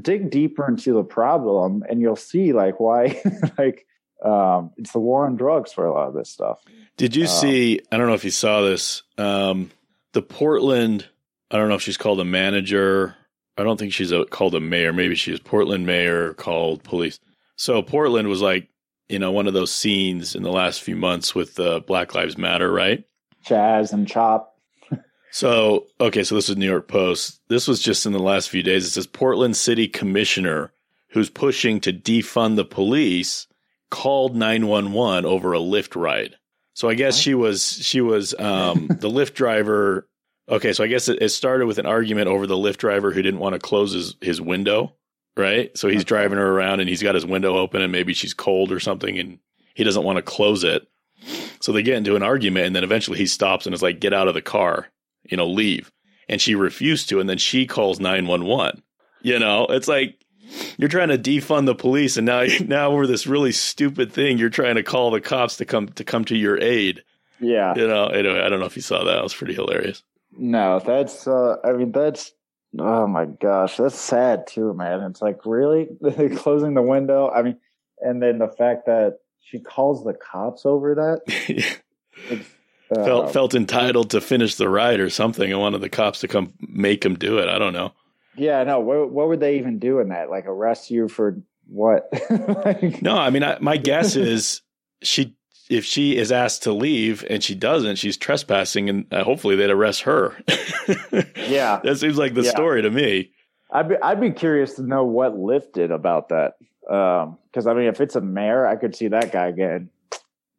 dig 0.02 0.30
deeper 0.30 0.68
into 0.68 0.94
the 0.94 1.04
problem 1.04 1.84
and 1.88 2.02
you'll 2.02 2.16
see 2.16 2.52
like 2.52 2.80
why 2.80 3.22
like 3.58 3.86
um, 4.24 4.72
it's 4.78 4.92
the 4.92 5.00
war 5.00 5.26
on 5.26 5.36
drugs 5.36 5.74
for 5.74 5.86
a 5.86 5.94
lot 5.94 6.08
of 6.08 6.14
this 6.14 6.30
stuff. 6.30 6.64
Did 6.98 7.16
you 7.16 7.24
um, 7.24 7.30
see? 7.30 7.80
I 7.92 7.98
don't 7.98 8.08
know 8.08 8.14
if 8.14 8.26
you 8.26 8.32
saw 8.32 8.62
this. 8.62 9.04
Um, 9.18 9.72
the 10.14 10.22
Portland. 10.22 11.08
I 11.52 11.58
don't 11.58 11.70
know 11.70 11.76
if 11.76 11.82
she's 11.82 11.98
called 11.98 12.20
a 12.20 12.26
manager. 12.26 13.16
I 13.58 13.64
don't 13.64 13.78
think 13.78 13.94
she's 13.94 14.12
a, 14.12 14.26
called 14.26 14.56
a 14.56 14.60
mayor. 14.60 14.94
Maybe 14.94 15.16
she's 15.16 15.40
Portland 15.40 15.86
mayor 15.86 16.34
called 16.34 16.84
police. 16.84 17.20
So 17.56 17.82
Portland 17.84 18.28
was 18.28 18.42
like, 18.42 18.70
you 19.08 19.20
know, 19.20 19.32
one 19.32 19.46
of 19.46 19.54
those 19.54 19.72
scenes 19.72 20.36
in 20.36 20.42
the 20.42 20.52
last 20.52 20.82
few 20.82 20.96
months 20.96 21.36
with 21.36 21.60
uh, 21.60 21.82
Black 21.82 22.16
Lives 22.16 22.38
Matter, 22.38 22.72
right? 22.72 23.04
Chaz 23.46 23.94
and 23.94 24.08
Chop. 24.08 24.58
so 25.32 25.86
okay, 26.00 26.24
so 26.24 26.34
this 26.34 26.50
is 26.50 26.58
New 26.58 26.70
York 26.70 26.88
Post. 26.88 27.42
This 27.50 27.68
was 27.68 27.82
just 27.82 28.06
in 28.06 28.14
the 28.14 28.20
last 28.20 28.50
few 28.50 28.64
days. 28.64 28.86
It 28.86 28.92
says 28.92 29.06
Portland 29.06 29.56
City 29.56 29.88
Commissioner 29.88 30.72
who's 31.14 31.30
pushing 31.30 31.80
to 31.80 31.94
defund 31.94 32.56
the 32.56 32.66
police 32.66 33.48
called 33.94 34.36
911 34.36 35.24
over 35.24 35.54
a 35.54 35.60
Lyft 35.60 35.96
ride. 35.96 36.36
So 36.74 36.90
I 36.90 36.96
guess 36.96 37.16
she 37.16 37.36
was 37.36 37.64
she 37.64 38.02
was 38.02 38.34
um, 38.40 38.88
the 39.00 39.10
Lyft 39.10 39.36
driver. 39.36 40.10
Okay, 40.50 40.74
so 40.74 40.84
I 40.84 40.88
guess 40.88 41.08
it, 41.08 41.22
it, 41.22 41.30
started 41.30 41.68
with 41.68 41.78
an 41.78 41.86
argument 41.86 42.28
over 42.28 42.48
the 42.48 42.58
Lyft 42.58 42.78
driver 42.78 43.12
who 43.12 43.22
didn't 43.22 43.40
want 43.40 43.54
to 43.54 43.60
close 43.60 43.94
his, 43.94 44.16
his 44.20 44.42
window, 44.42 44.94
right? 45.38 45.76
So 45.78 45.88
he's 45.88 46.04
driving 46.04 46.38
her 46.38 46.52
around 46.52 46.82
and 46.82 46.90
he's 46.90 47.02
got 47.04 47.16
his 47.16 47.26
window 47.26 47.56
open 47.56 47.82
and 47.82 47.92
maybe 47.92 48.14
she's 48.14 48.34
cold 48.34 48.72
or 48.72 48.80
something 48.82 49.18
and 49.18 49.40
he 49.74 49.86
doesn't 49.86 50.04
want 50.04 50.18
to 50.18 50.22
close 50.22 50.66
it. 50.66 50.86
So 51.62 51.72
they 51.72 51.84
get 51.84 51.96
into 51.96 52.18
an 52.18 52.24
argument 52.24 52.66
and 52.66 52.76
then 52.76 52.84
eventually 52.84 53.20
he 53.20 53.28
stops 53.28 53.66
and 53.66 53.76
is 53.76 53.84
like, 53.84 54.02
"Get 54.02 54.12
out 54.12 54.28
of 54.28 54.34
the 54.34 54.42
car, 54.42 54.88
you 55.24 55.38
know, 55.38 55.48
leave." 55.48 55.92
And 56.28 56.42
she 56.42 56.56
refused 56.56 57.10
to, 57.10 57.20
and 57.20 57.30
then 57.30 57.38
she 57.38 57.68
calls 57.68 58.00
nine 58.00 58.26
one 58.26 58.46
one. 58.46 58.82
You 59.22 59.40
know, 59.40 59.68
it's 59.70 59.88
like 59.88 60.23
you're 60.78 60.90
trying 60.90 61.10
to 61.10 61.18
defund 61.18 61.66
the 61.66 61.76
police, 61.76 62.18
and 62.18 62.26
now 62.26 62.46
now 62.66 62.92
over 62.92 63.08
this 63.08 63.28
really 63.28 63.52
stupid 63.52 64.12
thing, 64.12 64.38
you're 64.38 64.50
trying 64.50 64.76
to 64.76 64.84
call 64.84 65.12
the 65.12 65.22
cops 65.22 65.58
to 65.58 65.66
come 65.66 65.90
to 65.90 66.04
come 66.04 66.26
to 66.26 66.38
your 66.38 66.62
aid. 66.62 67.04
Yeah, 67.40 67.74
you 67.76 67.88
know. 67.88 68.08
Anyway, 68.08 68.40
I 68.40 68.50
don't 68.50 68.60
know 68.60 68.66
if 68.66 68.76
you 68.76 68.82
saw 68.82 69.04
that. 69.04 69.18
It 69.18 69.24
was 69.24 69.34
pretty 69.34 69.54
hilarious. 69.54 70.04
No, 70.38 70.80
that's. 70.80 71.28
Uh, 71.28 71.58
I 71.64 71.74
mean, 71.74 71.92
that's. 71.92 72.32
Oh 72.80 73.06
my 73.06 73.26
gosh, 73.26 73.78
that's 73.78 74.00
sad 74.00 74.48
too, 74.48 74.74
man. 74.74 75.02
It's 75.02 75.22
like 75.22 75.46
really 75.46 75.90
closing 76.36 76.74
the 76.74 76.82
window. 76.82 77.30
I 77.30 77.44
mean, 77.44 77.58
and 78.00 78.22
then 78.22 78.40
the 78.40 78.48
fact 78.48 78.88
that 78.88 79.20
she 79.42 79.60
calls 79.60 80.04
the 80.04 80.14
cops 80.14 80.66
over 80.66 80.96
that. 80.96 81.80
uh, 82.92 83.04
felt 83.04 83.34
felt 83.34 83.54
entitled 83.54 84.10
to 84.12 84.22
finish 84.22 84.56
the 84.56 84.70
ride 84.70 85.00
or 85.00 85.10
something, 85.10 85.52
and 85.52 85.60
wanted 85.60 85.82
the 85.82 85.90
cops 85.90 86.22
to 86.22 86.28
come 86.28 86.54
make 86.60 87.06
him 87.06 87.16
do 87.16 87.38
it. 87.38 87.48
I 87.48 87.60
don't 87.60 87.74
know. 87.74 87.94
Yeah, 88.36 88.64
no. 88.64 88.80
What, 88.80 89.12
what 89.12 89.28
would 89.28 89.40
they 89.40 89.58
even 89.58 89.80
do 89.80 90.00
in 90.00 90.10
that? 90.10 90.30
Like 90.30 90.46
arrest 90.46 90.92
you 90.92 91.08
for 91.08 91.38
what? 91.68 92.10
like, 92.30 93.02
no, 93.02 93.18
I 93.18 93.30
mean, 93.30 93.44
I, 93.44 93.58
my 93.60 93.78
guess 93.78 94.16
is 94.16 94.62
she 95.02 95.36
if 95.70 95.86
she 95.86 96.18
is 96.18 96.32
asked 96.32 96.64
to 96.64 96.74
leave 96.74 97.26
and 97.30 97.44
she 97.44 97.56
doesn't, 97.56 97.96
she's 97.96 98.18
trespassing, 98.18 98.90
and 98.90 99.14
uh, 99.14 99.24
hopefully 99.24 99.56
they'd 99.56 99.70
arrest 99.70 100.02
her. 100.02 100.36
yeah, 101.38 101.80
that 101.84 101.98
seems 102.00 102.18
like 102.18 102.34
the 102.34 102.44
yeah. 102.44 102.52
story 102.52 102.82
to 102.82 102.90
me. 102.90 103.32
I'd 103.72 103.90
be 103.90 103.96
I'd 104.02 104.22
be 104.22 104.32
curious 104.32 104.76
to 104.76 104.84
know 104.84 105.04
what 105.04 105.38
lifted 105.38 105.92
about 105.92 106.30
that. 106.30 106.54
Because 106.82 107.66
um, 107.66 107.68
I 107.68 107.74
mean, 107.74 107.88
if 107.88 108.02
it's 108.02 108.16
a 108.16 108.22
mayor, 108.22 108.66
I 108.68 108.76
could 108.76 108.96
see 108.96 109.08
that 109.08 109.32
guy 109.32 109.52
getting 109.52 109.90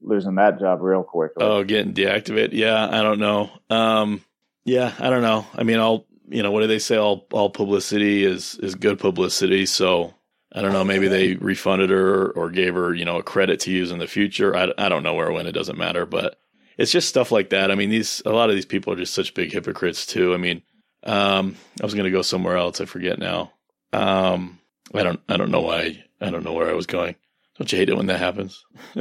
losing 0.00 0.34
that 0.36 0.58
job 0.58 0.80
real 0.80 1.02
quick. 1.02 1.32
Oh, 1.36 1.64
getting 1.64 1.94
deactivated? 1.94 2.52
Yeah, 2.52 2.86
I 2.86 3.02
don't 3.02 3.18
know. 3.18 3.50
Um, 3.70 4.22
yeah, 4.64 4.92
I 4.98 5.10
don't 5.10 5.22
know. 5.22 5.46
I 5.54 5.62
mean, 5.62 5.78
I'll 5.78 6.06
you 6.28 6.42
know, 6.42 6.50
what 6.50 6.60
do 6.60 6.66
they 6.66 6.78
say? 6.78 6.96
All 6.96 7.26
all 7.32 7.50
publicity 7.50 8.24
is 8.24 8.56
is 8.56 8.74
good 8.74 8.98
publicity. 8.98 9.66
So 9.66 10.14
I 10.52 10.62
don't 10.62 10.72
know. 10.72 10.84
Maybe 10.84 11.08
they 11.08 11.34
refunded 11.34 11.90
her 11.90 12.30
or 12.30 12.50
gave 12.50 12.74
her, 12.74 12.94
you 12.94 13.04
know, 13.04 13.18
a 13.18 13.22
credit 13.22 13.60
to 13.60 13.70
use 13.70 13.90
in 13.90 13.98
the 13.98 14.06
future. 14.06 14.56
I, 14.56 14.72
I 14.78 14.88
don't 14.88 15.02
know 15.02 15.14
where 15.14 15.32
when. 15.32 15.46
It 15.46 15.52
doesn't 15.52 15.78
matter. 15.78 16.06
But 16.06 16.38
it's 16.78 16.92
just 16.92 17.08
stuff 17.08 17.32
like 17.32 17.50
that. 17.50 17.70
I 17.70 17.74
mean, 17.74 17.90
these 17.90 18.22
a 18.24 18.30
lot 18.30 18.50
of 18.50 18.54
these 18.54 18.66
people 18.66 18.92
are 18.92 18.96
just 18.96 19.14
such 19.14 19.34
big 19.34 19.52
hypocrites 19.52 20.06
too. 20.06 20.32
I 20.32 20.36
mean, 20.36 20.62
um, 21.02 21.56
I 21.80 21.84
was 21.84 21.94
going 21.94 22.04
to 22.04 22.10
go 22.10 22.22
somewhere 22.22 22.56
else. 22.56 22.80
I 22.80 22.84
forget 22.86 23.18
now. 23.18 23.52
Um, 23.92 24.60
I 24.94 25.02
don't. 25.02 25.20
I 25.28 25.36
don't 25.36 25.50
know 25.50 25.62
why. 25.62 26.04
I 26.20 26.30
don't 26.30 26.44
know 26.44 26.52
where 26.52 26.70
I 26.70 26.74
was 26.74 26.86
going. 26.86 27.16
Don't 27.58 27.70
you 27.70 27.78
hate 27.78 27.90
it 27.90 27.96
when 27.96 28.06
that 28.06 28.18
happens? 28.18 28.64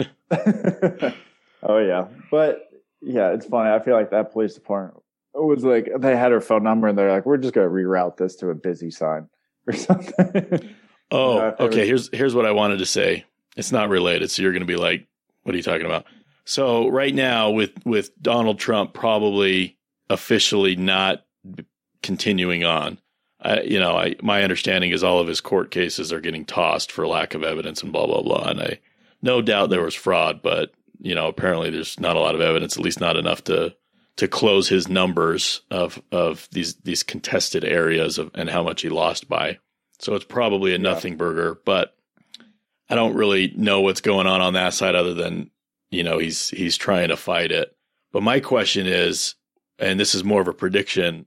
oh 1.63 1.77
yeah, 1.77 2.07
but 2.29 2.69
yeah, 3.01 3.33
it's 3.33 3.45
funny. 3.45 3.69
I 3.69 3.79
feel 3.79 3.95
like 3.95 4.11
that 4.11 4.31
police 4.31 4.55
department 4.55 5.02
was 5.33 5.63
like 5.63 5.89
they 5.97 6.15
had 6.15 6.31
her 6.31 6.41
phone 6.41 6.63
number 6.63 6.87
and 6.87 6.97
they're 6.97 7.11
like, 7.11 7.25
we're 7.25 7.37
just 7.37 7.53
going 7.53 7.67
to 7.67 7.73
reroute 7.73 8.17
this 8.17 8.35
to 8.37 8.49
a 8.49 8.55
busy 8.55 8.91
sign 8.91 9.27
or 9.67 9.73
something. 9.73 10.69
oh, 11.11 11.37
uh, 11.37 11.55
okay. 11.59 11.79
Was- 11.79 11.87
here's 11.87 12.09
here's 12.13 12.35
what 12.35 12.45
I 12.45 12.51
wanted 12.51 12.77
to 12.77 12.85
say. 12.85 13.25
It's 13.55 13.71
not 13.71 13.89
related, 13.89 14.31
so 14.31 14.41
you're 14.41 14.51
going 14.51 14.61
to 14.61 14.67
be 14.67 14.75
like, 14.75 15.07
what 15.43 15.53
are 15.53 15.57
you 15.57 15.63
talking 15.63 15.85
about? 15.85 16.05
So 16.45 16.87
right 16.89 17.13
now, 17.13 17.51
with 17.51 17.71
with 17.85 18.11
Donald 18.21 18.59
Trump 18.59 18.93
probably 18.93 19.77
officially 20.09 20.75
not 20.75 21.25
continuing 22.01 22.65
on, 22.65 22.97
I, 23.39 23.61
you 23.61 23.79
know, 23.79 23.95
I 23.95 24.15
my 24.21 24.43
understanding 24.43 24.91
is 24.91 25.03
all 25.03 25.19
of 25.19 25.27
his 25.27 25.41
court 25.41 25.71
cases 25.71 26.11
are 26.11 26.21
getting 26.21 26.45
tossed 26.45 26.91
for 26.91 27.07
lack 27.07 27.33
of 27.33 27.43
evidence 27.43 27.81
and 27.81 27.93
blah 27.93 28.07
blah 28.07 28.21
blah. 28.21 28.49
And 28.49 28.61
I 28.61 28.79
no 29.21 29.41
doubt 29.41 29.69
there 29.69 29.81
was 29.81 29.95
fraud, 29.95 30.41
but 30.41 30.73
you 30.99 31.15
know, 31.15 31.27
apparently 31.27 31.69
there's 31.69 31.99
not 31.99 32.15
a 32.15 32.19
lot 32.19 32.35
of 32.35 32.41
evidence, 32.41 32.77
at 32.77 32.83
least 32.83 32.99
not 32.99 33.17
enough 33.17 33.43
to 33.45 33.75
to 34.17 34.27
close 34.27 34.69
his 34.69 34.87
numbers 34.87 35.61
of 35.71 36.01
of 36.11 36.47
these 36.51 36.75
these 36.75 37.03
contested 37.03 37.63
areas 37.63 38.17
of 38.17 38.31
and 38.35 38.49
how 38.49 38.63
much 38.63 38.81
he 38.81 38.89
lost 38.89 39.27
by. 39.27 39.59
So 39.99 40.15
it's 40.15 40.25
probably 40.25 40.75
a 40.75 40.77
nothing 40.77 41.13
yeah. 41.13 41.17
burger, 41.17 41.59
but 41.65 41.95
I 42.89 42.95
don't 42.95 43.15
really 43.15 43.53
know 43.55 43.81
what's 43.81 44.01
going 44.01 44.27
on 44.27 44.41
on 44.41 44.53
that 44.53 44.73
side 44.73 44.95
other 44.95 45.13
than 45.13 45.49
you 45.89 46.03
know 46.03 46.17
he's 46.19 46.49
he's 46.49 46.77
trying 46.77 47.09
to 47.09 47.17
fight 47.17 47.51
it. 47.51 47.75
But 48.11 48.23
my 48.23 48.39
question 48.39 48.85
is, 48.85 49.35
and 49.79 49.99
this 49.99 50.13
is 50.13 50.23
more 50.23 50.41
of 50.41 50.47
a 50.47 50.53
prediction. 50.53 51.25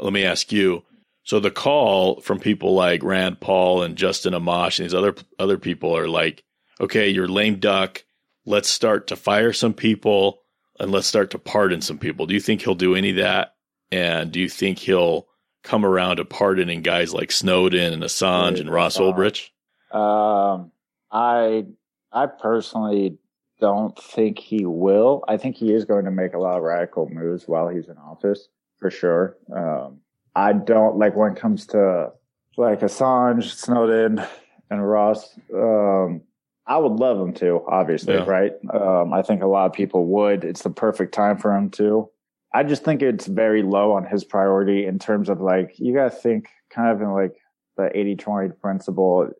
Let 0.00 0.12
me 0.12 0.24
ask 0.24 0.52
you. 0.52 0.84
So 1.22 1.40
the 1.40 1.50
call 1.50 2.22
from 2.22 2.40
people 2.40 2.74
like 2.74 3.02
Rand 3.02 3.38
Paul 3.38 3.82
and 3.82 3.96
Justin 3.96 4.32
Amash 4.32 4.78
and 4.78 4.86
these 4.86 4.94
other 4.94 5.14
other 5.38 5.58
people 5.58 5.96
are 5.96 6.08
like, 6.08 6.42
okay, 6.80 7.08
you're 7.08 7.28
lame 7.28 7.58
duck. 7.58 8.04
Let's 8.44 8.70
start 8.70 9.08
to 9.08 9.16
fire 9.16 9.52
some 9.52 9.74
people 9.74 10.40
and 10.78 10.92
let's 10.92 11.06
start 11.06 11.30
to 11.32 11.38
pardon 11.38 11.80
some 11.80 11.98
people. 11.98 12.26
Do 12.26 12.34
you 12.34 12.40
think 12.40 12.62
he'll 12.62 12.74
do 12.74 12.94
any 12.94 13.10
of 13.10 13.16
that? 13.16 13.54
And 13.90 14.32
do 14.32 14.40
you 14.40 14.48
think 14.48 14.78
he'll 14.78 15.26
come 15.62 15.84
around 15.84 16.16
to 16.16 16.24
pardoning 16.24 16.82
guys 16.82 17.12
like 17.12 17.32
Snowden 17.32 17.92
and 17.92 18.02
Assange 18.02 18.60
and 18.60 18.70
Ross 18.70 18.98
Ulbricht? 18.98 19.50
Um, 19.92 20.70
I 21.10 21.66
I 22.12 22.26
personally 22.26 23.18
don't 23.60 23.98
think 23.98 24.38
he 24.38 24.64
will. 24.64 25.24
I 25.26 25.36
think 25.36 25.56
he 25.56 25.72
is 25.72 25.84
going 25.84 26.04
to 26.04 26.10
make 26.10 26.34
a 26.34 26.38
lot 26.38 26.56
of 26.56 26.62
radical 26.62 27.08
moves 27.08 27.48
while 27.48 27.68
he's 27.68 27.88
in 27.88 27.96
office, 27.96 28.48
for 28.78 28.90
sure. 28.90 29.36
Um, 29.54 30.00
I 30.34 30.52
don't 30.52 30.96
like 30.98 31.16
when 31.16 31.32
it 31.32 31.38
comes 31.38 31.66
to 31.68 32.12
like 32.56 32.80
Assange, 32.80 33.44
Snowden, 33.44 34.22
and 34.70 34.88
Ross. 34.88 35.38
Um, 35.52 36.22
I 36.68 36.76
would 36.76 36.92
love 36.92 37.18
him 37.18 37.32
to, 37.34 37.64
obviously, 37.66 38.14
yeah. 38.14 38.24
right? 38.24 38.52
Um, 38.72 39.14
I 39.14 39.22
think 39.22 39.42
a 39.42 39.46
lot 39.46 39.66
of 39.66 39.72
people 39.72 40.04
would. 40.06 40.44
It's 40.44 40.62
the 40.62 40.70
perfect 40.70 41.14
time 41.14 41.38
for 41.38 41.56
him 41.56 41.70
to. 41.70 42.10
I 42.52 42.62
just 42.62 42.84
think 42.84 43.00
it's 43.00 43.26
very 43.26 43.62
low 43.62 43.92
on 43.92 44.04
his 44.04 44.22
priority 44.22 44.84
in 44.86 44.98
terms 44.98 45.30
of 45.30 45.40
like, 45.40 45.78
you 45.78 45.94
got 45.94 46.04
to 46.04 46.10
think 46.10 46.48
kind 46.70 46.90
of 46.90 47.00
in 47.00 47.10
like 47.10 47.34
the 47.78 47.90
80 47.98 48.16
20 48.16 48.48
principle. 48.60 49.30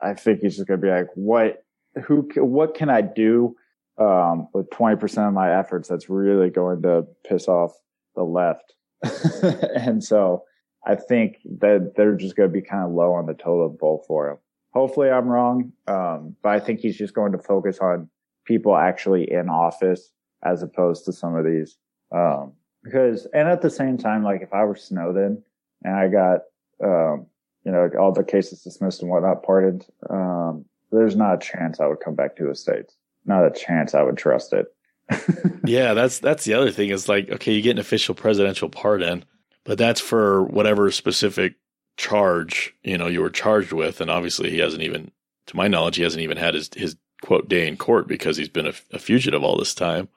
I 0.00 0.14
think 0.14 0.40
he's 0.40 0.56
just 0.56 0.66
going 0.66 0.80
to 0.80 0.86
be 0.86 0.90
like, 0.90 1.08
what, 1.14 1.62
who, 2.04 2.28
what 2.36 2.74
can 2.74 2.88
I 2.88 3.02
do 3.02 3.54
um, 3.98 4.48
with 4.54 4.70
20% 4.70 5.28
of 5.28 5.34
my 5.34 5.58
efforts 5.58 5.88
that's 5.88 6.08
really 6.08 6.48
going 6.48 6.82
to 6.82 7.06
piss 7.28 7.48
off 7.48 7.72
the 8.14 8.22
left? 8.22 8.74
and 9.76 10.02
so 10.02 10.44
I 10.86 10.94
think 10.94 11.38
that 11.58 11.92
they're 11.96 12.14
just 12.14 12.34
going 12.34 12.48
to 12.48 12.52
be 12.52 12.62
kind 12.62 12.84
of 12.84 12.92
low 12.92 13.12
on 13.12 13.26
the 13.26 13.34
totem 13.34 13.76
pole 13.76 14.04
for 14.06 14.30
him. 14.30 14.38
Hopefully, 14.72 15.10
I'm 15.10 15.28
wrong, 15.28 15.72
um, 15.86 16.36
but 16.42 16.50
I 16.50 16.60
think 16.60 16.80
he's 16.80 16.96
just 16.96 17.14
going 17.14 17.32
to 17.32 17.38
focus 17.38 17.78
on 17.78 18.08
people 18.44 18.76
actually 18.76 19.30
in 19.30 19.48
office 19.48 20.12
as 20.44 20.62
opposed 20.62 21.04
to 21.06 21.12
some 21.12 21.34
of 21.34 21.44
these. 21.44 21.76
Um, 22.12 22.52
because, 22.82 23.26
and 23.34 23.48
at 23.48 23.60
the 23.60 23.70
same 23.70 23.98
time, 23.98 24.22
like 24.22 24.40
if 24.42 24.52
I 24.52 24.64
were 24.64 24.76
Snowden 24.76 25.42
and 25.84 25.94
I 25.94 26.08
got, 26.08 26.40
um, 26.82 27.26
you 27.64 27.72
know, 27.72 27.90
all 27.98 28.12
the 28.12 28.24
cases 28.24 28.62
dismissed 28.62 29.02
and 29.02 29.10
whatnot 29.10 29.42
pardoned, 29.42 29.86
um, 30.08 30.64
there's 30.90 31.16
not 31.16 31.34
a 31.34 31.38
chance 31.38 31.80
I 31.80 31.86
would 31.86 32.00
come 32.00 32.14
back 32.14 32.36
to 32.36 32.46
the 32.46 32.54
States. 32.54 32.96
Not 33.26 33.44
a 33.44 33.50
chance 33.50 33.94
I 33.94 34.02
would 34.02 34.16
trust 34.16 34.52
it. 34.52 34.66
yeah, 35.64 35.94
that's 35.94 36.18
that's 36.18 36.44
the 36.44 36.54
other 36.54 36.70
thing 36.70 36.90
is 36.90 37.08
like, 37.08 37.30
okay, 37.30 37.52
you 37.52 37.62
get 37.62 37.72
an 37.72 37.78
official 37.78 38.14
presidential 38.14 38.68
pardon, 38.68 39.24
but 39.64 39.78
that's 39.78 40.00
for 40.00 40.44
whatever 40.44 40.90
specific 40.90 41.54
charge, 41.98 42.74
you 42.82 42.96
know, 42.96 43.08
you 43.08 43.20
were 43.20 43.28
charged 43.28 43.72
with. 43.72 44.00
And 44.00 44.10
obviously 44.10 44.48
he 44.48 44.58
hasn't 44.58 44.82
even, 44.82 45.10
to 45.48 45.56
my 45.56 45.68
knowledge, 45.68 45.96
he 45.96 46.02
hasn't 46.04 46.22
even 46.22 46.38
had 46.38 46.54
his, 46.54 46.70
his 46.74 46.96
quote 47.20 47.48
day 47.48 47.68
in 47.68 47.76
court 47.76 48.08
because 48.08 48.38
he's 48.38 48.48
been 48.48 48.66
a, 48.66 48.72
a 48.92 48.98
fugitive 48.98 49.44
all 49.44 49.58
this 49.58 49.74
time. 49.74 50.08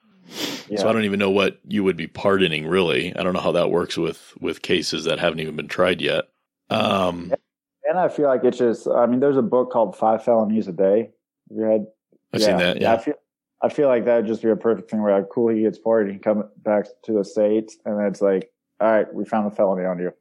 Yeah. 0.69 0.79
So 0.79 0.88
I 0.88 0.93
don't 0.93 1.03
even 1.03 1.19
know 1.19 1.32
what 1.32 1.59
you 1.67 1.84
would 1.84 1.97
be 1.97 2.07
pardoning 2.07 2.67
really. 2.67 3.13
I 3.13 3.23
don't 3.23 3.34
know 3.34 3.41
how 3.41 3.53
that 3.53 3.71
works 3.71 3.97
with, 3.97 4.34
with 4.39 4.61
cases 4.61 5.05
that 5.05 5.19
haven't 5.19 5.41
even 5.41 5.57
been 5.57 5.67
tried 5.67 5.99
yet. 5.99 6.25
Um, 6.69 7.34
and 7.84 7.99
I 7.99 8.07
feel 8.07 8.27
like 8.27 8.43
it's 8.45 8.59
just, 8.59 8.88
I 8.88 9.07
mean, 9.07 9.19
there's 9.19 9.36
a 9.36 9.41
book 9.41 9.71
called 9.71 9.97
Five 9.97 10.23
Felonies 10.23 10.69
a 10.69 10.71
Day. 10.71 11.09
Have 11.49 11.57
you 11.57 11.63
had? 11.63 11.88
I've 12.34 12.39
yeah, 12.39 12.47
seen 12.47 12.57
that. 12.59 12.79
Yeah. 12.79 12.93
I 12.93 12.97
feel, 12.99 13.15
I 13.63 13.69
feel 13.69 13.88
like 13.88 14.05
that 14.05 14.17
would 14.17 14.27
just 14.27 14.43
be 14.43 14.49
a 14.49 14.55
perfect 14.55 14.89
thing 14.89 15.01
where 15.01 15.17
like, 15.17 15.29
cool, 15.29 15.49
he 15.49 15.63
gets 15.63 15.79
pardoned, 15.79 16.13
he 16.13 16.19
comes 16.19 16.45
back 16.57 16.86
to 17.05 17.11
the 17.11 17.25
States 17.25 17.77
and 17.84 17.99
it's 18.05 18.21
like, 18.21 18.51
all 18.82 18.91
right, 18.91 19.13
we 19.13 19.25
found 19.25 19.45
a 19.45 19.51
felony 19.51 19.86
on 19.86 19.99
you. 19.99 20.11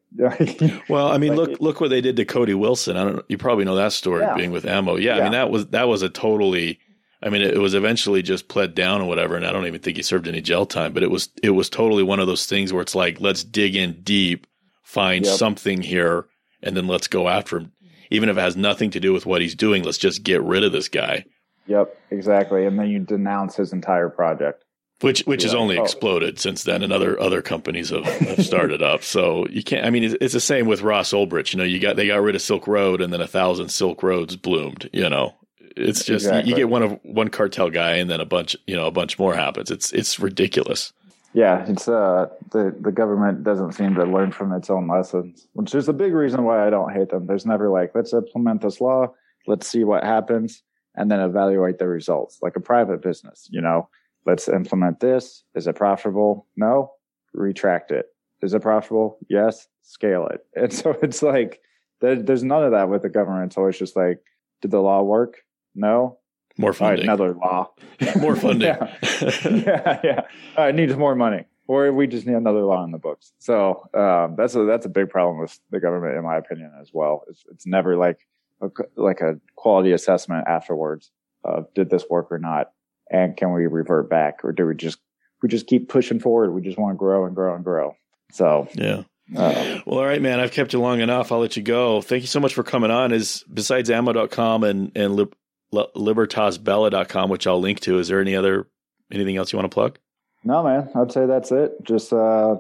well, 0.89 1.09
I 1.09 1.17
mean, 1.17 1.35
like, 1.35 1.49
look 1.49 1.61
look 1.61 1.81
what 1.81 1.89
they 1.89 2.03
did 2.03 2.17
to 2.17 2.27
Cody 2.27 2.53
Wilson. 2.53 2.99
I 2.99 3.05
don't. 3.05 3.25
You 3.27 3.39
probably 3.39 3.65
know 3.65 3.77
that 3.77 3.93
story 3.93 4.21
yeah. 4.21 4.35
being 4.35 4.51
with 4.51 4.67
ammo. 4.67 4.97
Yeah, 4.97 5.17
yeah, 5.17 5.21
I 5.21 5.23
mean 5.23 5.33
that 5.33 5.51
was 5.51 5.69
that 5.69 5.89
was 5.89 6.03
a 6.03 6.11
totally. 6.11 6.79
I 7.23 7.29
mean, 7.31 7.43
it 7.43 7.59
was 7.59 7.75
eventually 7.75 8.23
just 8.23 8.49
pled 8.49 8.75
down 8.75 9.01
or 9.01 9.09
whatever, 9.09 9.37
and 9.37 9.47
I 9.47 9.53
don't 9.53 9.67
even 9.67 9.81
think 9.81 9.97
he 9.97 10.03
served 10.03 10.27
any 10.27 10.41
jail 10.41 10.67
time. 10.67 10.93
But 10.93 11.03
it 11.03 11.11
was 11.11 11.31
it 11.43 11.51
was 11.51 11.71
totally 11.71 12.03
one 12.03 12.21
of 12.21 12.27
those 12.27 12.45
things 12.45 12.73
where 12.73 12.83
it's 12.83 12.95
like, 12.95 13.19
let's 13.21 13.45
dig 13.45 13.77
in 13.77 14.03
deep, 14.03 14.47
find 14.83 15.25
yep. 15.25 15.35
something 15.37 15.81
here, 15.81 16.27
and 16.63 16.77
then 16.77 16.87
let's 16.87 17.09
go 17.09 17.29
after 17.29 17.59
him, 17.59 17.73
even 18.11 18.29
if 18.29 18.37
it 18.37 18.41
has 18.41 18.57
nothing 18.57 18.91
to 18.91 19.01
do 19.01 19.15
with 19.15 19.25
what 19.25 19.41
he's 19.41 19.55
doing. 19.55 19.85
Let's 19.85 19.99
just 19.99 20.23
get 20.23 20.43
rid 20.43 20.65
of 20.65 20.73
this 20.73 20.89
guy. 20.89 21.25
Yep, 21.67 21.97
exactly. 22.11 22.67
And 22.67 22.79
then 22.79 22.91
you 22.91 22.99
denounce 22.99 23.57
his 23.57 23.73
entire 23.73 24.11
project 24.11 24.65
which 25.01 25.21
which 25.21 25.43
yeah. 25.43 25.49
has 25.49 25.55
only 25.55 25.79
oh. 25.79 25.83
exploded 25.83 26.39
since 26.39 26.65
then, 26.65 26.83
and 26.83 26.93
other 26.93 27.19
other 27.21 27.43
companies 27.43 27.91
have, 27.91 28.05
have 28.05 28.45
started 28.45 28.83
up. 28.83 29.03
So 29.03 29.47
you 29.49 29.63
can't. 29.63 29.87
I 29.87 29.91
mean, 29.91 30.05
it's, 30.05 30.17
it's, 30.21 30.35
the 30.35 30.41
same 30.41 30.67
with 30.67 30.83
Ross 30.83 31.13
Ulbricht. 31.13 31.53
You 31.53 31.59
know, 31.59 31.65
you 31.65 31.79
got 31.79 31.97
they 31.97 32.07
got 32.07 32.23
rid 32.23 32.35
of 32.35 32.43
Silk 32.43 32.67
Road, 32.67 33.01
and 33.01 33.13
then 33.13 33.21
a 33.21 33.27
thousand 33.27 33.71
Silk 33.71 34.03
Roads 34.03 34.37
bloomed. 34.37 34.91
You 34.93 35.09
know, 35.09 35.35
it's 35.77 36.05
just 36.05 36.27
exactly. 36.27 36.51
you, 36.51 36.57
you, 36.57 36.63
get 36.63 36.69
one 36.69 36.83
of 36.83 36.99
one 37.03 37.29
cartel 37.29 37.71
guy, 37.71 37.97
and 37.97 38.11
then 38.11 38.21
a 38.21 38.27
bunch. 38.27 38.57
You 38.67 38.77
know, 38.77 38.87
a 38.87 38.91
bunch 38.91 39.19
more 39.19 39.35
happens. 39.35 39.71
It's 39.71 39.93
it's 39.93 40.19
ridiculous. 40.19 40.93
Yeah, 41.33 41.65
it's 41.67 41.89
uh 41.89 42.27
the 42.51 42.75
the 42.79 42.93
government 42.93 43.45
doesn't 43.45 43.73
seem 43.73 43.95
to 43.95 44.05
learn 44.05 44.33
from 44.33 44.53
its 44.53 44.69
own 44.69 44.89
lessons, 44.89 45.47
which 45.55 45.75
is 45.75 45.89
a 45.89 45.93
big 45.93 46.13
reason 46.13 46.45
why 46.45 46.67
I 46.67 46.71
don't 46.71 46.93
hate 46.93 47.11
them. 47.11 47.27
There's 47.27 47.47
never 47.47 47.71
like 47.71 47.93
let's 47.95 48.13
implement 48.13 48.63
this 48.63 48.81
law, 48.81 49.15
let's 49.47 49.69
see 49.69 49.85
what 49.85 50.03
happens, 50.03 50.63
and 50.97 51.11
then 51.11 51.21
evaluate 51.21 51.79
the 51.79 51.87
results 51.87 52.41
like 52.43 52.57
a 52.57 52.61
private 52.61 53.01
business. 53.01 53.49
You 53.51 53.61
know 53.61 53.89
let's 54.27 54.49
implement 54.49 55.01
this. 55.01 55.45
Is 55.55 55.67
it 55.67 55.77
profitable? 55.77 56.47
No. 56.57 56.93
Retract 57.35 57.91
it. 57.91 58.07
Is 58.43 58.55
it 58.55 58.63
profitable? 58.63 59.19
Yes. 59.29 59.69
Scale 59.83 60.27
it. 60.29 60.45
And 60.57 60.73
so 60.73 60.97
it's 61.03 61.23
like, 61.23 61.61
there, 62.01 62.17
there's 62.17 62.45
none 62.45 62.65
of 62.65 62.73
that 62.73 62.89
with 62.89 63.03
the 63.03 63.09
government. 63.09 63.53
So 63.53 63.67
It's 63.67 63.79
just 63.79 63.97
like, 63.97 64.23
did 64.63 64.71
the 64.71 64.81
law 64.81 65.03
work? 65.03 65.39
No. 65.75 66.19
More 66.59 66.73
funding. 66.73 66.99
Right, 66.99 67.05
another 67.05 67.35
law. 67.35 67.71
more 68.17 68.37
funding. 68.37 68.69
yeah. 68.69 68.97
yeah. 69.45 70.01
Yeah. 70.05 70.21
Right. 70.57 70.75
Needs 70.75 70.97
more 70.97 71.15
money. 71.15 71.45
Or 71.67 71.93
we 71.93 72.07
just 72.09 72.27
need 72.27 72.35
another 72.35 72.65
law 72.65 72.83
in 72.85 72.91
the 72.91 72.99
books. 72.99 73.33
So 73.39 73.89
um, 73.95 74.35
that's 74.37 74.57
a 74.57 74.65
that's 74.65 74.87
a 74.87 74.89
big 74.89 75.09
problem 75.09 75.39
with 75.39 75.59
the 75.71 75.79
government, 75.79 76.17
in 76.17 76.25
my 76.25 76.37
opinion, 76.37 76.73
as 76.81 76.91
well. 76.93 77.23
It's 77.29 77.45
it's 77.49 77.65
never 77.65 77.97
like 77.97 78.27
a, 78.61 78.69
like 78.97 79.21
a 79.21 79.39
quality 79.55 79.93
assessment 79.93 80.49
afterwards 80.49 81.13
of 81.45 81.73
did 81.75 81.89
this 81.89 82.05
work 82.11 82.33
or 82.33 82.39
not 82.39 82.73
and 83.11 83.37
can 83.37 83.53
we 83.53 83.67
revert 83.67 84.09
back 84.09 84.45
or 84.45 84.53
do 84.53 84.67
we 84.67 84.75
just 84.75 84.99
we 85.43 85.49
just 85.49 85.67
keep 85.67 85.89
pushing 85.89 86.21
forward? 86.21 86.53
We 86.53 86.61
just 86.61 86.79
want 86.79 86.95
to 86.95 86.99
grow 86.99 87.27
and 87.27 87.35
grow 87.35 87.55
and 87.55 87.65
grow. 87.65 87.97
So 88.33 88.69
yeah. 88.75 89.03
uh, 89.37 89.81
well 89.87 89.99
all 89.99 90.05
right 90.05 90.23
man 90.23 90.41
i've 90.41 90.53
kept 90.53 90.73
you 90.73 90.81
long 90.81 91.01
enough. 91.01 91.33
I'll 91.33 91.41
let 91.41 91.57
you 91.57 91.63
go. 91.63 92.01
Thank 92.01 92.23
you 92.23 92.29
so 92.29 92.41
much 92.41 92.55
for 92.55 92.63
coming 92.63 92.91
on. 92.91 93.13
Is 93.13 93.45
besides 93.53 93.91
ammo.com 93.91 94.65
and 94.65 94.93
and 94.95 95.17
lib, 95.17 95.35
libertasbella.com 95.73 97.31
which 97.31 97.47
i'll 97.47 97.61
link 97.61 97.81
to 97.81 97.99
is 97.99 98.09
there 98.09 98.21
any 98.21 98.37
other 98.37 98.67
anything 99.11 99.37
else 99.37 99.53
you 99.53 99.59
want 99.59 99.71
to 99.71 99.75
plug? 99.75 99.99
No 100.45 100.63
man. 100.63 100.91
I'd 100.95 101.13
say 101.13 101.27
that's 101.27 101.53
it. 101.53 101.73
Just 101.83 102.13
uh 102.13 102.57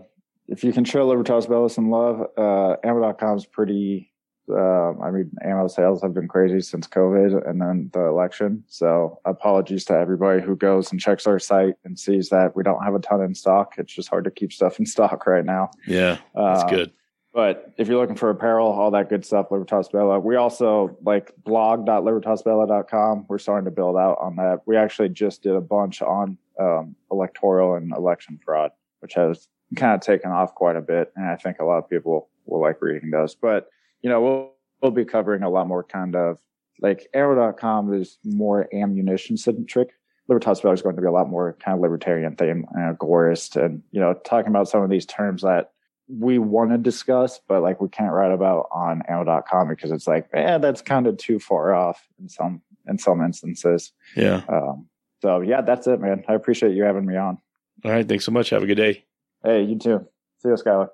if 0.48 0.64
you 0.64 0.72
can 0.72 0.84
show 0.84 1.06
libertas 1.06 1.46
bella 1.46 1.70
some 1.70 1.90
love 1.90 2.26
uh 2.36 2.76
ammo.com 2.84 3.36
is 3.36 3.46
pretty 3.46 4.09
Uh, 4.50 4.92
I 5.02 5.10
mean, 5.10 5.30
ammo 5.44 5.68
sales 5.68 6.02
have 6.02 6.14
been 6.14 6.28
crazy 6.28 6.60
since 6.60 6.86
COVID 6.86 7.48
and 7.48 7.60
then 7.60 7.90
the 7.92 8.04
election. 8.06 8.64
So 8.68 9.20
apologies 9.24 9.84
to 9.86 9.94
everybody 9.94 10.42
who 10.42 10.56
goes 10.56 10.90
and 10.90 11.00
checks 11.00 11.26
our 11.26 11.38
site 11.38 11.74
and 11.84 11.98
sees 11.98 12.28
that 12.30 12.54
we 12.56 12.62
don't 12.62 12.82
have 12.84 12.94
a 12.94 12.98
ton 12.98 13.22
in 13.22 13.34
stock. 13.34 13.74
It's 13.78 13.92
just 13.92 14.08
hard 14.08 14.24
to 14.24 14.30
keep 14.30 14.52
stuff 14.52 14.78
in 14.78 14.86
stock 14.94 15.26
right 15.26 15.44
now. 15.44 15.70
Yeah, 15.86 16.18
that's 16.34 16.62
Uh, 16.64 16.68
good. 16.68 16.92
But 17.32 17.72
if 17.78 17.86
you're 17.86 18.00
looking 18.00 18.16
for 18.16 18.30
apparel, 18.30 18.66
all 18.66 18.90
that 18.90 19.08
good 19.08 19.24
stuff, 19.24 19.52
Libertas 19.52 19.88
Bella. 19.88 20.18
We 20.18 20.34
also 20.34 20.96
like 21.04 21.32
blog.libertasbella.com. 21.44 23.26
We're 23.28 23.38
starting 23.38 23.66
to 23.66 23.70
build 23.70 23.96
out 23.96 24.18
on 24.20 24.36
that. 24.36 24.62
We 24.66 24.76
actually 24.76 25.10
just 25.10 25.42
did 25.42 25.54
a 25.54 25.60
bunch 25.60 26.02
on 26.02 26.38
um, 26.58 26.96
electoral 27.10 27.76
and 27.76 27.92
election 27.92 28.38
fraud, 28.44 28.72
which 29.00 29.14
has 29.14 29.48
kind 29.76 29.94
of 29.94 30.00
taken 30.00 30.30
off 30.30 30.54
quite 30.54 30.76
a 30.76 30.80
bit. 30.80 31.12
And 31.16 31.26
I 31.26 31.36
think 31.36 31.58
a 31.60 31.64
lot 31.64 31.78
of 31.78 31.88
people 31.88 32.28
will 32.46 32.60
like 32.60 32.82
reading 32.82 33.10
those. 33.10 33.34
But, 33.34 33.68
you 34.02 34.10
know, 34.10 34.20
we'll, 34.20 34.52
we'll 34.82 34.92
be 34.92 35.04
covering 35.04 35.42
a 35.42 35.50
lot 35.50 35.68
more 35.68 35.84
kind 35.84 36.16
of 36.16 36.38
like 36.80 37.08
ammo.com 37.14 37.92
is 37.92 38.18
more 38.24 38.68
ammunition 38.74 39.36
centric. 39.36 39.90
Libertas 40.28 40.58
is 40.58 40.82
going 40.82 40.96
to 40.96 41.02
be 41.02 41.08
a 41.08 41.12
lot 41.12 41.28
more 41.28 41.56
kind 41.60 41.74
of 41.74 41.82
libertarian 41.82 42.36
theme 42.36 42.64
and 42.72 42.98
agorist 42.98 43.62
and, 43.62 43.82
you 43.90 44.00
know, 44.00 44.14
talking 44.24 44.48
about 44.48 44.68
some 44.68 44.82
of 44.82 44.88
these 44.88 45.04
terms 45.04 45.42
that 45.42 45.72
we 46.08 46.38
want 46.38 46.70
to 46.70 46.78
discuss, 46.78 47.40
but 47.48 47.62
like 47.62 47.80
we 47.80 47.88
can't 47.88 48.12
write 48.12 48.32
about 48.32 48.68
on 48.72 49.02
ammo.com 49.08 49.68
because 49.68 49.90
it's 49.90 50.06
like, 50.06 50.28
yeah, 50.34 50.58
that's 50.58 50.82
kind 50.82 51.06
of 51.06 51.16
too 51.16 51.38
far 51.38 51.74
off 51.74 52.08
in 52.18 52.28
some 52.28 52.62
in 52.86 52.98
some 52.98 53.22
instances. 53.22 53.92
Yeah. 54.16 54.42
Um, 54.48 54.88
so 55.22 55.40
yeah, 55.40 55.60
that's 55.60 55.86
it, 55.86 56.00
man. 56.00 56.24
I 56.28 56.34
appreciate 56.34 56.74
you 56.74 56.84
having 56.84 57.06
me 57.06 57.16
on. 57.16 57.38
All 57.84 57.92
right. 57.92 58.08
Thanks 58.08 58.24
so 58.24 58.32
much. 58.32 58.50
Have 58.50 58.62
a 58.62 58.66
good 58.66 58.76
day. 58.76 59.04
Hey, 59.44 59.62
you 59.62 59.78
too. 59.78 60.06
See 60.38 60.48
you, 60.48 60.54
Skyler. 60.54 60.88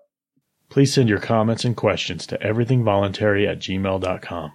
Please 0.68 0.92
send 0.92 1.08
your 1.08 1.20
comments 1.20 1.64
and 1.64 1.76
questions 1.76 2.26
to 2.26 2.38
everythingvoluntary 2.38 3.48
at 3.48 3.58
gmail.com. 3.58 4.52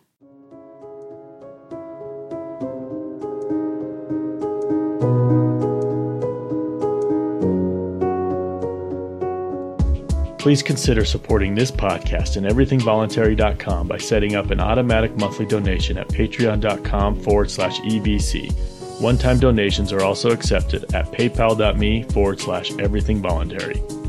Please 10.41 10.63
consider 10.63 11.05
supporting 11.05 11.53
this 11.53 11.69
podcast 11.69 12.35
and 12.35 12.47
everythingvoluntary.com 12.47 13.87
by 13.87 13.99
setting 13.99 14.33
up 14.33 14.49
an 14.49 14.59
automatic 14.59 15.15
monthly 15.15 15.45
donation 15.45 15.99
at 15.99 16.07
patreon.com 16.07 17.19
forward 17.21 17.51
slash 17.51 17.79
EVC. 17.81 18.51
One 18.99 19.19
time 19.19 19.39
donations 19.39 19.93
are 19.93 20.01
also 20.01 20.31
accepted 20.31 20.95
at 20.95 21.11
paypal.me 21.11 22.03
forward 22.05 22.39
slash 22.39 22.71
everythingvoluntary. 22.71 24.00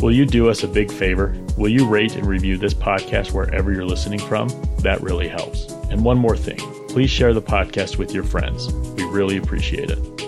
Will 0.00 0.12
you 0.12 0.24
do 0.24 0.48
us 0.48 0.62
a 0.62 0.68
big 0.68 0.90
favor? 0.90 1.36
Will 1.58 1.68
you 1.68 1.86
rate 1.86 2.16
and 2.16 2.26
review 2.26 2.56
this 2.56 2.72
podcast 2.72 3.32
wherever 3.32 3.70
you're 3.70 3.84
listening 3.84 4.18
from? 4.18 4.48
That 4.78 5.02
really 5.02 5.28
helps. 5.28 5.70
And 5.90 6.04
one 6.04 6.18
more 6.18 6.36
thing 6.36 6.58
please 6.88 7.10
share 7.10 7.32
the 7.32 7.42
podcast 7.42 7.98
with 7.98 8.12
your 8.12 8.24
friends. 8.24 8.72
We 8.72 9.04
really 9.04 9.36
appreciate 9.36 9.90
it. 9.90 10.19